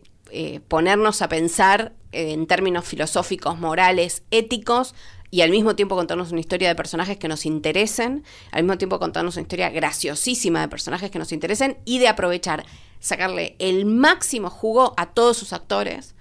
ponernos 0.67 1.21
a 1.21 1.29
pensar 1.29 1.93
en 2.15 2.47
términos 2.47 2.85
filosóficos, 2.85 3.59
morales, 3.59 4.23
éticos, 4.31 4.95
y 5.31 5.41
al 5.41 5.49
mismo 5.49 5.75
tiempo 5.75 5.95
contarnos 5.95 6.31
una 6.31 6.39
historia 6.39 6.69
de 6.69 6.75
personajes 6.75 7.17
que 7.17 7.27
nos 7.27 7.45
interesen, 7.45 8.23
al 8.51 8.63
mismo 8.63 8.77
tiempo 8.77 8.99
contarnos 8.99 9.35
una 9.35 9.41
historia 9.41 9.69
graciosísima 9.69 10.61
de 10.61 10.67
personajes 10.69 11.11
que 11.11 11.19
nos 11.19 11.31
interesen 11.33 11.77
y 11.83 11.99
de 11.99 12.07
aprovechar, 12.07 12.65
sacarle 12.99 13.55
el 13.59 13.85
máximo 13.85 14.49
jugo 14.49 14.93
a 14.97 15.07
todos 15.07 15.37
sus 15.37 15.51
actores. 15.53 16.13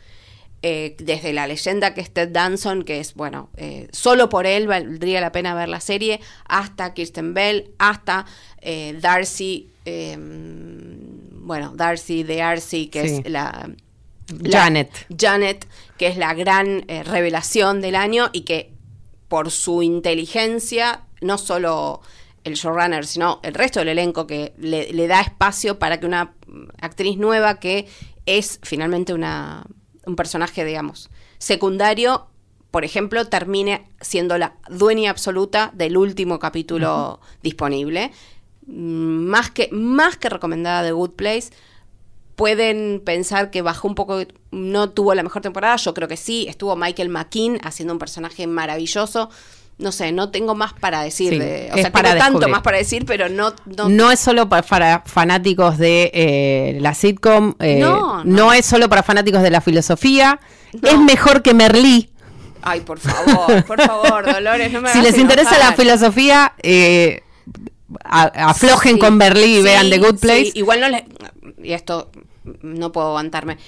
eh, 0.66 0.97
desde 0.99 1.34
la 1.34 1.47
leyenda 1.47 1.92
que 1.92 2.01
es 2.01 2.11
Ted 2.11 2.30
Danson, 2.30 2.84
que 2.84 2.99
es, 2.99 3.12
bueno, 3.12 3.51
eh, 3.59 3.86
solo 3.92 4.30
por 4.30 4.47
él 4.47 4.66
valdría 4.66 5.20
la 5.20 5.30
pena 5.30 5.55
ver 5.55 5.68
la 5.68 5.80
serie, 5.80 6.20
hasta 6.47 6.95
Kirsten 6.95 7.34
Bell, 7.34 7.72
hasta 7.78 8.24
eh, 8.62 8.97
Darcy, 8.99 9.68
eh, 9.84 10.16
bueno, 10.18 11.72
Darcy 11.76 12.22
de 12.22 12.40
Arcy, 12.40 12.86
que 12.86 13.07
Sí. 13.09 13.20
es 13.26 13.30
la, 13.30 13.70
la- 14.28 14.60
Janet. 14.62 15.06
Janet, 15.18 15.66
que 15.98 16.06
es 16.08 16.16
la 16.16 16.34
gran 16.34 16.84
eh, 16.88 17.02
revelación 17.02 17.80
del 17.80 17.94
año 17.96 18.30
y 18.32 18.42
que 18.42 18.72
por 19.28 19.50
su 19.50 19.82
inteligencia, 19.82 21.02
no 21.20 21.38
solo 21.38 22.00
el 22.44 22.54
showrunner, 22.54 23.06
sino 23.06 23.40
el 23.42 23.54
resto 23.54 23.80
del 23.80 23.88
elenco 23.88 24.26
que 24.26 24.52
le, 24.58 24.92
le 24.92 25.06
da 25.06 25.20
espacio 25.20 25.78
para 25.78 25.98
que 25.98 26.06
una 26.06 26.34
mm, 26.46 26.64
actriz 26.80 27.16
nueva 27.16 27.58
que 27.58 27.86
es 28.26 28.60
finalmente 28.62 29.12
una, 29.14 29.64
un 30.06 30.14
personaje, 30.16 30.64
digamos, 30.64 31.10
secundario, 31.38 32.26
por 32.70 32.84
ejemplo, 32.84 33.26
termine 33.28 33.86
siendo 34.00 34.36
la 34.36 34.56
dueña 34.68 35.10
absoluta 35.10 35.70
del 35.74 35.96
último 35.96 36.38
capítulo 36.38 37.20
disponible. 37.42 38.10
Mm, 38.66 39.24
Más 39.26 39.50
que, 39.50 39.68
más 39.72 40.16
que 40.16 40.28
recomendada 40.28 40.82
de 40.82 40.92
Good 40.92 41.12
Place, 41.12 41.50
pueden 42.37 43.01
pensar 43.05 43.51
que 43.51 43.62
bajó 43.62 43.89
un 43.89 43.95
poco, 43.95 44.20
no 44.51 44.91
tuvo 44.91 45.14
la 45.14 45.22
mejor 45.22 45.43
temporada, 45.43 45.76
yo 45.76 45.95
creo 45.95 46.09
que 46.09 46.16
sí, 46.16 46.47
estuvo 46.49 46.74
Michael 46.76 47.09
McKean 47.09 47.59
haciendo 47.62 47.93
un 47.93 47.99
personaje 47.99 48.47
maravilloso. 48.47 49.30
No 49.76 49.91
sé, 49.91 50.12
no 50.12 50.30
tengo 50.30 50.55
más 50.55 50.72
para 50.72 51.03
decir. 51.03 51.30
Sí, 51.30 51.39
de- 51.41 51.68
o 51.72 51.74
es 51.76 51.82
sea, 51.82 51.91
para 51.91 52.11
tengo 52.11 52.20
tanto 52.20 52.39
descubrir. 52.39 52.53
más 52.53 52.62
para 52.62 52.76
decir, 52.78 53.05
pero 53.07 53.28
no... 53.28 53.53
no, 53.66 53.89
No, 53.89 54.11
es 54.12 54.20
solo 54.20 54.49
pa- 54.49 54.62
para 54.62 55.03
fanáticos 55.05 55.78
de 55.78 56.12
eh, 56.14 56.78
la 56.80 56.95
sitcom, 56.95 57.55
eh, 57.59 57.78
No, 57.80 58.18
no, 58.18 58.24
no. 58.24 58.53
es 58.53 58.66
solo 58.66 58.89
para 58.89 59.03
fanáticos 59.03 59.43
de 59.43 59.51
la 59.51 59.61
filosofía, 59.61 60.39
es 60.80 60.99
mejor 61.01 61.43
que 61.43 61.55
Merlí. 61.55 62.09
Ay, 62.62 62.80
por 62.82 63.01
favor, 63.01 63.64
por 63.64 63.80
favor, 63.82 64.32
Dolores, 64.32 64.70
no 64.72 64.80
me 64.80 64.89
Si 64.93 65.01
les 65.03 65.18
interesa 65.18 65.59
la 65.59 65.72
filosofía, 65.72 66.53
eh, 66.62 67.22
aflojen 68.05 68.95
Sí, 68.95 68.99
con 68.99 69.18
Berlí 69.18 69.55
y 69.55 69.57
sí, 69.59 69.62
vean 69.62 69.91
The 69.91 69.99
Good 69.99 70.14
sí, 70.14 70.20
Place. 70.20 70.53
igual 70.55 70.80
no 70.80 70.89
le... 70.89 71.05
Y 71.62 71.72
esto 71.72 72.11
no 72.62 72.92
puedo 72.92 73.09
aguantarme. 73.09 73.59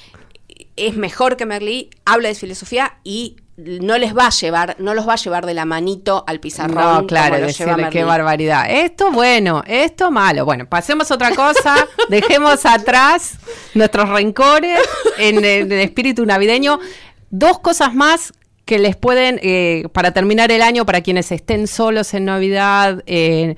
Es 0.76 0.96
mejor 0.96 1.36
que 1.36 1.46
Merlí 1.46 1.90
hable 2.04 2.28
de 2.28 2.34
filosofía 2.34 2.98
y 3.04 3.36
no 3.56 3.96
les 3.96 4.16
va 4.16 4.26
a 4.26 4.30
llevar, 4.30 4.76
no 4.78 4.92
los 4.94 5.08
va 5.08 5.14
a 5.14 5.16
llevar 5.16 5.46
de 5.46 5.54
la 5.54 5.64
manito 5.64 6.24
al 6.26 6.40
pizarrón. 6.40 6.76
No, 6.76 7.06
claro, 7.06 7.38
decirle 7.38 7.88
qué 7.90 8.04
barbaridad. 8.04 8.70
Esto 8.70 9.10
bueno, 9.10 9.62
esto 9.66 10.10
malo. 10.10 10.44
Bueno, 10.44 10.66
pasemos 10.66 11.10
a 11.10 11.14
otra 11.14 11.34
cosa, 11.34 11.86
dejemos 12.08 12.66
atrás 12.66 13.38
nuestros 13.74 14.08
rencores 14.08 14.80
en 15.18 15.36
el, 15.38 15.72
el 15.72 15.80
espíritu 15.80 16.26
navideño. 16.26 16.78
Dos 17.30 17.58
cosas 17.60 17.94
más 17.94 18.32
que 18.66 18.78
les 18.80 18.96
pueden, 18.96 19.38
eh, 19.42 19.88
para 19.92 20.12
terminar 20.12 20.50
el 20.50 20.60
año, 20.60 20.84
para 20.84 21.00
quienes 21.00 21.30
estén 21.30 21.68
solos 21.68 22.12
en 22.14 22.24
Navidad, 22.24 23.02
eh, 23.06 23.54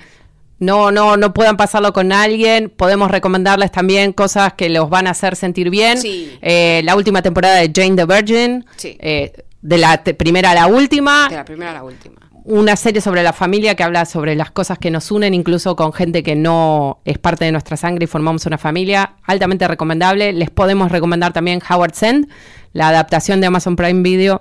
no, 0.59 0.91
no, 0.91 1.17
no 1.17 1.33
puedan 1.33 1.57
pasarlo 1.57 1.93
con 1.93 2.13
alguien, 2.13 2.69
podemos 2.71 3.11
recomendarles 3.11 3.71
también 3.71 4.13
cosas 4.13 4.55
que 4.55 4.69
los 4.69 4.91
van 4.91 5.07
a 5.07 5.11
hacer 5.11 5.37
sentir 5.37 5.71
bien. 5.71 5.99
Sí. 5.99 6.37
Eh, 6.43 6.83
la 6.85 6.97
última 6.97 7.23
temporada 7.23 7.57
de 7.57 7.71
Jane 7.75 7.97
the 7.97 8.05
Virgin, 8.05 8.65
Sí. 8.77 8.97
eh, 9.01 9.33
de 9.63 9.79
la 9.79 10.03
primera 10.05 10.53
a 10.53 10.55
la 10.55 10.67
última 10.69 11.29
De 11.29 11.37
la 11.37 11.45
primera 11.45 11.71
a 11.73 11.75
la 11.75 11.83
última. 11.85 12.17
una 12.45 12.77
serie 12.77 13.01
sobre 13.01 13.23
la 13.23 13.33
familia 13.33 13.75
que 13.75 13.83
habla 13.83 14.05
sobre 14.07 14.35
las 14.37 14.51
cosas 14.53 14.79
que 14.79 14.91
nos 14.91 15.11
unen, 15.11 15.35
incluso 15.35 15.75
con 15.77 15.93
gente 15.93 16.23
que 16.23 16.35
no 16.37 17.01
es 17.05 17.19
parte 17.19 17.45
de 17.45 17.53
nuestra 17.53 17.77
sangre 17.77 18.05
y 18.05 18.07
formamos 18.07 18.47
una 18.47 18.57
familia, 18.59 19.17
altamente 19.25 19.67
recomendable. 19.69 20.33
Les 20.33 20.49
podemos 20.51 20.91
recomendar 20.91 21.33
también 21.33 21.61
Howard 21.69 21.95
Send, 21.95 22.29
la 22.73 22.89
adaptación 22.89 23.41
de 23.41 23.49
Amazon 23.49 23.77
Prime 23.77 24.03
Video 24.03 24.41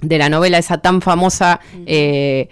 de 0.00 0.18
la 0.18 0.28
novela 0.28 0.58
esa 0.58 0.78
tan 0.78 1.00
famosa 1.00 1.60
eh, 1.86 2.48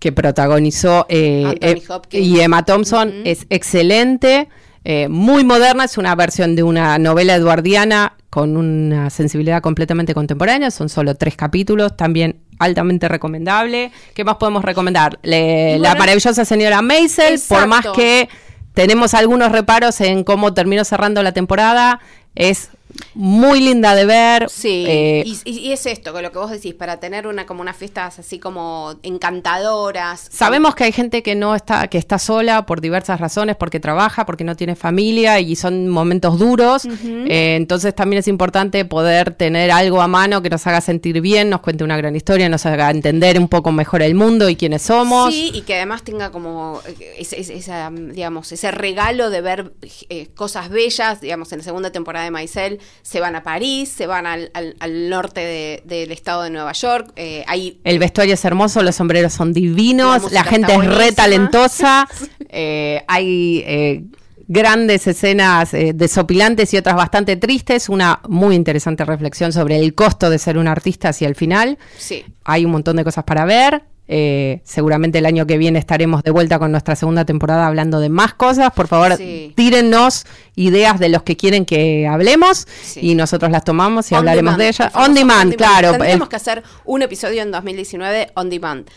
que 0.00 0.10
protagonizó 0.10 1.06
eh, 1.08 1.44
Anthony 1.46 1.66
eh, 1.68 1.82
Hopkins. 1.88 2.26
y 2.26 2.40
Emma 2.40 2.64
Thompson. 2.64 3.12
Es 3.24 3.46
excelente, 3.50 4.48
eh, 4.82 5.08
muy 5.08 5.44
moderna, 5.44 5.84
es 5.84 5.96
una 5.98 6.14
versión 6.16 6.56
de 6.56 6.62
una 6.64 6.98
novela 6.98 7.34
eduardiana 7.36 8.14
con 8.30 8.56
una 8.56 9.10
sensibilidad 9.10 9.60
completamente 9.60 10.14
contemporánea. 10.14 10.70
Son 10.70 10.88
solo 10.88 11.14
tres 11.16 11.36
capítulos, 11.36 11.96
también 11.96 12.40
altamente 12.58 13.08
recomendable. 13.08 13.92
¿Qué 14.14 14.24
más 14.24 14.36
podemos 14.36 14.64
recomendar? 14.64 15.18
Le- 15.22 15.78
la 15.78 15.94
maravillosa 15.96 16.44
señora 16.44 16.80
Maisel, 16.82 17.40
por 17.48 17.66
más 17.66 17.86
que 17.94 18.28
tenemos 18.74 19.14
algunos 19.14 19.52
reparos 19.52 20.00
en 20.00 20.24
cómo 20.24 20.54
terminó 20.54 20.84
cerrando 20.84 21.22
la 21.22 21.32
temporada, 21.32 22.00
es 22.34 22.70
muy 23.14 23.60
linda 23.60 23.94
de 23.94 24.04
ver. 24.06 24.48
Sí, 24.50 24.84
eh, 24.86 25.24
y, 25.44 25.72
es 25.72 25.86
esto, 25.86 26.12
con 26.12 26.22
lo 26.22 26.32
que 26.32 26.38
vos 26.38 26.50
decís, 26.50 26.74
para 26.74 26.98
tener 27.00 27.26
una 27.26 27.46
como 27.46 27.60
unas 27.60 27.76
fiestas 27.76 28.18
así 28.18 28.38
como 28.38 28.94
encantadoras. 29.02 30.28
Sabemos 30.30 30.74
que 30.74 30.84
hay 30.84 30.92
gente 30.92 31.22
que 31.22 31.34
no 31.34 31.54
está, 31.54 31.88
que 31.88 31.98
está 31.98 32.18
sola 32.18 32.66
por 32.66 32.80
diversas 32.80 33.20
razones, 33.20 33.56
porque 33.56 33.80
trabaja, 33.80 34.26
porque 34.26 34.44
no 34.44 34.56
tiene 34.56 34.76
familia 34.76 35.40
y 35.40 35.56
son 35.56 35.88
momentos 35.88 36.38
duros. 36.38 36.84
Eh, 36.86 37.54
entonces 37.56 37.94
también 37.94 38.20
es 38.20 38.28
importante 38.28 38.84
poder 38.84 39.34
tener 39.34 39.70
algo 39.70 40.00
a 40.02 40.08
mano 40.08 40.42
que 40.42 40.50
nos 40.50 40.66
haga 40.66 40.80
sentir 40.80 41.20
bien, 41.20 41.50
nos 41.50 41.60
cuente 41.60 41.84
una 41.84 41.96
gran 41.96 42.16
historia, 42.16 42.48
nos 42.48 42.66
haga 42.66 42.90
entender 42.90 43.38
un 43.38 43.48
poco 43.48 43.72
mejor 43.72 44.02
el 44.02 44.14
mundo 44.14 44.48
y 44.48 44.56
quiénes 44.56 44.82
somos. 44.82 45.32
Sí, 45.32 45.50
y 45.54 45.62
que 45.62 45.76
además 45.76 46.02
tenga 46.02 46.30
como 46.30 46.80
eh, 46.86 47.14
ese, 47.18 47.40
ese- 47.40 47.54
esa, 47.56 47.90
digamos, 47.90 48.50
ese 48.52 48.70
regalo 48.70 49.30
de 49.30 49.40
ver 49.40 49.72
eh, 50.08 50.28
cosas 50.34 50.68
bellas, 50.70 51.20
digamos, 51.20 51.52
en 51.52 51.58
la 51.58 51.64
segunda 51.64 51.90
temporada 51.92 52.24
de 52.24 52.30
Maisel 52.30 52.79
se 53.02 53.20
van 53.20 53.36
a 53.36 53.42
París, 53.42 53.88
se 53.88 54.06
van 54.06 54.26
al, 54.26 54.50
al- 54.54 54.76
al 54.80 55.08
norte 55.10 55.40
de- 55.40 55.82
del 55.84 56.10
estado 56.12 56.42
de 56.42 56.50
Nueva 56.50 56.72
York, 56.72 57.12
eh, 57.16 57.44
hay 57.46 57.80
El 57.84 57.98
vestuario 57.98 58.34
es 58.34 58.44
hermoso, 58.44 58.82
los 58.82 58.94
sombreros 58.94 59.32
son 59.32 59.52
divinos, 59.52 60.30
la, 60.32 60.44
gente 60.44 60.72
es 60.74 60.84
re 60.86 61.12
talentosa, 61.12 62.08
eh, 62.48 63.02
hay 63.08 63.62
eh, 63.66 64.04
grandes 64.48 65.06
escenas 65.06 65.72
eh, 65.74 65.92
desopilantes 65.94 66.74
y 66.74 66.76
otras 66.76 66.96
bastante 66.96 67.36
tristes, 67.36 67.88
una 67.88 68.20
muy 68.28 68.56
interesante 68.56 69.04
reflexión 69.04 69.52
sobre 69.52 69.78
el 69.78 69.94
costo 69.94 70.28
de 70.30 70.38
ser 70.38 70.58
un 70.58 70.66
artista 70.66 71.10
hacia 71.10 71.28
el 71.28 71.36
final. 71.36 71.78
Sí. 71.96 72.24
Hay 72.44 72.64
un 72.64 72.72
montón 72.72 72.96
de 72.96 73.04
cosas 73.04 73.22
para 73.24 73.44
ver. 73.44 73.82
Eh, 74.12 74.60
seguramente 74.64 75.18
el 75.18 75.26
año 75.26 75.46
que 75.46 75.56
viene 75.56 75.78
estaremos 75.78 76.24
de 76.24 76.32
vuelta 76.32 76.58
con 76.58 76.72
nuestra 76.72 76.96
segunda 76.96 77.24
temporada 77.24 77.66
hablando 77.68 78.00
de 78.00 78.08
más 78.08 78.34
cosas. 78.34 78.72
Por 78.72 78.88
favor, 78.88 79.16
Sí. 79.16 79.52
tírennos 79.56 80.26
ideas 80.56 80.98
de 80.98 81.08
los 81.10 81.22
que 81.22 81.36
quieren 81.36 81.64
que 81.64 82.08
hablemos 82.08 82.66
Sí. 82.82 83.00
y 83.02 83.14
nosotros 83.14 83.52
las 83.52 83.62
tomamos 83.62 84.10
y 84.10 84.14
On 84.14 84.18
hablaremos 84.18 84.56
demand, 84.56 84.58
de 84.58 84.68
el 84.68 84.74
ellas. 84.74 84.92
On 84.96 85.14
demand, 85.14 85.54
claro. 85.54 85.92
Tendríamos 85.92 86.26
el- 86.26 86.28
que 86.28 86.36
hacer 86.36 86.62
un 86.84 87.02
episodio 87.02 87.40
en 87.42 87.52
2019 87.52 88.32
on 88.34 88.50
demand. 88.50 88.88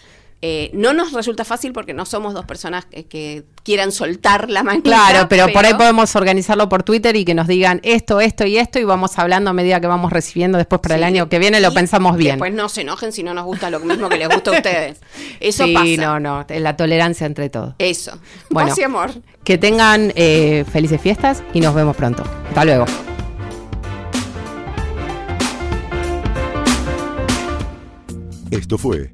Eh, 0.45 0.71
no 0.73 0.91
nos 0.91 1.13
resulta 1.13 1.45
fácil 1.45 1.71
porque 1.71 1.93
no 1.93 2.05
somos 2.05 2.33
dos 2.33 2.43
personas 2.43 2.83
que, 2.83 3.05
que 3.05 3.45
quieran 3.63 3.93
soltar 3.93 4.49
la 4.49 4.61
manita. 4.61 4.89
Claro, 4.89 5.29
pero, 5.29 5.47
por 5.53 5.65
ahí 5.65 5.73
podemos 5.73 6.17
organizarlo 6.17 6.67
por 6.67 6.83
Twitter 6.83 7.15
y 7.15 7.23
que 7.23 7.33
nos 7.33 7.47
digan 7.47 7.79
esto, 7.81 8.19
esto 8.19 8.45
y 8.45 8.57
esto 8.57 8.77
y 8.77 8.83
vamos 8.83 9.17
hablando 9.17 9.51
a 9.51 9.53
medida 9.53 9.79
que 9.79 9.87
vamos 9.87 10.11
recibiendo 10.11 10.57
después 10.57 10.81
para 10.81 10.95
el 10.95 11.05
año 11.05 11.29
que 11.29 11.39
viene, 11.39 11.61
lo 11.61 11.71
Y 11.71 11.75
pensamos 11.75 12.17
bien. 12.17 12.31
Después 12.31 12.53
no 12.53 12.67
se 12.67 12.81
enojen 12.81 13.13
si 13.13 13.23
no 13.23 13.33
nos 13.33 13.45
gusta 13.45 13.69
lo 13.69 13.79
mismo 13.79 14.09
que 14.09 14.17
les 14.17 14.27
gusta 14.27 14.51
a 14.51 14.53
ustedes. 14.55 14.99
Eso 15.39 15.63
sí, 15.63 15.75
pasa. 15.75 15.95
no, 15.95 16.19
no, 16.19 16.45
la 16.49 16.75
tolerancia 16.75 17.25
entre 17.25 17.49
todos. 17.49 17.75
Eso. 17.79 18.19
Bueno. 18.49 18.67
Paz 18.67 18.79
y 18.79 18.83
amor. 18.83 19.11
Que 19.45 19.57
tengan 19.57 20.11
eh, 20.17 20.65
felices 20.73 20.99
fiestas 20.99 21.41
y 21.53 21.61
nos 21.61 21.73
vemos 21.73 21.95
pronto. 21.95 22.21
Hasta 22.49 22.65
luego. 22.65 22.85
Esto 28.51 28.77
fue 28.77 29.13